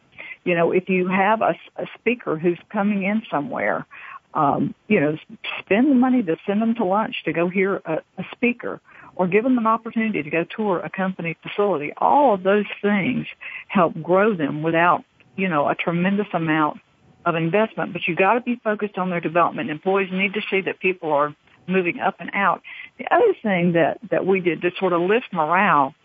You 0.43 0.55
know, 0.55 0.71
if 0.71 0.89
you 0.89 1.07
have 1.07 1.41
a, 1.41 1.55
a 1.77 1.85
speaker 1.99 2.37
who's 2.37 2.59
coming 2.69 3.03
in 3.03 3.23
somewhere, 3.31 3.85
um, 4.33 4.75
you 4.87 4.99
know, 4.99 5.17
spend 5.59 5.89
the 5.89 5.95
money 5.95 6.21
to 6.23 6.35
send 6.45 6.61
them 6.61 6.75
to 6.75 6.83
lunch 6.83 7.23
to 7.23 7.33
go 7.33 7.47
hear 7.47 7.81
a, 7.85 8.01
a 8.17 8.23
speaker 8.33 8.81
or 9.15 9.27
give 9.27 9.43
them 9.43 9.57
an 9.57 9.65
opportunity 9.65 10.21
to 10.21 10.29
go 10.29 10.43
tour 10.43 10.79
a 10.79 10.89
company 10.89 11.37
facility. 11.41 11.93
All 11.97 12.33
of 12.33 12.43
those 12.43 12.65
things 12.81 13.25
help 13.69 13.93
grow 14.01 14.35
them 14.35 14.61
without, 14.61 15.05
you 15.37 15.47
know, 15.47 15.69
a 15.69 15.75
tremendous 15.75 16.27
amount 16.33 16.81
of 17.25 17.35
investment, 17.35 17.91
but 17.91 18.03
you 18.07 18.15
got 18.15 18.35
to 18.35 18.41
be 18.41 18.55
focused 18.63 18.97
on 18.97 19.09
their 19.09 19.19
development. 19.19 19.69
Employees 19.69 20.09
need 20.11 20.33
to 20.35 20.41
see 20.49 20.61
that 20.61 20.79
people 20.79 21.11
are 21.11 21.35
moving 21.67 21.99
up 21.99 22.15
and 22.19 22.29
out. 22.33 22.61
The 22.99 23.13
other 23.13 23.33
thing 23.41 23.73
that, 23.73 23.99
that 24.11 24.25
we 24.25 24.39
did 24.39 24.61
to 24.61 24.69
sort 24.79 24.93
of 24.93 25.01
lift 25.01 25.27
morale 25.33 25.95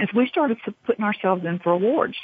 is 0.00 0.08
we 0.14 0.26
started 0.26 0.58
putting 0.84 1.04
ourselves 1.04 1.44
in 1.44 1.60
for 1.60 1.72
awards, 1.72 2.16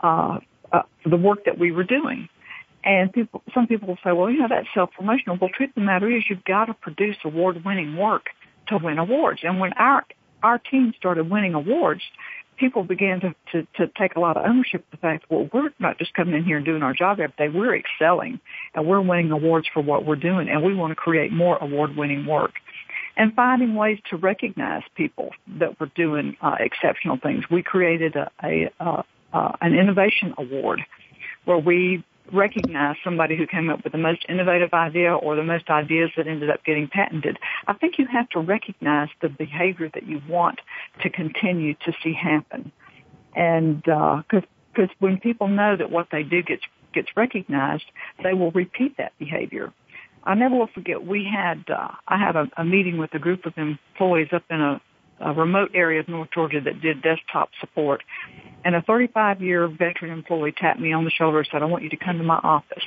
uh, 0.00 0.38
uh, 0.72 0.82
for 1.02 1.08
the 1.10 1.16
work 1.16 1.44
that 1.44 1.58
we 1.58 1.70
were 1.70 1.84
doing. 1.84 2.28
And 2.84 3.12
people, 3.12 3.42
some 3.52 3.66
people 3.66 3.88
will 3.88 3.98
say, 4.04 4.12
well, 4.12 4.30
you 4.30 4.38
know, 4.38 4.46
that's 4.48 4.68
self-promotional. 4.72 5.36
Well, 5.40 5.50
truth 5.54 5.70
of 5.70 5.74
the 5.74 5.80
matter 5.82 6.10
is 6.10 6.24
you've 6.30 6.44
got 6.44 6.66
to 6.66 6.74
produce 6.74 7.16
award-winning 7.24 7.96
work 7.96 8.26
to 8.68 8.78
win 8.78 8.98
awards. 8.98 9.40
And 9.42 9.60
when 9.60 9.72
our, 9.74 10.06
our 10.42 10.58
team 10.58 10.94
started 10.96 11.28
winning 11.28 11.54
awards, 11.54 12.02
people 12.58 12.84
began 12.84 13.20
to, 13.20 13.34
to, 13.52 13.66
to 13.76 13.92
take 13.98 14.16
a 14.16 14.20
lot 14.20 14.36
of 14.36 14.44
ownership 14.44 14.84
of 14.84 14.90
the 14.90 14.96
fact, 14.98 15.24
well, 15.28 15.48
we're 15.52 15.70
not 15.78 15.98
just 15.98 16.12
coming 16.14 16.34
in 16.34 16.44
here 16.44 16.56
and 16.56 16.66
doing 16.66 16.82
our 16.82 16.92
job 16.92 17.20
every 17.20 17.34
day. 17.38 17.48
We're 17.48 17.76
excelling 17.76 18.40
and 18.74 18.86
we're 18.86 19.00
winning 19.00 19.30
awards 19.30 19.68
for 19.72 19.82
what 19.82 20.04
we're 20.04 20.16
doing 20.16 20.48
and 20.48 20.62
we 20.62 20.74
want 20.74 20.90
to 20.90 20.96
create 20.96 21.32
more 21.32 21.56
award 21.58 21.96
winning 21.96 22.26
work. 22.26 22.52
And 23.16 23.34
finding 23.34 23.74
ways 23.74 23.98
to 24.10 24.16
recognize 24.16 24.82
people 24.94 25.30
that 25.58 25.80
were 25.80 25.90
doing 25.96 26.36
uh, 26.40 26.56
exceptional 26.60 27.18
things. 27.20 27.44
We 27.50 27.64
created 27.64 28.14
a, 28.14 28.30
a 28.44 28.70
uh, 28.78 29.02
uh, 29.32 29.52
an 29.60 29.74
innovation 29.74 30.34
award 30.38 30.80
where 31.44 31.58
we 31.58 32.04
recognize 32.32 32.96
somebody 33.02 33.36
who 33.36 33.46
came 33.46 33.70
up 33.70 33.84
with 33.84 33.92
the 33.92 33.98
most 33.98 34.24
innovative 34.28 34.72
idea 34.72 35.14
or 35.14 35.36
the 35.36 35.42
most 35.44 35.70
ideas 35.70 36.10
that 36.16 36.26
ended 36.26 36.50
up 36.50 36.64
getting 36.64 36.88
patented. 36.88 37.38
I 37.66 37.74
think 37.74 37.98
you 37.98 38.06
have 38.06 38.28
to 38.30 38.40
recognize 38.40 39.08
the 39.20 39.28
behavior 39.28 39.90
that 39.94 40.06
you 40.06 40.20
want 40.28 40.60
to 41.02 41.10
continue 41.10 41.74
to 41.74 41.92
see 42.02 42.12
happen. 42.12 42.72
And 43.34 43.86
uh, 43.88 44.22
because 44.28 44.44
uh, 44.44 44.52
because 44.78 44.94
when 45.00 45.18
people 45.18 45.48
know 45.48 45.76
that 45.76 45.90
what 45.90 46.08
they 46.12 46.22
do 46.22 46.42
gets 46.42 46.62
gets 46.94 47.08
recognized, 47.16 47.84
they 48.22 48.32
will 48.32 48.50
repeat 48.52 48.96
that 48.96 49.12
behavior. 49.18 49.72
I 50.24 50.34
never 50.34 50.56
will 50.56 50.68
forget. 50.68 51.04
We 51.04 51.24
had 51.24 51.64
uh, 51.68 51.88
I 52.06 52.18
had 52.18 52.36
a, 52.36 52.48
a 52.56 52.64
meeting 52.64 52.98
with 52.98 53.12
a 53.14 53.18
group 53.18 53.46
of 53.46 53.54
employees 53.56 54.28
up 54.32 54.44
in 54.50 54.60
a, 54.60 54.80
a 55.20 55.32
remote 55.32 55.70
area 55.74 56.00
of 56.00 56.08
North 56.08 56.30
Georgia 56.32 56.60
that 56.60 56.80
did 56.80 57.02
desktop 57.02 57.50
support, 57.60 58.02
and 58.64 58.74
a 58.74 58.82
35 58.82 59.42
year 59.42 59.68
veteran 59.68 60.10
employee 60.10 60.52
tapped 60.52 60.80
me 60.80 60.92
on 60.92 61.04
the 61.04 61.10
shoulder 61.10 61.38
and 61.38 61.48
said, 61.50 61.62
I 61.62 61.66
want 61.66 61.84
you 61.84 61.90
to 61.90 61.96
come 61.96 62.18
to 62.18 62.24
my 62.24 62.36
office. 62.36 62.84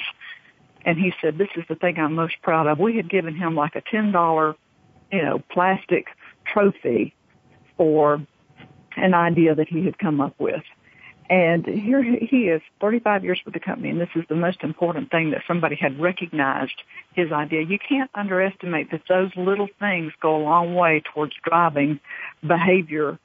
And 0.84 0.97
he 0.97 1.13
said, 1.21 1.38
this 1.38 1.49
is 1.55 1.63
the 1.69 1.75
thing 1.75 1.97
I'm 1.97 2.15
most 2.15 2.36
proud 2.41 2.67
of. 2.67 2.79
We 2.79 2.97
had 2.97 3.09
given 3.09 3.36
him 3.36 3.55
like 3.55 3.75
a 3.75 3.82
$10, 3.82 4.55
you 5.11 5.21
know, 5.21 5.43
plastic 5.51 6.07
trophy 6.51 7.13
for 7.77 8.25
an 8.97 9.13
idea 9.13 9.55
that 9.55 9.69
he 9.69 9.86
had 9.86 9.97
come 9.99 10.19
up 10.19 10.36
with. 10.39 10.63
And 11.32 11.65
here 11.65 12.03
he 12.03 12.49
is, 12.49 12.61
35 12.82 13.23
years 13.23 13.39
with 13.45 13.53
the 13.53 13.61
company, 13.61 13.89
and 13.89 14.01
this 14.01 14.09
is 14.15 14.25
the 14.27 14.36
most 14.36 14.63
important 14.63 15.11
thing 15.11 15.32
that 15.32 15.43
somebody 15.47 15.77
had 15.77 15.97
recognized 15.97 16.84
his 17.13 17.32
idea. 17.32 17.61
You 17.61 17.79
can't 17.79 18.11
underestimate 18.13 18.91
that 18.91 19.03
those 19.07 19.32
little 19.38 19.69
things 19.79 20.11
go 20.21 20.36
a 20.36 20.43
long 20.43 20.75
way 20.75 21.01
towards 21.13 21.32
driving 21.41 22.01
behavior 22.45 23.17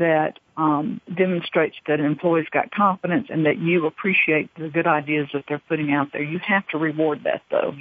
that 0.00 0.40
um, 0.56 1.00
demonstrates 1.14 1.76
that 1.86 2.00
an 2.00 2.06
employee's 2.06 2.48
got 2.50 2.72
confidence 2.72 3.28
and 3.30 3.46
that 3.46 3.58
you 3.58 3.86
appreciate 3.86 4.52
the 4.56 4.68
good 4.68 4.88
ideas 4.88 5.28
that 5.32 5.44
they're 5.46 5.62
putting 5.68 5.92
out 5.92 6.08
there. 6.12 6.22
You 6.22 6.40
have 6.40 6.66
to 6.68 6.78
reward 6.78 7.22
that 7.22 7.42
though. 7.48 7.76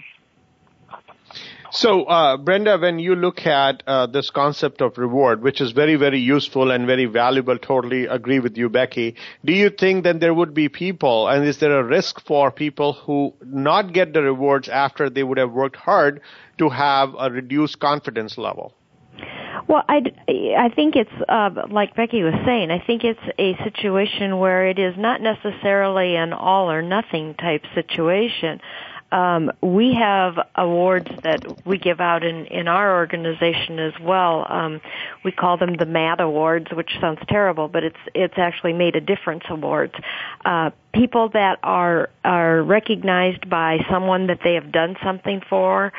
So, 1.74 2.04
uh, 2.04 2.36
Brenda, 2.36 2.78
when 2.78 3.00
you 3.00 3.16
look 3.16 3.46
at 3.46 3.82
uh, 3.88 4.06
this 4.06 4.30
concept 4.30 4.82
of 4.82 4.98
reward, 4.98 5.42
which 5.42 5.62
is 5.62 5.72
very, 5.72 5.96
very 5.96 6.20
useful 6.20 6.70
and 6.70 6.86
very 6.86 7.06
valuable, 7.06 7.58
totally 7.58 8.08
agree 8.08 8.42
with 8.42 8.58
you, 8.58 8.68
Becky. 8.68 9.16
Do 9.46 9.54
you 9.54 9.70
think 9.70 10.04
that 10.04 10.20
there 10.20 10.34
would 10.34 10.54
be 10.54 10.68
people, 10.68 11.30
and 11.30 11.46
is 11.46 11.60
there 11.60 11.80
a 11.80 11.84
risk 11.84 12.20
for 12.28 12.52
people 12.52 12.92
who 12.92 13.34
not 13.46 13.94
get 13.94 14.12
the 14.12 14.22
rewards 14.22 14.68
after 14.68 15.10
they 15.10 15.24
would 15.24 15.38
have 15.38 15.54
worked 15.54 15.78
hard 15.78 16.20
to 16.58 16.68
have 16.68 17.16
a 17.18 17.32
reduced 17.32 17.80
confidence 17.80 18.38
level? 18.38 18.74
Well, 19.70 19.84
I, 19.88 20.02
I 20.28 20.70
think 20.76 20.98
it's 20.98 21.10
uh, 21.30 21.52
like 21.70 21.96
Becky 21.96 22.24
was 22.24 22.34
saying. 22.46 22.72
I 22.72 22.86
think 22.86 23.06
it's 23.06 23.20
a 23.40 23.56
situation 23.64 24.40
where 24.40 24.68
it 24.68 24.78
is 24.78 24.96
not 24.98 25.22
necessarily 25.22 26.18
an 26.18 26.34
all 26.34 26.70
or 26.70 26.82
nothing 26.82 27.36
type 27.36 27.64
situation. 27.74 28.60
Um, 29.12 29.52
we 29.62 29.94
have 29.94 30.36
awards 30.56 31.10
that 31.24 31.66
we 31.66 31.78
give 31.78 32.00
out 32.00 32.24
in, 32.24 32.46
in 32.46 32.68
our 32.68 32.96
organization 32.96 33.80
as 33.80 33.94
well. 34.02 34.46
Um, 34.50 34.82
we 35.26 35.32
call 35.32 35.58
them 35.58 35.76
the 35.76 35.86
MAD 35.86 36.22
Awards, 36.22 36.68
which 36.72 36.92
sounds 37.02 37.20
terrible, 37.28 37.68
but 37.68 37.84
it's 37.84 37.98
it's 38.16 38.38
actually 38.38 38.74
made 38.74 38.96
a 38.96 39.02
difference 39.02 39.44
awards. 39.50 39.94
Uh, 40.46 40.72
people 40.94 41.30
that 41.30 41.60
are 41.64 42.10
are 42.24 42.64
recognized 42.64 43.50
by 43.50 43.80
someone 43.90 44.28
that 44.28 44.40
they 44.44 44.54
have 44.56 44.72
done 44.72 44.96
something 45.04 45.42
for, 45.50 45.92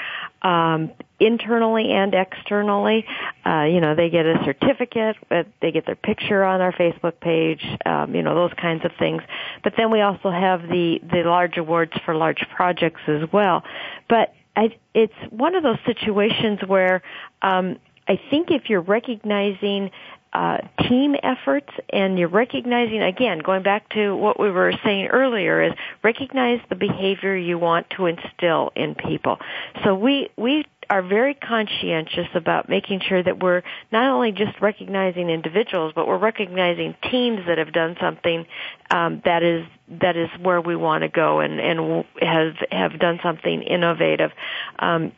um, 0.42 0.90
internally 1.24 1.92
and 1.92 2.14
externally. 2.14 3.04
Uh, 3.46 3.64
you 3.64 3.80
know, 3.80 3.94
they 3.94 4.10
get 4.10 4.26
a 4.26 4.42
certificate, 4.44 5.16
but 5.28 5.46
they 5.60 5.70
get 5.70 5.86
their 5.86 5.96
picture 5.96 6.44
on 6.44 6.60
our 6.60 6.72
Facebook 6.72 7.20
page, 7.20 7.64
um, 7.86 8.14
you 8.14 8.22
know, 8.22 8.34
those 8.34 8.52
kinds 8.60 8.84
of 8.84 8.92
things. 8.98 9.22
But 9.62 9.74
then 9.76 9.90
we 9.90 10.00
also 10.00 10.30
have 10.30 10.62
the, 10.62 11.00
the 11.10 11.22
large 11.24 11.56
awards 11.56 11.92
for 12.04 12.14
large 12.14 12.44
projects 12.54 13.00
as 13.06 13.30
well. 13.32 13.64
But 14.08 14.34
I, 14.56 14.76
it's 14.94 15.14
one 15.30 15.54
of 15.54 15.62
those 15.62 15.78
situations 15.86 16.60
where, 16.66 17.02
um, 17.40 17.78
I 18.08 18.20
think 18.30 18.50
if 18.50 18.68
you're 18.68 18.80
recognizing 18.80 19.90
uh, 20.32 20.58
team 20.88 21.14
efforts 21.22 21.68
and 21.90 22.18
you're 22.18 22.28
recognizing 22.28 23.02
again 23.02 23.38
going 23.38 23.62
back 23.62 23.86
to 23.90 24.16
what 24.16 24.40
we 24.40 24.50
were 24.50 24.72
saying 24.82 25.08
earlier 25.08 25.62
is 25.62 25.72
recognize 26.02 26.58
the 26.70 26.74
behavior 26.74 27.36
you 27.36 27.58
want 27.58 27.88
to 27.90 28.06
instill 28.06 28.72
in 28.74 28.94
people 28.94 29.38
so 29.84 29.94
we 29.94 30.30
we 30.38 30.64
are 30.90 31.02
very 31.02 31.34
conscientious 31.34 32.28
about 32.34 32.68
making 32.68 33.00
sure 33.00 33.22
that 33.22 33.42
we're 33.42 33.62
not 33.90 34.10
only 34.10 34.32
just 34.32 34.60
recognizing 34.60 35.30
individuals 35.30 35.92
but 35.94 36.06
we're 36.06 36.18
recognizing 36.18 36.94
teams 37.10 37.40
that 37.46 37.58
have 37.58 37.72
done 37.72 37.96
something 38.00 38.46
um, 38.90 39.22
that 39.24 39.42
is 39.42 39.66
that 40.00 40.16
is 40.16 40.28
where 40.40 40.60
we 40.60 40.76
want 40.76 41.02
to 41.02 41.08
go 41.08 41.40
and 41.40 41.60
and 41.60 42.04
have 42.20 42.54
have 42.70 42.98
done 42.98 43.20
something 43.22 43.62
innovative. 43.62 44.30
Um, 44.78 45.12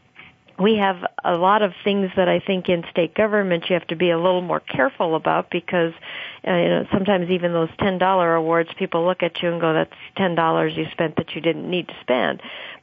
we 0.58 0.76
have 0.76 1.04
a 1.24 1.34
lot 1.34 1.62
of 1.62 1.72
things 1.82 2.10
that 2.16 2.28
I 2.28 2.38
think 2.38 2.68
in 2.68 2.84
state 2.90 3.14
government 3.14 3.64
you 3.68 3.74
have 3.74 3.86
to 3.88 3.96
be 3.96 4.10
a 4.10 4.16
little 4.16 4.40
more 4.40 4.60
careful 4.60 5.16
about 5.16 5.50
because 5.50 5.92
uh, 6.46 6.54
you 6.54 6.68
know 6.68 6.86
sometimes 6.92 7.30
even 7.30 7.52
those 7.52 7.70
ten 7.78 7.98
dollar 7.98 8.34
awards 8.34 8.70
people 8.78 9.04
look 9.04 9.22
at 9.22 9.42
you 9.42 9.50
and 9.50 9.60
go 9.60 9.72
that's 9.72 9.92
ten 10.16 10.34
dollars 10.34 10.76
you 10.76 10.86
spent 10.92 11.16
that 11.16 11.34
you 11.34 11.40
didn't 11.40 11.68
need 11.68 11.88
to 11.88 11.94
spend 12.02 12.40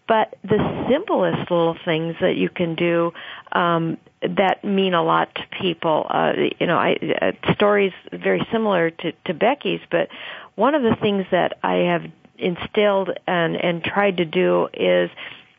but 0.07 0.35
the 0.43 0.85
simplest 0.89 1.49
little 1.49 1.77
things 1.85 2.15
that 2.21 2.35
you 2.35 2.49
can 2.49 2.75
do 2.75 3.11
um, 3.51 3.97
that 4.21 4.63
mean 4.63 4.93
a 4.93 5.03
lot 5.03 5.33
to 5.35 5.41
people 5.61 6.05
uh, 6.09 6.33
you 6.59 6.67
know 6.67 6.77
I 6.77 6.95
uh, 7.21 7.53
stories 7.53 7.93
very 8.11 8.45
similar 8.51 8.91
to 8.91 9.11
to 9.25 9.33
Becky's 9.33 9.81
but 9.89 10.09
one 10.55 10.75
of 10.75 10.83
the 10.83 10.95
things 11.01 11.25
that 11.31 11.57
I 11.63 11.73
have 11.91 12.03
instilled 12.37 13.09
and 13.27 13.55
and 13.55 13.83
tried 13.83 14.17
to 14.17 14.25
do 14.25 14.67
is 14.73 15.09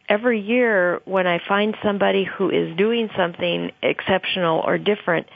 every 0.09 0.41
year 0.41 1.01
when 1.05 1.27
I 1.27 1.41
find 1.49 1.77
somebody 1.83 2.25
who 2.25 2.51
is 2.51 2.77
doing 2.77 3.09
something 3.17 3.71
exceptional 3.83 4.61
or 4.61 4.77
different, 4.77 5.27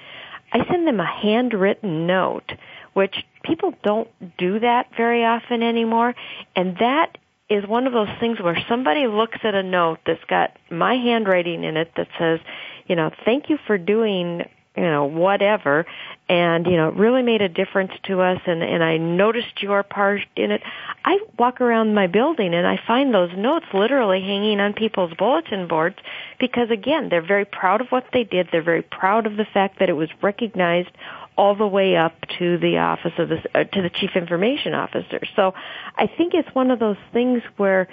I 0.53 0.67
send 0.71 0.87
them 0.87 1.01
a 1.01 1.07
handwritten 1.07 2.07
note, 2.07 2.53
which 2.93 3.15
people 3.43 3.73
don't 3.83 4.09
do 4.37 4.61
that 4.61 4.89
very 4.97 5.25
often 5.25 5.63
anymore. 5.63 6.15
And 6.55 6.77
that 6.79 7.17
is 7.49 7.67
one 7.67 7.87
of 7.87 7.93
those 7.93 8.09
things 8.19 8.41
where 8.41 8.59
somebody 8.69 9.07
looks 9.07 9.39
at 9.45 9.55
a 9.55 9.63
note 9.63 9.99
that's 10.05 10.25
got 10.25 10.57
my 10.71 10.95
handwriting 10.95 11.65
in 11.65 11.77
it 11.77 11.93
that 11.97 12.09
says, 12.19 12.41
you 12.87 12.97
know, 12.97 13.11
thank 13.25 13.49
you 13.49 13.59
for 13.67 13.79
doing 13.79 14.45
you 14.77 14.83
know, 14.83 15.07
whatever. 15.07 15.87
And, 16.29 16.67
you 16.67 16.77
know, 16.77 16.89
it 16.89 16.97
really 16.97 17.23
made 17.23 17.41
a 17.41 17.49
difference 17.49 17.93
to 18.05 18.21
us 18.21 18.41
and, 18.47 18.63
and 18.63 18.85
I 18.85 18.99
noticed 18.99 19.63
your 19.63 19.83
part 19.83 20.21
in 20.37 20.51
it. 20.51 20.63
I 21.05 21.19
walk 21.39 21.61
around 21.61 21.95
my 21.95 22.09
building 22.09 22.53
and 22.53 22.67
I 22.67 22.79
find 22.87 23.15
those 23.15 23.31
notes 23.37 23.67
literally 23.73 24.21
hanging 24.21 24.61
on 24.61 24.75
people's 24.75 25.15
bulletin 25.15 25.67
boards 25.67 25.97
because 26.39 26.71
again, 26.71 27.09
they're 27.09 27.27
very 27.27 27.45
proud 27.47 27.81
of 27.81 27.89
what 27.89 28.07
they 28.13 28.25
did. 28.25 28.49
They're 28.53 28.63
very 28.63 28.83
proud 28.83 29.27
of 29.27 29.37
the 29.37 29.47
fact 29.47 29.79
that 29.79 29.89
it 29.89 29.95
was 29.95 30.11
recognized 30.21 30.91
all 31.37 31.55
the 31.55 31.67
way 31.67 31.97
up 31.97 32.15
to 32.39 32.59
the 32.59 32.79
office 32.79 33.13
of 33.19 33.29
the, 33.29 33.39
uh, 33.55 33.65
to 33.65 33.83
the 33.83 33.91
chief 33.91 34.11
information 34.17 34.75
officer. 34.75 35.21
So 35.35 35.55
I 35.97 36.07
think 36.07 36.35
it's 36.35 36.49
one 36.55 36.71
of 36.71 36.79
those 36.79 36.97
things 37.13 37.43
where, 37.57 37.89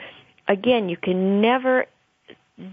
again, 0.48 0.90
you 0.90 0.98
can 0.98 1.42
never 1.42 1.86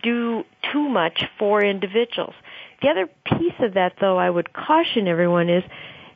do 0.02 0.44
too 0.72 0.88
much 0.88 1.24
for 1.38 1.62
individuals. 1.64 2.34
The 2.82 2.88
other 2.88 3.08
piece 3.24 3.58
of 3.60 3.74
that, 3.74 3.94
though, 4.00 4.18
I 4.18 4.30
would 4.30 4.52
caution 4.52 5.08
everyone 5.08 5.48
is 5.48 5.64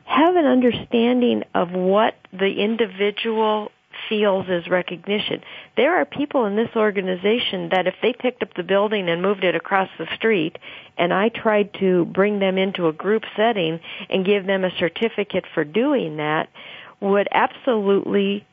have 0.05 0.35
an 0.35 0.45
understanding 0.45 1.43
of 1.53 1.71
what 1.71 2.15
the 2.31 2.61
individual 2.63 3.71
feels 4.09 4.45
as 4.49 4.67
recognition. 4.67 5.41
There 5.77 5.99
are 5.99 6.05
people 6.05 6.45
in 6.45 6.55
this 6.55 6.69
organization 6.75 7.69
that 7.69 7.87
if 7.87 7.95
they 8.01 8.13
picked 8.13 8.43
up 8.43 8.53
the 8.55 8.63
building 8.63 9.09
and 9.09 9.21
moved 9.21 9.43
it 9.43 9.55
across 9.55 9.89
the 9.97 10.07
street 10.15 10.57
and 10.97 11.13
I 11.13 11.29
tried 11.29 11.73
to 11.79 12.05
bring 12.05 12.39
them 12.39 12.57
into 12.57 12.87
a 12.87 12.93
group 12.93 13.23
setting 13.35 13.79
and 14.09 14.25
give 14.25 14.45
them 14.45 14.63
a 14.63 14.71
certificate 14.77 15.45
for 15.53 15.63
doing 15.63 16.17
that 16.17 16.49
would 17.01 17.27
absolutely 17.31 18.45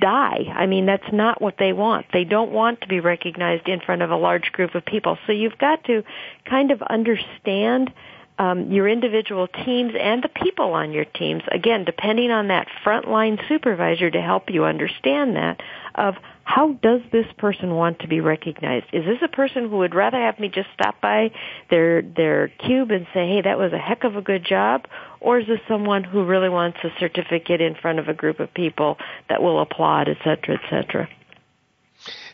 die. 0.00 0.52
I 0.54 0.66
mean, 0.66 0.86
that's 0.86 1.12
not 1.12 1.40
what 1.40 1.54
they 1.58 1.72
want. 1.72 2.06
They 2.12 2.24
don't 2.24 2.50
want 2.50 2.80
to 2.80 2.88
be 2.88 3.00
recognized 3.00 3.68
in 3.68 3.80
front 3.80 4.02
of 4.02 4.10
a 4.10 4.16
large 4.16 4.50
group 4.52 4.74
of 4.74 4.84
people. 4.84 5.18
So 5.26 5.32
you've 5.32 5.58
got 5.58 5.84
to 5.84 6.02
kind 6.44 6.70
of 6.70 6.82
understand 6.82 7.92
um, 8.38 8.70
your 8.70 8.88
individual 8.88 9.48
teams 9.48 9.92
and 9.98 10.22
the 10.22 10.28
people 10.28 10.74
on 10.74 10.92
your 10.92 11.04
teams. 11.04 11.42
Again, 11.50 11.84
depending 11.84 12.30
on 12.30 12.48
that 12.48 12.68
frontline 12.84 13.38
supervisor 13.48 14.10
to 14.10 14.20
help 14.20 14.50
you 14.50 14.64
understand 14.64 15.36
that 15.36 15.60
of 15.94 16.16
how 16.44 16.74
does 16.74 17.00
this 17.10 17.26
person 17.38 17.74
want 17.74 17.98
to 18.00 18.08
be 18.08 18.20
recognized? 18.20 18.86
Is 18.92 19.04
this 19.04 19.18
a 19.22 19.28
person 19.28 19.68
who 19.68 19.78
would 19.78 19.94
rather 19.94 20.18
have 20.18 20.38
me 20.38 20.48
just 20.48 20.68
stop 20.74 21.00
by 21.00 21.32
their 21.70 22.02
their 22.02 22.48
cube 22.48 22.90
and 22.90 23.06
say, 23.12 23.26
"Hey, 23.28 23.40
that 23.42 23.58
was 23.58 23.72
a 23.72 23.78
heck 23.78 24.04
of 24.04 24.16
a 24.16 24.22
good 24.22 24.44
job," 24.44 24.86
or 25.20 25.38
is 25.38 25.46
this 25.48 25.60
someone 25.66 26.04
who 26.04 26.24
really 26.24 26.48
wants 26.48 26.78
a 26.84 26.90
certificate 27.00 27.60
in 27.60 27.74
front 27.74 27.98
of 27.98 28.08
a 28.08 28.14
group 28.14 28.38
of 28.38 28.54
people 28.54 28.96
that 29.28 29.42
will 29.42 29.60
applaud, 29.60 30.08
et 30.08 30.18
cetera, 30.22 30.54
et 30.54 30.70
cetera? 30.70 31.08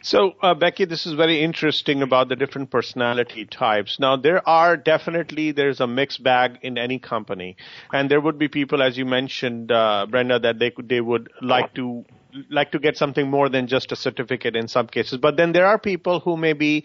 So, 0.04 0.32
uh, 0.42 0.54
Becky, 0.54 0.84
this 0.84 1.06
is 1.06 1.12
very 1.12 1.40
interesting 1.42 2.02
about 2.02 2.28
the 2.28 2.34
different 2.34 2.70
personality 2.70 3.44
types. 3.44 4.00
Now, 4.00 4.16
there 4.16 4.46
are 4.48 4.76
definitely 4.76 5.52
there's 5.52 5.80
a 5.80 5.86
mixed 5.86 6.22
bag 6.24 6.58
in 6.62 6.76
any 6.76 6.98
company, 6.98 7.56
and 7.92 8.10
there 8.10 8.20
would 8.20 8.36
be 8.38 8.48
people, 8.48 8.82
as 8.82 8.98
you 8.98 9.04
mentioned, 9.06 9.70
uh, 9.70 10.06
Brenda, 10.10 10.40
that 10.40 10.58
they 10.58 10.70
could, 10.72 10.88
they 10.88 11.00
would 11.00 11.30
like 11.40 11.72
to 11.74 12.04
like 12.50 12.72
to 12.72 12.78
get 12.78 12.96
something 12.96 13.28
more 13.28 13.50
than 13.50 13.66
just 13.66 13.92
a 13.92 13.96
certificate 13.96 14.56
in 14.56 14.66
some 14.66 14.86
cases. 14.86 15.18
But 15.18 15.36
then 15.36 15.52
there 15.52 15.66
are 15.66 15.78
people 15.78 16.18
who 16.20 16.36
may 16.38 16.54
be 16.54 16.84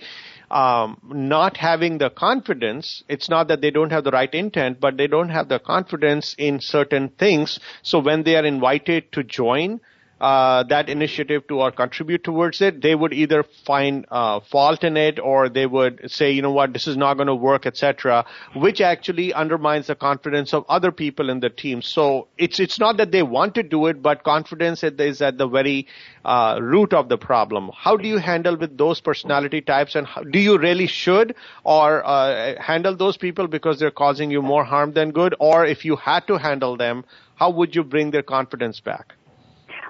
um, 0.52 1.00
not 1.06 1.56
having 1.58 1.98
the 2.00 2.10
confidence. 2.10 3.02
It's 3.08 3.30
not 3.30 3.48
that 3.48 3.62
they 3.62 3.72
don't 3.72 3.92
have 3.92 4.04
the 4.04 4.12
right 4.12 4.34
intent, 4.34 4.80
but 4.82 4.98
they 4.98 5.08
don't 5.08 5.30
have 5.30 5.48
the 5.48 5.60
confidence 5.60 6.36
in 6.38 6.60
certain 6.60 7.08
things. 7.10 7.60
So 7.82 8.00
when 8.00 8.24
they 8.24 8.36
are 8.36 8.46
invited 8.46 9.12
to 9.14 9.24
join, 9.24 9.80
uh, 10.20 10.64
that 10.64 10.90
initiative 10.90 11.48
to 11.48 11.62
or 11.62 11.72
contribute 11.72 12.24
towards 12.24 12.62
it, 12.62 12.82
they 12.82 12.96
would 12.96 13.14
either 13.14 13.44
find 13.66 14.06
uh, 14.10 14.40
fault 14.40 14.84
in 14.84 14.98
it 14.98 15.20
or 15.20 15.50
they 15.50 15.66
would 15.66 16.10
say, 16.10 16.32
you 16.32 16.42
know 16.42 16.52
what, 16.52 16.74
this 16.74 16.88
is 16.88 16.98
not 16.98 17.16
going 17.16 17.28
to 17.28 17.36
work, 17.36 17.66
etc., 17.66 18.26
which 18.56 18.82
actually 18.82 19.34
undermines 19.34 19.88
the 19.88 19.96
confidence 19.96 20.54
of 20.54 20.66
other 20.70 20.92
people 20.92 21.30
in 21.30 21.40
the 21.40 21.50
team. 21.50 21.82
So 21.82 22.28
it's 22.38 22.60
it's 22.60 22.80
not 22.80 22.98
that 22.98 23.12
they 23.12 23.24
want 23.24 23.56
to 23.56 23.64
do 23.64 23.86
it, 23.88 24.02
but 24.02 24.24
confidence 24.24 24.84
is 24.84 25.22
at 25.22 25.38
the 25.38 25.48
very 25.48 25.88
uh, 26.26 26.60
root 26.62 26.94
of 26.94 27.10
the 27.10 27.18
problem. 27.18 27.72
How 27.76 27.96
do 27.98 28.08
you 28.08 28.18
handle 28.18 28.58
with 28.58 28.78
those 28.78 29.00
personality 29.00 29.62
types, 29.62 29.96
and 29.96 30.08
how, 30.08 30.24
do 30.24 30.40
you 30.40 30.58
really 30.58 30.88
should 30.88 31.36
or 31.64 32.06
uh, 32.06 32.60
handle 32.62 32.96
those 32.96 33.18
people 33.18 33.48
because 33.48 33.80
they're 33.80 33.92
causing 33.92 34.32
you 34.32 34.42
more 34.42 34.64
harm 34.64 34.94
than 34.94 35.12
good, 35.12 35.36
or 35.40 35.66
if 35.66 35.86
you 35.86 35.96
had 35.96 36.26
to 36.28 36.38
handle 36.38 36.76
them, 36.78 37.06
how 37.36 37.52
would 37.52 37.76
you 37.76 37.84
bring 37.84 38.12
their 38.12 38.24
confidence 38.24 38.80
back? 38.80 39.17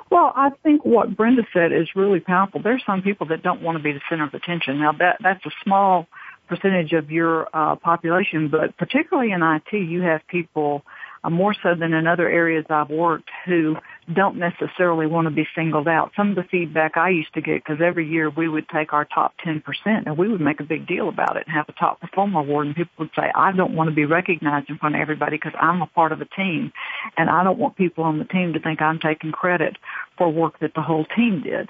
Well, 0.10 0.32
I 0.36 0.52
think 0.64 0.86
what 0.86 1.16
Brenda 1.16 1.44
said 1.54 1.74
is 1.74 1.90
really 1.96 2.20
powerful. 2.20 2.62
There's 2.62 2.84
some 2.86 3.02
people 3.02 3.28
that 3.28 3.44
don't 3.44 3.62
want 3.62 3.78
to 3.78 3.84
be 3.84 3.92
the 3.92 4.02
center 4.10 4.24
of 4.24 4.34
attention. 4.34 4.80
Now 4.80 4.94
that 4.94 5.18
that's 5.22 5.46
a 5.46 5.52
small 5.64 6.08
percentage 6.48 6.94
of 6.94 7.12
your 7.12 7.50
uh, 7.54 7.76
population, 7.76 8.48
but 8.48 8.78
particularly 8.78 9.32
in 9.32 9.44
IT, 9.44 9.74
you 9.74 10.02
have 10.02 10.26
people 10.28 10.84
uh, 11.24 11.30
more 11.30 11.54
so 11.62 11.76
than 11.76 11.94
in 11.94 12.08
other 12.08 12.30
areas 12.30 12.66
I've 12.70 12.90
worked 12.90 13.30
who 13.46 13.76
don't 14.14 14.38
necessarily 14.38 15.06
want 15.06 15.28
to 15.28 15.34
be 15.34 15.46
singled 15.54 15.88
out. 15.88 16.12
Some 16.16 16.30
of 16.30 16.36
the 16.36 16.44
feedback 16.50 16.96
I 16.96 17.10
used 17.10 17.34
to 17.34 17.42
get, 17.42 17.64
because 17.64 17.82
every 17.84 18.08
year 18.08 18.30
we 18.30 18.48
would 18.48 18.68
take 18.70 18.94
our 18.94 19.04
top 19.04 19.34
10% 19.46 19.62
and 19.86 20.18
we 20.18 20.30
would 20.30 20.40
make 20.40 20.62
a 20.62 20.64
big 20.64 20.88
deal 20.88 21.10
about 21.10 21.36
it 21.36 21.44
and 21.46 21.54
have 21.54 21.68
a 21.68 21.74
top 21.74 22.00
performer 22.00 22.40
award 22.40 22.68
and 22.68 22.76
people 22.76 22.94
would 23.00 23.10
say, 23.16 23.30
I 23.36 23.52
don't 23.52 23.76
want 23.76 23.90
to 23.90 23.96
be 23.96 24.06
recognized 24.06 24.70
in 24.70 24.78
front 24.78 24.96
of 24.96 25.02
everybody 25.02 25.36
because 25.36 25.54
I'm 25.60 25.82
a 25.82 25.88
part 25.88 26.14
of 26.14 26.22
a 26.22 26.26
team 26.26 26.72
and 27.18 27.30
I 27.30 27.44
don't 27.44 27.60
want 27.60 27.76
people 27.76 28.06
on 28.06 28.18
the 28.18 28.26
team 28.26 28.54
to 28.54 28.60
think 28.60 28.82
I'm 28.82 29.00
taking 29.00 29.34
credit 29.34 29.76
for 30.18 30.32
work 30.32 30.60
that 30.60 30.74
the 30.74 30.82
whole 30.82 31.06
team 31.16 31.44
did. 31.44 31.70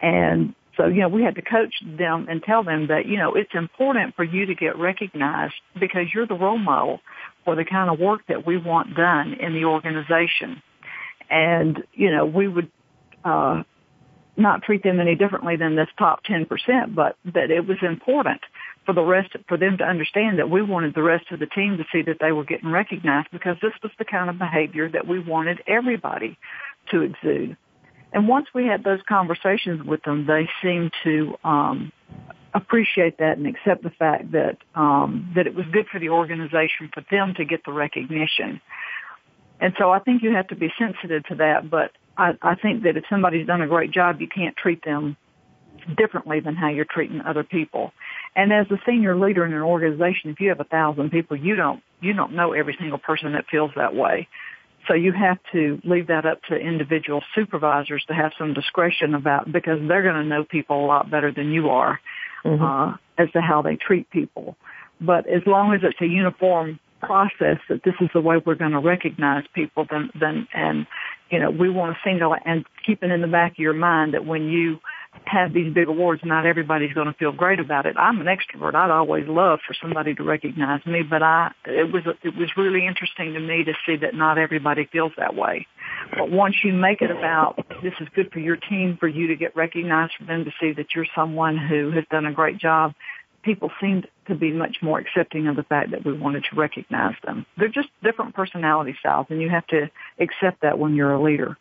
And 0.00 0.54
so, 0.76 0.86
you 0.86 1.00
know, 1.00 1.08
we 1.08 1.22
had 1.22 1.36
to 1.36 1.42
coach 1.42 1.74
them 1.82 2.26
and 2.28 2.42
tell 2.42 2.64
them 2.64 2.88
that, 2.88 3.06
you 3.06 3.18
know, 3.18 3.34
it's 3.34 3.54
important 3.54 4.16
for 4.16 4.24
you 4.24 4.46
to 4.46 4.54
get 4.54 4.76
recognized 4.76 5.54
because 5.78 6.06
you're 6.12 6.26
the 6.26 6.34
role 6.34 6.58
model 6.58 7.00
for 7.44 7.54
the 7.54 7.64
kind 7.64 7.88
of 7.88 8.00
work 8.00 8.22
that 8.28 8.44
we 8.44 8.56
want 8.56 8.96
done 8.96 9.34
in 9.34 9.54
the 9.54 9.64
organization 9.64 10.60
and 11.30 11.82
you 11.92 12.10
know 12.10 12.26
we 12.26 12.48
would 12.48 12.70
uh, 13.24 13.62
not 14.38 14.62
treat 14.62 14.82
them 14.82 15.00
any 15.00 15.14
differently 15.14 15.56
than 15.56 15.74
this 15.74 15.88
top 15.98 16.24
10%, 16.24 16.94
but 16.94 17.16
that 17.24 17.50
it 17.50 17.66
was 17.66 17.78
important 17.82 18.40
for 18.86 18.94
the 18.94 19.02
rest 19.02 19.30
for 19.48 19.58
them 19.58 19.76
to 19.78 19.84
understand 19.84 20.38
that 20.38 20.48
we 20.48 20.62
wanted 20.62 20.94
the 20.94 21.02
rest 21.02 21.26
of 21.30 21.40
the 21.40 21.46
team 21.46 21.76
to 21.76 21.84
see 21.92 22.02
that 22.02 22.18
they 22.20 22.32
were 22.32 22.44
getting 22.44 22.70
recognized 22.70 23.28
because 23.32 23.56
this 23.60 23.72
was 23.82 23.92
the 23.98 24.04
kind 24.04 24.30
of 24.30 24.38
behavior 24.38 24.88
that 24.88 25.06
we 25.06 25.18
wanted 25.18 25.58
everybody 25.66 26.38
to 26.90 27.02
exude. 27.02 27.56
And 28.12 28.26
once 28.26 28.46
we 28.54 28.64
had 28.64 28.84
those 28.84 29.00
conversations 29.06 29.84
with 29.84 30.02
them, 30.04 30.26
they 30.26 30.48
seemed 30.62 30.92
to 31.04 31.34
um, 31.44 31.92
appreciate 32.54 33.18
that 33.18 33.36
and 33.36 33.46
accept 33.46 33.82
the 33.82 33.90
fact 33.90 34.32
that 34.32 34.56
um, 34.74 35.32
that 35.36 35.46
it 35.46 35.54
was 35.54 35.66
good 35.72 35.86
for 35.92 35.98
the 35.98 36.08
organization 36.08 36.88
for 36.94 37.04
them 37.10 37.34
to 37.36 37.44
get 37.44 37.64
the 37.66 37.72
recognition. 37.72 38.60
And 39.60 39.74
so 39.78 39.90
I 39.90 39.98
think 39.98 40.22
you 40.22 40.34
have 40.34 40.48
to 40.48 40.56
be 40.56 40.72
sensitive 40.78 41.24
to 41.26 41.34
that, 41.36 41.68
but 41.68 41.92
I, 42.16 42.32
I 42.42 42.54
think 42.54 42.84
that 42.84 42.96
if 42.96 43.04
somebody's 43.10 43.46
done 43.46 43.62
a 43.62 43.66
great 43.66 43.90
job, 43.90 44.20
you 44.20 44.28
can't 44.28 44.56
treat 44.56 44.84
them 44.84 45.16
differently 45.96 46.40
than 46.40 46.54
how 46.54 46.68
you're 46.68 46.84
treating 46.84 47.20
other 47.20 47.44
people. 47.44 47.92
And 48.36 48.52
as 48.52 48.66
a 48.70 48.78
senior 48.86 49.16
leader 49.16 49.44
in 49.44 49.52
an 49.52 49.62
organization, 49.62 50.30
if 50.30 50.40
you 50.40 50.50
have 50.50 50.60
a 50.60 50.64
thousand 50.64 51.10
people, 51.10 51.36
you 51.36 51.56
don't, 51.56 51.82
you 52.00 52.12
don't 52.12 52.34
know 52.34 52.52
every 52.52 52.76
single 52.78 52.98
person 52.98 53.32
that 53.32 53.46
feels 53.50 53.70
that 53.76 53.94
way. 53.94 54.28
So 54.86 54.94
you 54.94 55.12
have 55.12 55.38
to 55.52 55.80
leave 55.84 56.06
that 56.06 56.24
up 56.24 56.42
to 56.44 56.56
individual 56.56 57.22
supervisors 57.34 58.04
to 58.08 58.14
have 58.14 58.32
some 58.38 58.54
discretion 58.54 59.14
about 59.14 59.50
because 59.50 59.78
they're 59.86 60.02
going 60.02 60.22
to 60.22 60.24
know 60.24 60.44
people 60.44 60.84
a 60.84 60.86
lot 60.86 61.10
better 61.10 61.32
than 61.32 61.52
you 61.52 61.68
are 61.68 62.00
mm-hmm. 62.44 62.62
uh, 62.62 62.96
as 63.18 63.30
to 63.32 63.40
how 63.40 63.62
they 63.62 63.76
treat 63.76 64.08
people. 64.10 64.56
But 65.00 65.28
as 65.28 65.42
long 65.46 65.74
as 65.74 65.80
it's 65.82 66.00
a 66.00 66.06
uniform 66.06 66.80
process 67.00 67.58
that 67.68 67.82
this 67.84 67.94
is 68.00 68.08
the 68.14 68.20
way 68.20 68.36
we're 68.44 68.54
going 68.54 68.72
to 68.72 68.78
recognize 68.78 69.44
people 69.54 69.86
then 69.90 70.10
then 70.18 70.48
and 70.52 70.86
you 71.30 71.38
know 71.38 71.50
we 71.50 71.70
want 71.70 71.94
to 71.94 71.98
single 72.04 72.34
and 72.44 72.64
keep 72.84 73.02
it 73.02 73.10
in 73.10 73.20
the 73.20 73.28
back 73.28 73.52
of 73.52 73.58
your 73.58 73.72
mind 73.72 74.14
that 74.14 74.26
when 74.26 74.48
you 74.48 74.78
have 75.24 75.52
these 75.52 75.72
big 75.72 75.88
awards 75.88 76.22
not 76.24 76.46
everybody's 76.46 76.92
going 76.92 77.06
to 77.06 77.12
feel 77.14 77.32
great 77.32 77.58
about 77.58 77.86
it. 77.86 77.96
I'm 77.98 78.20
an 78.20 78.26
extrovert. 78.26 78.74
I'd 78.74 78.90
always 78.90 79.26
love 79.26 79.58
for 79.66 79.74
somebody 79.80 80.14
to 80.14 80.22
recognize 80.22 80.84
me 80.86 81.02
but 81.02 81.22
i 81.22 81.50
it 81.64 81.92
was 81.92 82.02
it 82.22 82.36
was 82.36 82.50
really 82.56 82.86
interesting 82.86 83.34
to 83.34 83.40
me 83.40 83.64
to 83.64 83.72
see 83.86 83.96
that 83.96 84.14
not 84.14 84.38
everybody 84.38 84.88
feels 84.90 85.12
that 85.16 85.34
way. 85.34 85.66
But 86.16 86.30
once 86.30 86.56
you 86.64 86.72
make 86.72 87.02
it 87.02 87.10
about 87.10 87.56
this 87.82 87.94
is 88.00 88.08
good 88.14 88.30
for 88.32 88.38
your 88.38 88.56
team 88.56 88.96
for 88.98 89.08
you 89.08 89.28
to 89.28 89.36
get 89.36 89.56
recognized 89.56 90.12
for 90.18 90.24
them 90.24 90.44
to 90.44 90.50
see 90.60 90.72
that 90.72 90.86
you're 90.94 91.06
someone 91.14 91.56
who 91.56 91.90
has 91.92 92.04
done 92.10 92.26
a 92.26 92.32
great 92.32 92.58
job 92.58 92.92
people 93.42 93.70
seemed 93.80 94.06
to 94.26 94.34
be 94.34 94.52
much 94.52 94.78
more 94.82 94.98
accepting 94.98 95.46
of 95.48 95.56
the 95.56 95.62
fact 95.62 95.90
that 95.92 96.04
we 96.04 96.12
wanted 96.12 96.44
to 96.50 96.56
recognize 96.56 97.14
them. 97.24 97.46
They're 97.56 97.68
just 97.68 97.88
different 98.02 98.34
personality 98.34 98.94
styles, 98.98 99.26
and 99.30 99.40
you 99.40 99.48
have 99.48 99.66
to 99.68 99.90
accept 100.18 100.62
that 100.62 100.78
when 100.78 100.94
you're 100.94 101.12
a 101.12 101.22
leader. 101.22 101.56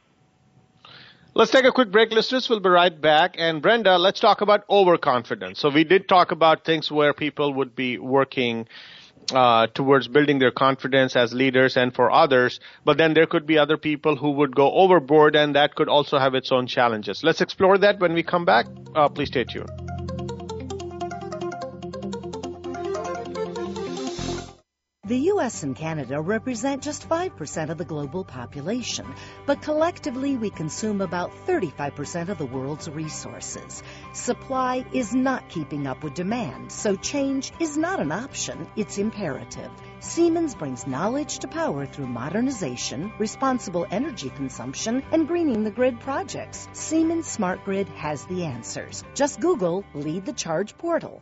Let's 1.34 1.52
take 1.52 1.66
a 1.66 1.72
quick 1.72 1.92
break, 1.92 2.12
listeners. 2.12 2.50
We'll 2.50 2.62
be 2.62 2.70
right 2.70 3.00
back. 3.00 3.36
And 3.38 3.62
Brenda, 3.62 4.00
let's 4.00 4.20
talk 4.20 4.42
about 4.42 4.64
overconfidence. 4.70 5.60
So 5.60 5.70
we 5.70 5.84
did 5.84 6.10
talk 6.10 6.32
about 6.32 6.66
things 6.66 6.92
where 6.92 7.14
people 7.14 7.54
would 7.54 7.76
be 7.76 8.00
working 8.00 8.68
uh, 9.34 9.68
towards 9.68 10.08
building 10.08 10.40
their 10.40 10.52
confidence 10.52 11.16
as 11.16 11.34
leaders 11.34 11.78
and 11.78 11.94
for 11.94 12.12
others, 12.12 12.60
but 12.86 12.98
then 12.98 13.14
there 13.14 13.28
could 13.28 13.46
be 13.46 13.58
other 13.58 13.78
people 13.78 14.16
who 14.16 14.32
would 14.32 14.56
go 14.56 14.72
overboard, 14.72 15.36
and 15.36 15.56
that 15.56 15.76
could 15.76 15.90
also 15.90 16.18
have 16.18 16.34
its 16.34 16.52
own 16.52 16.66
challenges. 16.66 17.24
Let's 17.24 17.42
explore 17.42 17.78
that 17.80 18.00
when 18.00 18.14
we 18.14 18.24
come 18.24 18.46
back. 18.46 18.66
Uh, 18.96 19.10
please 19.10 19.28
stay 19.28 19.44
tuned. 19.44 19.97
The 25.08 25.32
US 25.32 25.64
and 25.64 25.74
Canada 25.74 26.20
represent 26.20 26.84
just 26.84 27.08
5% 27.08 27.70
of 27.70 27.78
the 27.78 27.86
global 27.86 28.26
population, 28.26 29.06
but 29.46 29.62
collectively 29.62 30.36
we 30.36 30.50
consume 30.50 31.00
about 31.00 31.32
35% 31.48 32.28
of 32.28 32.38
the 32.38 32.46
world's 32.46 32.90
resources. 32.90 33.84
Supply 34.12 34.84
is 34.92 35.16
not 35.16 35.48
keeping 35.48 35.88
up 35.88 36.04
with 36.04 36.14
demand, 36.14 36.74
so 36.74 36.98
change 36.98 37.54
is 37.58 37.78
not 37.78 38.02
an 38.02 38.12
option, 38.12 38.68
it's 38.76 38.98
imperative. 38.98 39.72
Siemens 40.02 40.56
brings 40.56 40.86
knowledge 40.86 41.40
to 41.40 41.48
power 41.48 41.86
through 41.86 42.08
modernization, 42.08 43.14
responsible 43.18 43.88
energy 43.90 44.30
consumption, 44.30 45.02
and 45.14 45.26
greening 45.26 45.64
the 45.64 45.72
grid 45.72 46.02
projects. 46.02 46.68
Siemens 46.74 47.28
Smart 47.28 47.64
Grid 47.64 47.88
has 47.96 48.26
the 48.26 48.44
answers. 48.44 49.06
Just 49.16 49.40
Google 49.40 49.86
Lead 49.94 50.26
the 50.26 50.34
Charge 50.34 50.78
portal. 50.78 51.22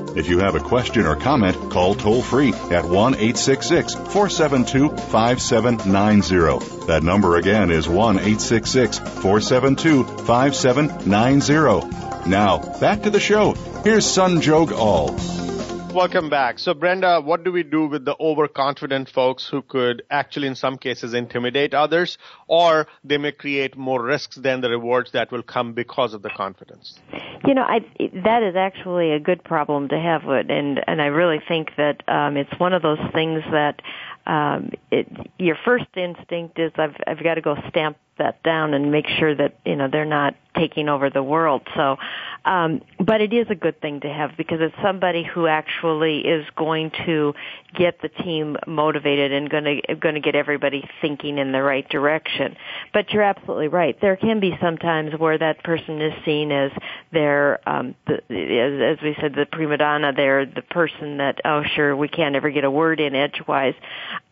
If 0.15 0.27
you 0.27 0.39
have 0.39 0.55
a 0.55 0.59
question 0.59 1.05
or 1.05 1.15
comment, 1.15 1.71
call 1.71 1.95
toll 1.95 2.21
free 2.21 2.53
at 2.53 2.85
1 2.85 3.15
866 3.15 3.95
472 3.95 4.89
5790. 4.89 6.85
That 6.87 7.03
number 7.03 7.37
again 7.37 7.71
is 7.71 7.87
1 7.87 8.17
866 8.17 8.99
472 8.99 10.03
5790. 10.25 12.29
Now, 12.29 12.57
back 12.79 13.03
to 13.03 13.09
the 13.09 13.19
show. 13.19 13.53
Here's 13.83 14.05
Sanjog 14.05 14.71
Aul. 14.71 15.40
Welcome 15.93 16.29
back. 16.29 16.57
So, 16.57 16.73
Brenda, 16.73 17.19
what 17.19 17.43
do 17.43 17.51
we 17.51 17.63
do 17.63 17.85
with 17.85 18.05
the 18.05 18.15
overconfident 18.17 19.09
folks 19.09 19.45
who 19.45 19.61
could 19.61 20.03
actually, 20.09 20.47
in 20.47 20.55
some 20.55 20.77
cases, 20.77 21.13
intimidate 21.13 21.73
others, 21.73 22.17
or 22.47 22.87
they 23.03 23.17
may 23.17 23.33
create 23.33 23.75
more 23.75 24.01
risks 24.01 24.37
than 24.37 24.61
the 24.61 24.69
rewards 24.69 25.11
that 25.11 25.33
will 25.33 25.43
come 25.43 25.73
because 25.73 26.13
of 26.13 26.21
the 26.21 26.29
confidence? 26.29 26.97
You 27.45 27.53
know, 27.53 27.63
I, 27.63 27.79
that 28.23 28.41
is 28.41 28.55
actually 28.55 29.11
a 29.11 29.19
good 29.19 29.43
problem 29.43 29.89
to 29.89 29.99
have, 29.99 30.21
and 30.29 30.79
and 30.87 31.01
I 31.01 31.07
really 31.07 31.41
think 31.45 31.71
that 31.75 32.07
um, 32.07 32.37
it's 32.37 32.57
one 32.57 32.71
of 32.71 32.81
those 32.81 32.99
things 33.13 33.43
that 33.51 33.81
um, 34.25 34.71
it, 34.91 35.07
your 35.39 35.57
first 35.65 35.87
instinct 35.97 36.57
is 36.57 36.71
I've 36.77 36.95
I've 37.05 37.21
got 37.21 37.35
to 37.35 37.41
go 37.41 37.57
stamp 37.67 37.97
that 38.17 38.43
down 38.43 38.73
and 38.73 38.91
make 38.91 39.07
sure 39.19 39.33
that 39.35 39.57
you 39.65 39.75
know 39.75 39.87
they're 39.91 40.05
not 40.05 40.35
taking 40.57 40.89
over 40.89 41.09
the 41.09 41.23
world. 41.23 41.61
So, 41.75 41.97
um, 42.43 42.81
but 42.99 43.21
it 43.21 43.33
is 43.33 43.47
a 43.49 43.55
good 43.55 43.79
thing 43.79 44.01
to 44.01 44.09
have 44.09 44.31
because 44.37 44.59
it's 44.59 44.75
somebody 44.83 45.23
who 45.23 45.47
actually 45.47 46.19
is 46.19 46.45
going 46.55 46.91
to 47.05 47.33
get 47.73 48.01
the 48.01 48.09
team 48.09 48.57
motivated 48.67 49.31
and 49.31 49.49
going 49.49 49.63
to 49.63 49.95
going 49.95 50.15
to 50.15 50.21
get 50.21 50.35
everybody 50.35 50.87
thinking 51.01 51.37
in 51.37 51.51
the 51.51 51.61
right 51.61 51.87
direction. 51.89 52.55
But 52.93 53.11
you're 53.11 53.23
absolutely 53.23 53.69
right. 53.69 53.99
There 54.01 54.17
can 54.17 54.39
be 54.39 54.57
some 54.61 54.77
times 54.77 55.13
where 55.17 55.37
that 55.37 55.63
person 55.63 56.01
is 56.01 56.13
seen 56.25 56.51
as 56.51 56.71
their 57.11 57.59
um, 57.67 57.95
the, 58.07 58.15
as, 58.15 58.97
as 58.97 59.03
we 59.03 59.15
said 59.21 59.33
the 59.33 59.45
prima 59.51 59.77
donna. 59.77 60.11
They're 60.15 60.45
the 60.45 60.63
person 60.63 61.17
that 61.17 61.39
oh 61.45 61.63
sure 61.75 61.95
we 61.95 62.07
can't 62.07 62.35
ever 62.35 62.49
get 62.49 62.63
a 62.63 62.71
word 62.71 62.99
in 62.99 63.15
edgewise. 63.15 63.75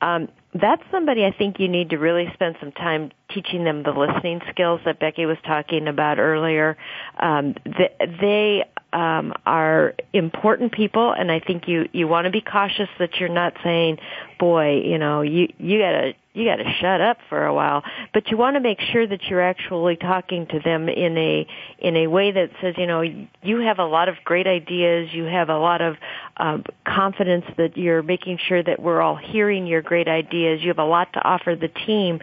Um, 0.02 0.30
that's 0.54 0.82
somebody 0.92 1.26
I 1.26 1.32
think 1.32 1.60
you 1.60 1.68
need 1.68 1.92
to 1.92 1.98
really 1.98 2.30
spend 2.34 2.56
some 2.60 2.72
time 2.72 3.12
teaching 3.34 3.64
them 3.64 3.84
the 3.84 3.92
listening 3.92 4.42
skills 4.50 4.82
that 4.86 5.00
Becky 5.00 5.26
was 5.26 5.38
talking 5.46 5.88
about 5.88 6.18
earlier. 6.18 6.76
Um, 7.20 7.56
they, 7.66 7.96
they 8.20 8.66
um, 8.92 9.34
are 9.46 9.94
important 10.14 10.72
people, 10.72 11.12
and 11.12 11.32
I 11.32 11.40
think 11.40 11.68
you 11.68 11.88
you 11.94 12.08
want 12.08 12.26
to 12.26 12.32
be 12.32 12.42
cautious 12.42 12.90
that 12.98 13.18
you're 13.20 13.30
not 13.30 13.54
saying, 13.64 14.00
"Boy, 14.40 14.82
you 14.82 14.98
know, 14.98 15.22
you 15.22 15.50
you 15.60 15.78
gotta 15.80 16.14
you 16.34 16.46
got 16.46 16.58
to 16.58 16.74
shut 16.80 17.02
up 17.02 17.18
for 17.28 17.46
a 17.46 17.54
while 17.54 17.84
but 18.14 18.30
you 18.30 18.38
want 18.38 18.56
to 18.56 18.60
make 18.60 18.80
sure 18.80 19.06
that 19.06 19.24
you're 19.24 19.42
actually 19.42 19.96
talking 19.96 20.46
to 20.48 20.60
them 20.60 20.88
in 20.88 21.18
a 21.18 21.48
in 21.80 21.96
a 21.98 22.08
way 22.08 22.32
that 22.32 22.50
says 22.62 22.76
you 22.78 22.86
know 22.86 23.02
you 23.02 23.58
have 23.60 23.80
a 23.80 23.86
lot 23.86 24.08
of 24.08 24.16
great 24.24 24.48
ideas 24.48 25.10
you 25.12 25.24
have 25.24 25.50
a 25.50 25.58
lot 25.58 25.82
of 25.82 25.96
uh, 26.40 26.58
confidence 26.88 27.46
that 27.58 27.78
you're 27.78 28.02
making 28.02 28.40
sure 28.48 28.64
that 28.64 28.82
we're 28.82 29.02
all 29.02 29.18
hearing 29.18 29.68
your 29.68 29.82
great 29.82 30.08
ideas 30.08 30.62
you 30.62 30.70
have 30.70 30.80
a 30.80 30.84
lot 30.86 31.12
to 31.14 31.24
offer 31.24 31.56
the 31.56 31.70
team 31.86 32.20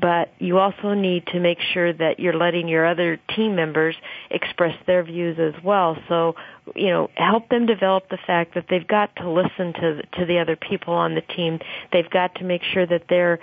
but 0.00 0.32
you 0.38 0.58
also 0.58 0.94
need 0.94 1.26
to 1.28 1.40
make 1.40 1.58
sure 1.72 1.92
that 1.92 2.18
you're 2.18 2.36
letting 2.36 2.68
your 2.68 2.86
other 2.86 3.18
team 3.36 3.54
members 3.54 3.94
express 4.30 4.76
their 4.86 5.04
views 5.04 5.38
as 5.38 5.62
well. 5.62 5.96
So, 6.08 6.34
you 6.74 6.88
know, 6.88 7.10
help 7.14 7.48
them 7.48 7.66
develop 7.66 8.08
the 8.08 8.18
fact 8.26 8.54
that 8.54 8.66
they've 8.68 8.86
got 8.86 9.14
to 9.16 9.30
listen 9.30 9.72
to 9.74 10.02
to 10.18 10.26
the 10.26 10.38
other 10.38 10.56
people 10.56 10.94
on 10.94 11.14
the 11.14 11.20
team. 11.20 11.60
They've 11.92 12.10
got 12.10 12.34
to 12.36 12.44
make 12.44 12.62
sure 12.62 12.86
that 12.86 13.04
they're 13.08 13.38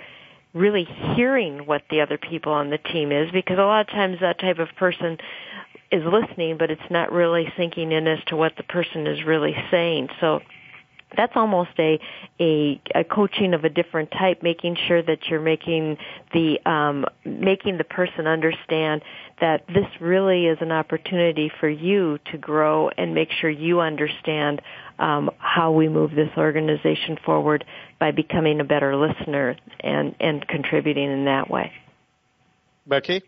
really 0.52 0.84
hearing 1.16 1.64
what 1.64 1.82
the 1.90 2.02
other 2.02 2.18
people 2.18 2.52
on 2.52 2.68
the 2.68 2.76
team 2.76 3.10
is 3.10 3.30
because 3.30 3.58
a 3.58 3.62
lot 3.62 3.80
of 3.80 3.86
times 3.86 4.18
that 4.20 4.38
type 4.38 4.58
of 4.58 4.68
person 4.76 5.16
is 5.92 6.02
listening 6.04 6.56
but 6.58 6.70
it's 6.70 6.90
not 6.90 7.12
really 7.12 7.52
sinking 7.56 7.92
in 7.92 8.08
as 8.08 8.18
to 8.26 8.36
what 8.36 8.56
the 8.56 8.62
person 8.64 9.06
is 9.06 9.22
really 9.24 9.54
saying. 9.70 10.08
So 10.20 10.40
that's 11.16 11.32
almost 11.36 11.70
a, 11.78 11.98
a 12.40 12.80
a 12.94 13.04
coaching 13.04 13.54
of 13.54 13.64
a 13.64 13.68
different 13.68 14.10
type, 14.10 14.42
making 14.42 14.76
sure 14.88 15.02
that 15.02 15.26
you're 15.28 15.40
making 15.40 15.98
the 16.32 16.58
um, 16.68 17.04
making 17.24 17.78
the 17.78 17.84
person 17.84 18.26
understand 18.26 19.02
that 19.40 19.66
this 19.66 19.86
really 20.00 20.46
is 20.46 20.58
an 20.60 20.72
opportunity 20.72 21.50
for 21.60 21.68
you 21.68 22.18
to 22.30 22.38
grow 22.38 22.88
and 22.88 23.14
make 23.14 23.30
sure 23.30 23.50
you 23.50 23.80
understand 23.80 24.62
um, 24.98 25.30
how 25.38 25.72
we 25.72 25.88
move 25.88 26.12
this 26.12 26.30
organization 26.36 27.18
forward 27.24 27.64
by 27.98 28.10
becoming 28.10 28.60
a 28.60 28.64
better 28.64 28.96
listener 28.96 29.56
and 29.80 30.14
and 30.20 30.46
contributing 30.48 31.10
in 31.10 31.24
that 31.26 31.50
way. 31.50 31.72
Becky. 32.86 33.22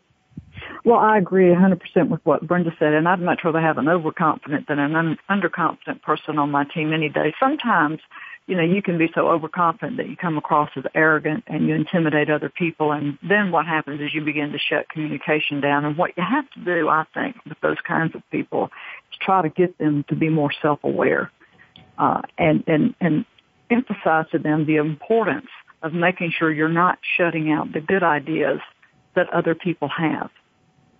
Well, 0.85 0.99
I 0.99 1.19
agree 1.19 1.47
100% 1.47 1.81
with 2.09 2.21
what 2.25 2.47
Brenda 2.47 2.71
said, 2.79 2.93
and 2.93 3.09
I'd 3.09 3.21
much 3.21 3.41
rather 3.45 3.61
have 3.61 3.79
an 3.79 3.89
overconfident 3.89 4.69
than 4.69 4.79
an 4.79 4.95
un- 4.95 5.19
underconfident 5.31 6.03
person 6.03 6.39
on 6.39 6.51
my 6.51 6.65
team 6.65 6.93
any 6.93 7.09
day. 7.09 7.35
Sometimes, 7.41 8.01
you 8.47 8.57
know, 8.57 8.63
you 8.63 8.83
can 8.83 8.99
be 8.99 9.11
so 9.15 9.29
overconfident 9.29 9.97
that 9.97 10.09
you 10.09 10.17
come 10.17 10.37
across 10.37 10.71
as 10.77 10.85
arrogant 10.95 11.45
and 11.47 11.67
you 11.67 11.75
intimidate 11.75 12.31
other 12.31 12.51
people, 12.51 12.93
and 12.93 13.19
then 13.27 13.51
what 13.51 13.67
happens 13.67 14.01
is 14.01 14.13
you 14.13 14.23
begin 14.23 14.53
to 14.53 14.59
shut 14.59 14.89
communication 14.91 15.61
down. 15.61 15.85
And 15.85 15.97
what 15.97 16.11
you 16.17 16.23
have 16.23 16.49
to 16.51 16.61
do, 16.61 16.89
I 16.89 17.05
think, 17.15 17.37
with 17.47 17.59
those 17.63 17.79
kinds 17.87 18.15
of 18.15 18.23
people 18.31 18.65
is 19.11 19.19
try 19.21 19.43
to 19.43 19.49
get 19.49 19.79
them 19.79 20.05
to 20.09 20.15
be 20.15 20.29
more 20.29 20.53
self-aware 20.61 21.31
uh, 21.99 22.23
and 22.39 22.65
and 22.67 22.95
and 23.01 23.25
emphasize 23.71 24.27
to 24.33 24.39
them 24.39 24.67
the 24.67 24.77
importance 24.77 25.49
of 25.83 25.93
making 25.93 26.33
sure 26.37 26.51
you're 26.51 26.69
not 26.69 26.99
shutting 27.17 27.53
out 27.53 27.73
the 27.73 27.81
good 27.81 28.03
ideas 28.03 28.61
that 29.15 29.29
other 29.33 29.55
people 29.55 29.89
have. 29.89 30.31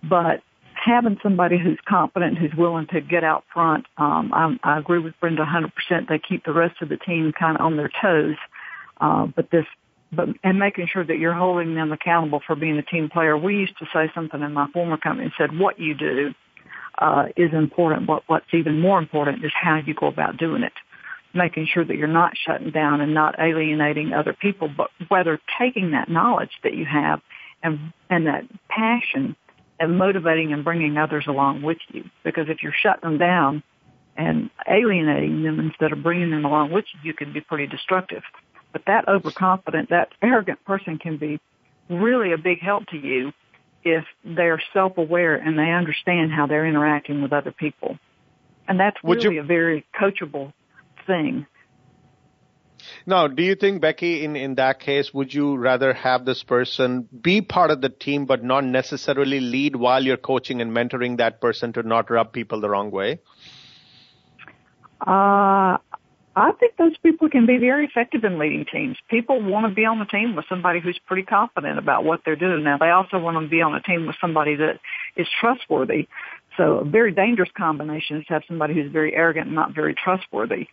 But 0.09 0.41
having 0.75 1.17
somebody 1.23 1.57
who's 1.57 1.79
competent, 1.87 2.37
who's 2.37 2.53
willing 2.57 2.87
to 2.87 3.01
get 3.01 3.23
out 3.23 3.43
front, 3.53 3.85
um, 3.97 4.31
I, 4.33 4.57
I 4.63 4.79
agree 4.79 4.99
with 4.99 5.13
Brenda 5.19 5.43
100%. 5.43 6.07
They 6.07 6.19
keep 6.19 6.45
the 6.45 6.53
rest 6.53 6.81
of 6.81 6.89
the 6.89 6.97
team 6.97 7.33
kind 7.37 7.57
of 7.57 7.65
on 7.65 7.77
their 7.77 7.91
toes. 8.01 8.35
Uh, 9.01 9.25
but 9.27 9.49
this, 9.51 9.65
but, 10.11 10.29
and 10.43 10.59
making 10.59 10.87
sure 10.91 11.03
that 11.03 11.17
you're 11.17 11.33
holding 11.33 11.75
them 11.75 11.91
accountable 11.91 12.41
for 12.45 12.55
being 12.55 12.77
a 12.77 12.83
team 12.83 13.09
player. 13.09 13.37
We 13.37 13.55
used 13.55 13.77
to 13.79 13.85
say 13.93 14.11
something 14.13 14.41
in 14.41 14.53
my 14.53 14.67
former 14.71 14.97
company 14.97 15.33
said, 15.37 15.57
what 15.57 15.79
you 15.79 15.95
do, 15.95 16.33
uh, 16.97 17.25
is 17.35 17.53
important. 17.53 18.07
What, 18.07 18.23
what's 18.27 18.53
even 18.53 18.79
more 18.79 18.99
important 18.99 19.43
is 19.43 19.51
how 19.59 19.81
you 19.85 19.93
go 19.93 20.07
about 20.07 20.37
doing 20.37 20.63
it. 20.63 20.73
Making 21.33 21.67
sure 21.71 21.83
that 21.83 21.97
you're 21.97 22.07
not 22.07 22.33
shutting 22.37 22.71
down 22.71 23.01
and 23.01 23.13
not 23.13 23.35
alienating 23.39 24.13
other 24.13 24.33
people, 24.33 24.69
but 24.69 24.89
whether 25.09 25.39
taking 25.59 25.91
that 25.91 26.09
knowledge 26.09 26.51
that 26.63 26.73
you 26.73 26.85
have 26.85 27.19
and, 27.61 27.91
and 28.09 28.27
that 28.27 28.43
passion 28.69 29.35
and 29.79 29.97
motivating 29.97 30.53
and 30.53 30.63
bringing 30.63 30.97
others 30.97 31.25
along 31.27 31.61
with 31.61 31.77
you. 31.89 32.03
Because 32.23 32.47
if 32.49 32.63
you're 32.63 32.73
shutting 32.73 33.09
them 33.09 33.17
down 33.17 33.63
and 34.17 34.49
alienating 34.69 35.43
them 35.43 35.59
instead 35.59 35.91
of 35.91 36.01
bringing 36.01 36.31
them 36.31 36.45
along 36.45 36.71
with 36.71 36.85
you, 36.93 36.99
you 37.03 37.13
can 37.13 37.33
be 37.33 37.41
pretty 37.41 37.67
destructive. 37.67 38.23
But 38.71 38.83
that 38.87 39.07
overconfident, 39.07 39.89
that 39.89 40.09
arrogant 40.21 40.63
person 40.65 40.97
can 40.97 41.17
be 41.17 41.39
really 41.89 42.33
a 42.33 42.37
big 42.37 42.61
help 42.61 42.87
to 42.87 42.97
you 42.97 43.31
if 43.83 44.05
they're 44.23 44.61
self-aware 44.73 45.35
and 45.35 45.57
they 45.57 45.71
understand 45.71 46.31
how 46.31 46.47
they're 46.47 46.65
interacting 46.65 47.21
with 47.21 47.31
other 47.31 47.51
people. 47.51 47.97
And 48.67 48.79
that's 48.79 48.97
Would 49.03 49.23
really 49.23 49.35
you... 49.35 49.41
a 49.41 49.45
very 49.45 49.85
coachable 49.99 50.53
thing. 51.05 51.45
Now, 53.07 53.27
do 53.27 53.43
you 53.43 53.53
think, 53.53 53.81
Becky, 53.81 54.23
in, 54.25 54.35
in 54.35 54.55
that 54.55 54.79
case, 54.79 55.13
would 55.13 55.31
you 55.31 55.57
rather 55.57 55.93
have 55.93 56.25
this 56.25 56.41
person 56.41 57.07
be 57.21 57.41
part 57.41 57.69
of 57.69 57.81
the 57.81 57.89
team 57.89 58.25
but 58.25 58.43
not 58.43 58.63
necessarily 58.63 59.39
lead 59.39 59.75
while 59.75 60.03
you're 60.03 60.17
coaching 60.17 60.59
and 60.59 60.71
mentoring 60.71 61.17
that 61.17 61.39
person 61.39 61.71
to 61.73 61.83
not 61.83 62.09
rub 62.09 62.33
people 62.33 62.61
the 62.61 62.69
wrong 62.69 62.89
way? 62.89 63.19
Uh, 65.05 65.77
I 66.37 66.51
think 66.59 66.77
those 66.77 66.97
people 66.97 67.29
can 67.29 67.45
be 67.45 67.57
very 67.57 67.85
effective 67.85 68.23
in 68.23 68.39
leading 68.39 68.65
teams. 68.65 68.97
People 69.07 69.39
want 69.39 69.69
to 69.69 69.73
be 69.73 69.85
on 69.85 69.99
the 69.99 70.05
team 70.05 70.35
with 70.35 70.45
somebody 70.49 70.79
who's 70.79 70.99
pretty 71.05 71.23
confident 71.23 71.77
about 71.77 72.03
what 72.03 72.21
they're 72.25 72.35
doing. 72.35 72.63
Now, 72.63 72.79
they 72.79 72.89
also 72.89 73.19
want 73.19 73.39
to 73.39 73.47
be 73.47 73.61
on 73.61 73.75
a 73.75 73.81
team 73.81 74.07
with 74.07 74.15
somebody 74.19 74.55
that 74.55 74.79
is 75.15 75.27
trustworthy. 75.39 76.07
So 76.57 76.79
a 76.79 76.85
very 76.85 77.11
dangerous 77.11 77.49
combination 77.55 78.17
is 78.17 78.25
to 78.25 78.33
have 78.33 78.43
somebody 78.47 78.73
who's 78.73 78.91
very 78.91 79.13
arrogant 79.13 79.47
and 79.47 79.55
not 79.55 79.75
very 79.75 79.93
trustworthy. 79.93 80.67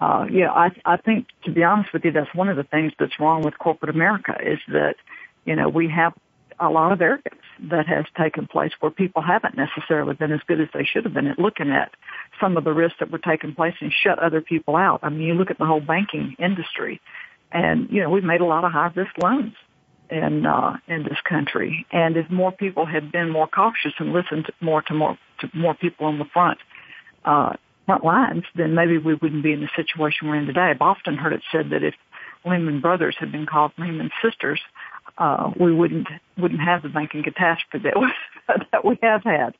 Uh, 0.00 0.26
yeah, 0.30 0.50
I, 0.50 0.70
I 0.84 0.96
think 0.96 1.26
to 1.44 1.50
be 1.50 1.64
honest 1.64 1.92
with 1.92 2.04
you, 2.04 2.12
that's 2.12 2.32
one 2.34 2.48
of 2.48 2.56
the 2.56 2.62
things 2.62 2.92
that's 2.98 3.18
wrong 3.18 3.42
with 3.42 3.58
corporate 3.58 3.94
America 3.94 4.36
is 4.40 4.58
that, 4.68 4.94
you 5.44 5.56
know, 5.56 5.68
we 5.68 5.88
have 5.88 6.14
a 6.60 6.68
lot 6.68 6.92
of 6.92 7.00
arrogance 7.00 7.40
that 7.70 7.86
has 7.86 8.04
taken 8.16 8.46
place 8.46 8.72
where 8.80 8.90
people 8.90 9.22
haven't 9.22 9.56
necessarily 9.56 10.14
been 10.14 10.32
as 10.32 10.40
good 10.46 10.60
as 10.60 10.68
they 10.72 10.84
should 10.84 11.04
have 11.04 11.14
been 11.14 11.26
at 11.26 11.38
looking 11.38 11.70
at 11.70 11.92
some 12.40 12.56
of 12.56 12.64
the 12.64 12.72
risks 12.72 12.98
that 13.00 13.10
were 13.10 13.18
taking 13.18 13.54
place 13.54 13.74
and 13.80 13.92
shut 13.92 14.18
other 14.18 14.40
people 14.40 14.76
out. 14.76 15.00
I 15.02 15.08
mean, 15.08 15.22
you 15.22 15.34
look 15.34 15.50
at 15.50 15.58
the 15.58 15.66
whole 15.66 15.80
banking 15.80 16.36
industry 16.38 17.00
and, 17.50 17.88
you 17.90 18.02
know, 18.02 18.10
we've 18.10 18.24
made 18.24 18.40
a 18.40 18.44
lot 18.44 18.64
of 18.64 18.72
high 18.72 18.92
risk 18.94 19.12
loans 19.20 19.54
in, 20.10 20.46
uh, 20.46 20.76
in 20.86 21.02
this 21.04 21.18
country. 21.28 21.86
And 21.92 22.16
if 22.16 22.30
more 22.30 22.52
people 22.52 22.86
had 22.86 23.10
been 23.10 23.30
more 23.30 23.48
cautious 23.48 23.92
and 23.98 24.12
listened 24.12 24.50
more 24.60 24.82
to 24.82 24.94
more, 24.94 25.18
to 25.40 25.50
more 25.54 25.74
people 25.74 26.06
on 26.06 26.18
the 26.18 26.24
front, 26.26 26.58
uh, 27.24 27.54
front 27.88 28.04
lines, 28.04 28.44
then 28.54 28.74
maybe 28.74 28.98
we 28.98 29.14
wouldn't 29.14 29.42
be 29.42 29.54
in 29.54 29.62
the 29.62 29.70
situation 29.74 30.28
we're 30.28 30.36
in 30.36 30.44
today. 30.44 30.60
I've 30.60 30.82
often 30.82 31.16
heard 31.16 31.32
it 31.32 31.40
said 31.50 31.70
that 31.70 31.82
if 31.82 31.94
Lehman 32.44 32.82
Brothers 32.82 33.16
had 33.18 33.32
been 33.32 33.46
called 33.46 33.72
Lehman 33.78 34.10
Sisters, 34.22 34.60
uh, 35.16 35.50
we 35.58 35.74
wouldn't 35.74 36.06
wouldn't 36.36 36.60
have 36.60 36.82
the 36.82 36.90
banking 36.90 37.22
catastrophe 37.22 37.88
that 37.88 37.96
we, 38.00 38.12
that 38.72 38.84
we 38.84 38.98
have 39.02 39.24
had. 39.24 39.54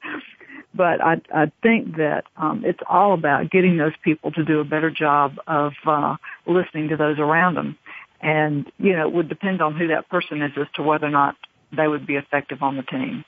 But 0.75 1.03
I, 1.03 1.23
I 1.35 1.51
think 1.63 1.97
that 1.97 2.25
um, 2.37 2.65
it's 2.67 2.83
all 2.87 3.15
about 3.15 3.51
getting 3.51 3.79
those 3.79 3.95
people 4.05 4.31
to 4.33 4.45
do 4.45 4.61
a 4.61 4.65
better 4.65 4.91
job 4.91 5.39
of 5.47 5.73
uh, 5.87 6.17
listening 6.47 6.91
to 6.91 6.99
those 6.99 7.19
around 7.19 7.55
them, 7.55 7.79
and 8.21 8.71
you 8.77 8.93
know 8.93 9.09
it 9.09 9.15
would 9.15 9.31
depend 9.31 9.63
on 9.63 9.75
who 9.75 9.89
that 9.89 10.11
person 10.11 10.43
is 10.43 10.53
as 10.61 10.67
to 10.75 10.83
whether 10.83 11.07
or 11.07 11.11
not 11.11 11.35
they 11.75 11.89
would 11.89 12.07
be 12.07 12.17
effective 12.17 12.63
on 12.63 12.77
the 12.77 12.83
team. 12.83 13.25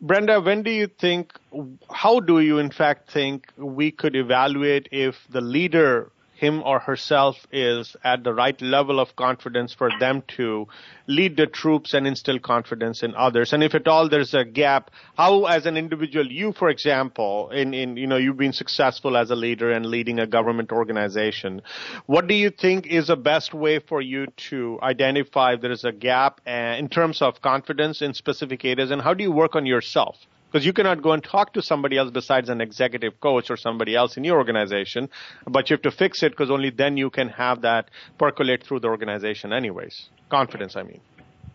Brenda, 0.00 0.40
when 0.40 0.62
do 0.62 0.70
you 0.70 0.86
think, 0.86 1.32
how 1.90 2.20
do 2.20 2.40
you 2.40 2.58
in 2.58 2.70
fact 2.70 3.10
think 3.10 3.52
we 3.56 3.90
could 3.90 4.16
evaluate 4.16 4.88
if 4.90 5.26
the 5.30 5.40
leader 5.40 6.10
him 6.42 6.60
or 6.64 6.80
herself 6.80 7.46
is 7.52 7.94
at 8.02 8.24
the 8.24 8.34
right 8.34 8.60
level 8.60 8.98
of 8.98 9.14
confidence 9.14 9.72
for 9.72 9.90
them 10.00 10.24
to 10.26 10.66
lead 11.06 11.36
the 11.36 11.46
troops 11.46 11.94
and 11.94 12.04
instill 12.04 12.40
confidence 12.40 13.04
in 13.04 13.14
others. 13.14 13.52
And 13.52 13.62
if 13.62 13.76
at 13.76 13.86
all 13.86 14.08
there's 14.08 14.34
a 14.34 14.44
gap, 14.44 14.90
how 15.16 15.44
as 15.44 15.66
an 15.66 15.76
individual, 15.76 16.26
you, 16.26 16.52
for 16.52 16.68
example, 16.68 17.50
in, 17.50 17.72
in, 17.74 17.96
you 17.96 18.08
know, 18.08 18.16
you've 18.16 18.38
been 18.38 18.52
successful 18.52 19.16
as 19.16 19.30
a 19.30 19.36
leader 19.36 19.70
and 19.70 19.86
leading 19.86 20.18
a 20.18 20.26
government 20.26 20.72
organization. 20.72 21.62
What 22.06 22.26
do 22.26 22.34
you 22.34 22.50
think 22.50 22.88
is 22.88 23.06
the 23.06 23.16
best 23.16 23.54
way 23.54 23.78
for 23.78 24.02
you 24.02 24.26
to 24.48 24.80
identify 24.82 25.52
if 25.52 25.60
there 25.60 25.70
is 25.70 25.84
a 25.84 25.92
gap 25.92 26.40
uh, 26.44 26.50
in 26.50 26.88
terms 26.88 27.22
of 27.22 27.40
confidence 27.40 28.02
in 28.02 28.14
specific 28.14 28.64
areas 28.64 28.90
and 28.90 29.00
how 29.00 29.14
do 29.14 29.22
you 29.22 29.30
work 29.30 29.54
on 29.54 29.64
yourself? 29.64 30.16
Because 30.52 30.66
you 30.66 30.72
cannot 30.74 31.00
go 31.00 31.12
and 31.12 31.24
talk 31.24 31.54
to 31.54 31.62
somebody 31.62 31.96
else 31.96 32.10
besides 32.10 32.50
an 32.50 32.60
executive 32.60 33.18
coach 33.20 33.50
or 33.50 33.56
somebody 33.56 33.96
else 33.96 34.18
in 34.18 34.24
your 34.24 34.36
organization, 34.36 35.08
but 35.46 35.70
you 35.70 35.74
have 35.74 35.82
to 35.82 35.90
fix 35.90 36.22
it 36.22 36.32
because 36.32 36.50
only 36.50 36.68
then 36.68 36.98
you 36.98 37.08
can 37.08 37.28
have 37.30 37.62
that 37.62 37.90
percolate 38.18 38.62
through 38.62 38.80
the 38.80 38.88
organization 38.88 39.52
anyways. 39.52 40.08
Confidence, 40.28 40.76
I 40.76 40.82
mean. 40.82 41.00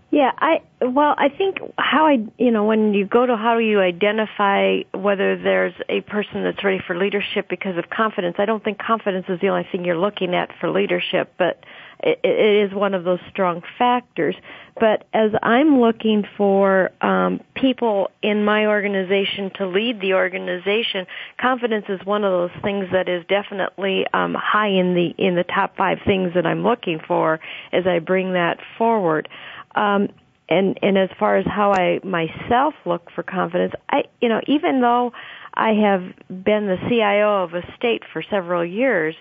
Yeah, 0.09 0.31
I 0.37 0.61
well, 0.81 1.13
I 1.17 1.27
think 1.27 1.57
how 1.77 2.07
I 2.07 2.25
you 2.37 2.49
know 2.49 2.63
when 2.63 2.93
you 2.93 3.05
go 3.05 3.25
to 3.25 3.35
how 3.35 3.55
do 3.55 3.59
you 3.59 3.81
identify 3.81 4.79
whether 4.93 5.37
there's 5.37 5.73
a 5.89 5.99
person 6.01 6.43
that's 6.43 6.63
ready 6.63 6.79
for 6.87 6.97
leadership 6.97 7.49
because 7.49 7.77
of 7.77 7.89
confidence. 7.89 8.37
I 8.39 8.45
don't 8.45 8.63
think 8.63 8.79
confidence 8.79 9.25
is 9.27 9.41
the 9.41 9.49
only 9.49 9.67
thing 9.69 9.83
you're 9.83 9.97
looking 9.97 10.33
at 10.33 10.49
for 10.61 10.71
leadership, 10.71 11.33
but 11.37 11.61
it, 11.99 12.19
it 12.23 12.69
is 12.69 12.73
one 12.75 12.93
of 12.93 13.03
those 13.03 13.19
strong 13.29 13.61
factors. 13.77 14.35
But 14.79 15.07
as 15.13 15.31
I'm 15.41 15.79
looking 15.81 16.23
for 16.37 16.91
um, 17.01 17.41
people 17.55 18.11
in 18.21 18.45
my 18.45 18.67
organization 18.67 19.51
to 19.55 19.67
lead 19.67 19.99
the 20.01 20.13
organization, 20.13 21.07
confidence 21.39 21.85
is 21.89 21.99
one 22.05 22.23
of 22.23 22.31
those 22.31 22.61
things 22.61 22.85
that 22.91 23.09
is 23.09 23.25
definitely 23.27 24.05
um, 24.13 24.35
high 24.35 24.69
in 24.69 24.93
the 24.93 25.15
in 25.17 25.35
the 25.35 25.43
top 25.43 25.75
five 25.77 25.97
things 26.05 26.33
that 26.35 26.45
I'm 26.45 26.63
looking 26.63 26.99
for 27.07 27.39
as 27.71 27.87
I 27.87 27.99
bring 27.99 28.33
that 28.33 28.59
forward. 28.77 29.27
Um, 29.75 30.09
and 30.49 30.77
and 30.81 30.97
as 30.97 31.09
far 31.19 31.37
as 31.37 31.45
how 31.45 31.73
I 31.73 31.99
myself 32.03 32.73
look 32.85 33.09
for 33.11 33.23
confidence, 33.23 33.73
I 33.89 34.03
you 34.21 34.29
know 34.29 34.41
even 34.47 34.81
though 34.81 35.11
I 35.53 35.73
have 35.73 36.03
been 36.29 36.67
the 36.67 36.77
CIO 36.87 37.43
of 37.43 37.53
a 37.53 37.63
state 37.75 38.03
for 38.13 38.23
several 38.29 38.63
years, 38.63 39.15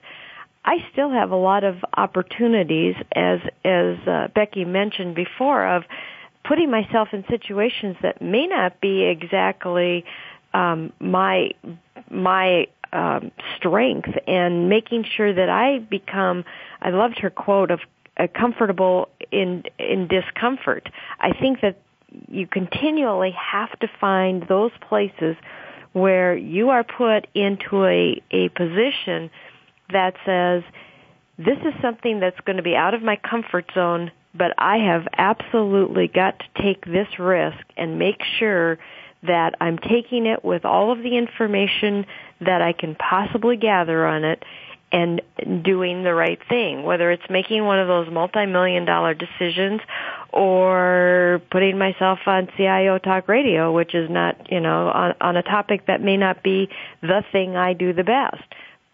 I 0.67 0.79
still 0.93 1.11
have 1.11 1.31
a 1.31 1.37
lot 1.37 1.63
of 1.63 1.77
opportunities, 1.97 2.97
as 3.15 3.39
as 3.65 3.97
uh, 4.07 4.29
Becky 4.35 4.65
mentioned 4.65 5.15
before, 5.15 5.65
of 5.65 5.85
putting 6.45 6.71
myself 6.71 7.09
in 7.13 7.25
situations 7.31 7.97
that 8.03 8.21
may 8.21 8.47
not 8.47 8.81
be 8.81 9.05
exactly 9.05 10.05
um, 10.53 10.93
my 10.99 11.51
my 12.11 12.67
um, 12.93 13.31
strength, 13.57 14.09
and 14.27 14.69
making 14.69 15.05
sure 15.17 15.33
that 15.33 15.49
I 15.49 15.79
become. 15.79 16.45
I 16.83 16.91
loved 16.91 17.21
her 17.21 17.31
quote 17.31 17.71
of 17.71 17.81
uh, 18.17 18.27
comfortable 18.37 19.09
in 19.31 19.63
in 19.79 20.09
discomfort. 20.09 20.89
I 21.21 21.33
think 21.33 21.61
that 21.61 21.81
you 22.29 22.49
continually 22.49 23.33
have 23.33 23.79
to 23.81 23.89
find 24.01 24.45
those 24.49 24.73
places 24.89 25.37
where 25.93 26.37
you 26.37 26.71
are 26.71 26.83
put 26.83 27.29
into 27.35 27.85
a 27.85 28.21
a 28.33 28.49
position 28.51 29.31
that 29.91 30.15
says, 30.25 30.63
this 31.39 31.59
is 31.59 31.75
something 31.83 32.21
that's 32.21 32.41
going 32.41 32.57
to 32.57 32.63
be 32.63 32.75
out 32.75 32.95
of 32.95 33.03
my 33.03 33.17
comfort 33.17 33.67
zone, 33.75 34.11
but 34.35 34.53
I 34.59 34.79
have 34.79 35.07
absolutely 35.17 36.09
got 36.09 36.39
to 36.39 36.63
take 36.63 36.85
this 36.85 37.09
risk 37.19 37.59
and 37.77 37.99
make 37.99 38.21
sure 38.39 38.79
that 39.23 39.55
I'm 39.61 39.79
taking 39.79 40.27
it 40.27 40.45
with 40.45 40.65
all 40.65 40.93
of 40.93 40.99
the 40.99 41.17
information 41.17 42.07
that 42.41 42.63
I 42.63 42.73
can 42.73 42.95
possibly 42.95 43.57
gather 43.57 44.07
on 44.07 44.25
it 44.25 44.43
and 44.93 45.21
doing 45.65 46.05
the 46.05 46.15
right 46.15 46.39
thing, 46.49 46.85
whether 46.85 47.11
it's 47.11 47.29
making 47.29 47.65
one 47.65 47.79
of 47.79 47.89
those 47.89 48.11
multi-million 48.11 48.85
dollar 48.85 49.15
decisions 49.15 49.81
or 50.33 51.43
putting 51.51 51.77
myself 51.77 52.21
on 52.27 52.49
CIO 52.57 52.99
Talk 52.99 53.29
Radio, 53.29 53.73
which 53.73 53.95
is 53.95 54.09
not, 54.09 54.51
you 54.51 54.61
know, 54.61 54.89
on, 54.89 55.15
on 55.21 55.37
a 55.37 55.43
topic 55.43 55.87
that 55.87 56.01
may 56.01 56.17
not 56.17 56.43
be 56.43 56.69
the 57.03 57.25
thing 57.33 57.57
I 57.57 57.73
do 57.73 57.93
the 57.93 58.05
best. 58.05 58.45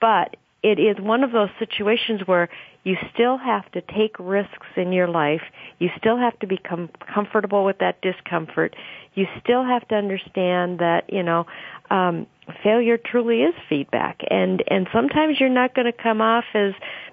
But 0.01 0.36
it 0.63 0.79
is 0.79 0.97
one 1.01 1.25
of 1.25 1.33
those 1.33 1.49
situations 1.59 2.21
where 2.27 2.49
you 2.85 2.97
still 3.13 3.37
have 3.37 3.71
to 3.73 3.81
take 3.81 4.17
risks 4.19 4.67
in 4.77 4.93
your 4.93 5.09
life. 5.09 5.43
You 5.79 5.89
still 5.99 6.17
have 6.17 6.39
to 6.41 6.47
become 6.47 6.91
comfortable 7.13 7.65
with 7.65 7.79
that 7.79 8.01
discomfort. 8.01 8.75
You 9.15 9.27
still 9.43 9.65
have 9.65 9.87
to 9.89 9.95
understand 9.95 10.79
that, 10.79 11.05
you 11.13 11.23
know, 11.23 11.47
um, 11.91 12.27
failure 12.63 12.99
truly 12.99 13.43
is 13.43 13.55
feedback. 13.69 14.21
And, 14.31 14.63
and 14.69 14.89
sometimes 14.93 15.39
you're 15.39 15.49
not 15.49 15.75
going 15.75 15.87
to 15.87 15.93
come 15.93 16.21
off 16.21 16.45
as 16.55 16.73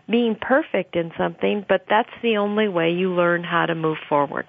being 0.09 0.35
perfect 0.39 0.95
in 0.95 1.11
something, 1.17 1.65
but 1.67 1.85
that's 1.89 2.09
the 2.21 2.37
only 2.37 2.67
way 2.67 2.91
you 2.91 3.13
learn 3.13 3.43
how 3.43 3.65
to 3.65 3.75
move 3.75 3.97
forward. 4.07 4.45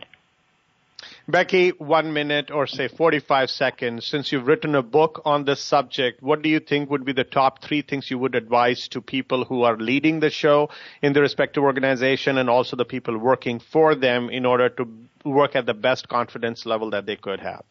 Becky, 1.30 1.70
one 1.70 2.12
minute 2.12 2.50
or 2.50 2.66
say 2.66 2.88
45 2.88 3.50
seconds. 3.50 4.06
Since 4.06 4.32
you've 4.32 4.46
written 4.46 4.74
a 4.74 4.82
book 4.82 5.22
on 5.24 5.44
this 5.44 5.60
subject, 5.60 6.22
what 6.22 6.42
do 6.42 6.48
you 6.48 6.60
think 6.60 6.90
would 6.90 7.04
be 7.04 7.12
the 7.12 7.24
top 7.24 7.62
three 7.62 7.82
things 7.82 8.10
you 8.10 8.18
would 8.18 8.34
advise 8.34 8.88
to 8.88 9.00
people 9.00 9.44
who 9.44 9.62
are 9.62 9.76
leading 9.76 10.20
the 10.20 10.30
show 10.30 10.70
in 11.02 11.12
their 11.12 11.22
respective 11.22 11.62
organization 11.62 12.38
and 12.38 12.48
also 12.48 12.76
the 12.76 12.84
people 12.84 13.16
working 13.18 13.60
for 13.60 13.94
them 13.94 14.30
in 14.30 14.46
order 14.46 14.68
to 14.68 14.88
work 15.24 15.56
at 15.56 15.66
the 15.66 15.74
best 15.74 16.08
confidence 16.08 16.66
level 16.66 16.90
that 16.90 17.06
they 17.06 17.16
could 17.16 17.40
have? 17.40 17.64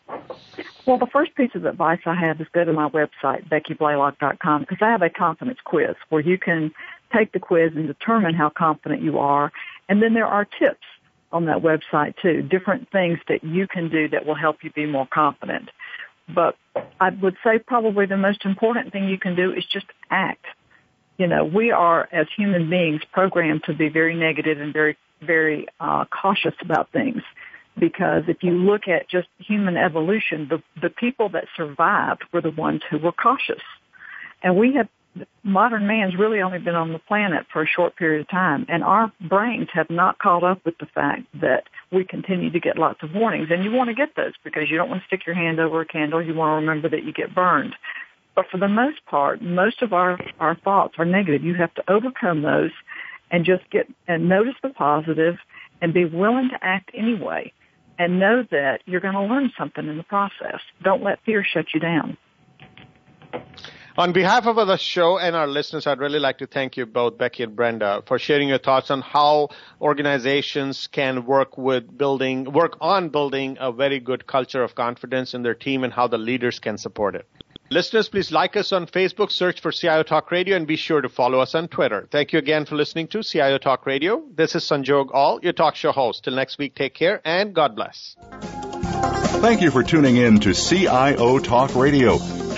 Well, 0.85 0.97
the 0.97 1.07
first 1.07 1.35
piece 1.35 1.51
of 1.55 1.65
advice 1.65 1.99
I 2.05 2.15
have 2.15 2.39
is 2.41 2.47
go 2.53 2.63
to 2.63 2.73
my 2.73 2.89
website, 2.89 3.47
beckyblalock.com, 3.49 4.61
because 4.61 4.77
I 4.81 4.89
have 4.91 5.01
a 5.01 5.09
confidence 5.09 5.59
quiz 5.63 5.95
where 6.09 6.21
you 6.21 6.37
can 6.37 6.71
take 7.15 7.31
the 7.31 7.39
quiz 7.39 7.71
and 7.75 7.87
determine 7.87 8.35
how 8.35 8.49
confident 8.49 9.01
you 9.01 9.17
are. 9.17 9.51
And 9.87 10.01
then 10.01 10.13
there 10.13 10.27
are 10.27 10.45
tips 10.45 10.85
on 11.31 11.45
that 11.45 11.61
website 11.61 12.15
too, 12.21 12.41
different 12.41 12.89
things 12.91 13.19
that 13.27 13.43
you 13.43 13.67
can 13.67 13.89
do 13.89 14.07
that 14.09 14.25
will 14.25 14.35
help 14.35 14.63
you 14.63 14.71
be 14.71 14.85
more 14.85 15.07
confident. 15.07 15.69
But 16.27 16.55
I 16.99 17.09
would 17.09 17.37
say 17.43 17.59
probably 17.59 18.05
the 18.05 18.17
most 18.17 18.45
important 18.45 18.91
thing 18.91 19.07
you 19.07 19.17
can 19.17 19.35
do 19.35 19.51
is 19.51 19.65
just 19.65 19.87
act. 20.09 20.45
you 21.19 21.27
know, 21.27 21.43
we 21.43 21.69
are 21.69 22.07
as 22.11 22.27
human 22.35 22.69
beings 22.69 23.01
programmed 23.11 23.65
to 23.65 23.73
be 23.73 23.89
very 23.89 24.15
negative 24.15 24.59
and 24.59 24.73
very, 24.73 24.97
very 25.21 25.67
uh, 25.79 26.05
cautious 26.05 26.55
about 26.61 26.91
things. 26.91 27.21
Because 27.77 28.23
if 28.27 28.41
you 28.41 28.51
look 28.51 28.87
at 28.87 29.09
just 29.09 29.27
human 29.37 29.77
evolution, 29.77 30.47
the 30.49 30.61
the 30.81 30.89
people 30.89 31.29
that 31.29 31.45
survived 31.55 32.23
were 32.33 32.41
the 32.41 32.51
ones 32.51 32.81
who 32.89 32.97
were 32.97 33.11
cautious, 33.11 33.61
and 34.41 34.57
we 34.57 34.73
have 34.73 34.89
modern 35.43 35.87
man's 35.87 36.15
really 36.15 36.41
only 36.41 36.59
been 36.59 36.75
on 36.75 36.93
the 36.93 36.99
planet 36.99 37.45
for 37.51 37.61
a 37.61 37.67
short 37.67 37.95
period 37.95 38.21
of 38.21 38.29
time, 38.29 38.65
and 38.69 38.83
our 38.83 39.11
brains 39.21 39.69
have 39.73 39.89
not 39.89 40.19
caught 40.19 40.43
up 40.43 40.63
with 40.65 40.77
the 40.77 40.85
fact 40.87 41.23
that 41.41 41.63
we 41.91 42.03
continue 42.03 42.51
to 42.51 42.59
get 42.59 42.77
lots 42.77 43.01
of 43.03 43.13
warnings. 43.13 43.47
And 43.51 43.63
you 43.63 43.71
want 43.71 43.89
to 43.89 43.95
get 43.95 44.15
those 44.15 44.33
because 44.43 44.69
you 44.69 44.77
don't 44.77 44.89
want 44.89 45.01
to 45.01 45.07
stick 45.07 45.25
your 45.25 45.35
hand 45.35 45.59
over 45.59 45.81
a 45.81 45.85
candle. 45.85 46.21
You 46.21 46.33
want 46.33 46.51
to 46.51 46.65
remember 46.67 46.89
that 46.89 47.03
you 47.03 47.13
get 47.13 47.33
burned. 47.33 47.75
But 48.35 48.45
for 48.49 48.57
the 48.57 48.67
most 48.67 49.05
part, 49.05 49.41
most 49.41 49.81
of 49.81 49.91
our, 49.91 50.17
our 50.39 50.55
thoughts 50.55 50.95
are 50.97 51.05
negative. 51.05 51.43
You 51.43 51.55
have 51.55 51.73
to 51.75 51.91
overcome 51.91 52.41
those 52.41 52.71
and 53.31 53.45
just 53.45 53.69
get 53.69 53.87
and 54.07 54.29
notice 54.29 54.55
the 54.61 54.69
positive 54.69 55.37
and 55.81 55.93
be 55.93 56.05
willing 56.05 56.49
to 56.49 56.57
act 56.61 56.91
anyway 56.93 57.51
and 57.97 58.19
know 58.19 58.43
that 58.51 58.81
you're 58.85 59.01
going 59.01 59.13
to 59.13 59.23
learn 59.23 59.51
something 59.57 59.87
in 59.87 59.97
the 59.97 60.03
process. 60.03 60.61
Don't 60.83 61.03
let 61.03 61.23
fear 61.25 61.43
shut 61.43 61.65
you 61.73 61.79
down. 61.79 62.17
On 63.99 64.13
behalf 64.13 64.47
of 64.47 64.55
the 64.55 64.77
show 64.77 65.19
and 65.19 65.35
our 65.35 65.45
listeners, 65.45 65.85
I'd 65.85 65.99
really 65.99 66.19
like 66.19 66.37
to 66.37 66.47
thank 66.47 66.77
you 66.77 66.85
both, 66.85 67.17
Becky 67.17 67.43
and 67.43 67.53
Brenda, 67.53 68.01
for 68.05 68.17
sharing 68.17 68.47
your 68.47 68.57
thoughts 68.57 68.89
on 68.91 69.01
how 69.01 69.49
organizations 69.81 70.87
can 70.87 71.25
work 71.25 71.57
with 71.57 71.97
building, 71.97 72.45
work 72.45 72.77
on 72.79 73.09
building 73.09 73.57
a 73.59 73.73
very 73.73 73.99
good 73.99 74.25
culture 74.25 74.63
of 74.63 74.73
confidence 74.73 75.33
in 75.33 75.43
their 75.43 75.53
team 75.53 75.83
and 75.83 75.91
how 75.91 76.07
the 76.07 76.17
leaders 76.17 76.59
can 76.59 76.77
support 76.77 77.13
it. 77.13 77.27
Listeners, 77.71 78.07
please 78.07 78.31
like 78.31 78.55
us 78.55 78.71
on 78.71 78.87
Facebook, 78.87 79.31
search 79.31 79.59
for 79.59 79.73
CIO 79.73 80.03
Talk 80.03 80.31
Radio, 80.31 80.55
and 80.55 80.65
be 80.65 80.77
sure 80.77 81.01
to 81.01 81.09
follow 81.09 81.41
us 81.41 81.53
on 81.53 81.67
Twitter. 81.67 82.07
Thank 82.09 82.31
you 82.31 82.39
again 82.39 82.63
for 82.63 82.77
listening 82.77 83.09
to 83.09 83.21
CIO 83.21 83.57
Talk 83.57 83.85
Radio. 83.85 84.23
This 84.33 84.55
is 84.55 84.63
Sanjog 84.63 85.13
Aul, 85.13 85.41
your 85.43 85.51
talk 85.51 85.75
show 85.75 85.91
host. 85.91 86.23
Till 86.23 86.35
next 86.35 86.57
week, 86.57 86.73
take 86.73 86.93
care 86.93 87.19
and 87.25 87.53
God 87.53 87.75
bless. 87.75 88.15
Thank 89.41 89.61
you 89.61 89.71
for 89.71 89.83
tuning 89.83 90.15
in 90.15 90.39
to 90.39 90.53
CIO 90.53 91.39
Talk 91.39 91.75
Radio. 91.75 92.17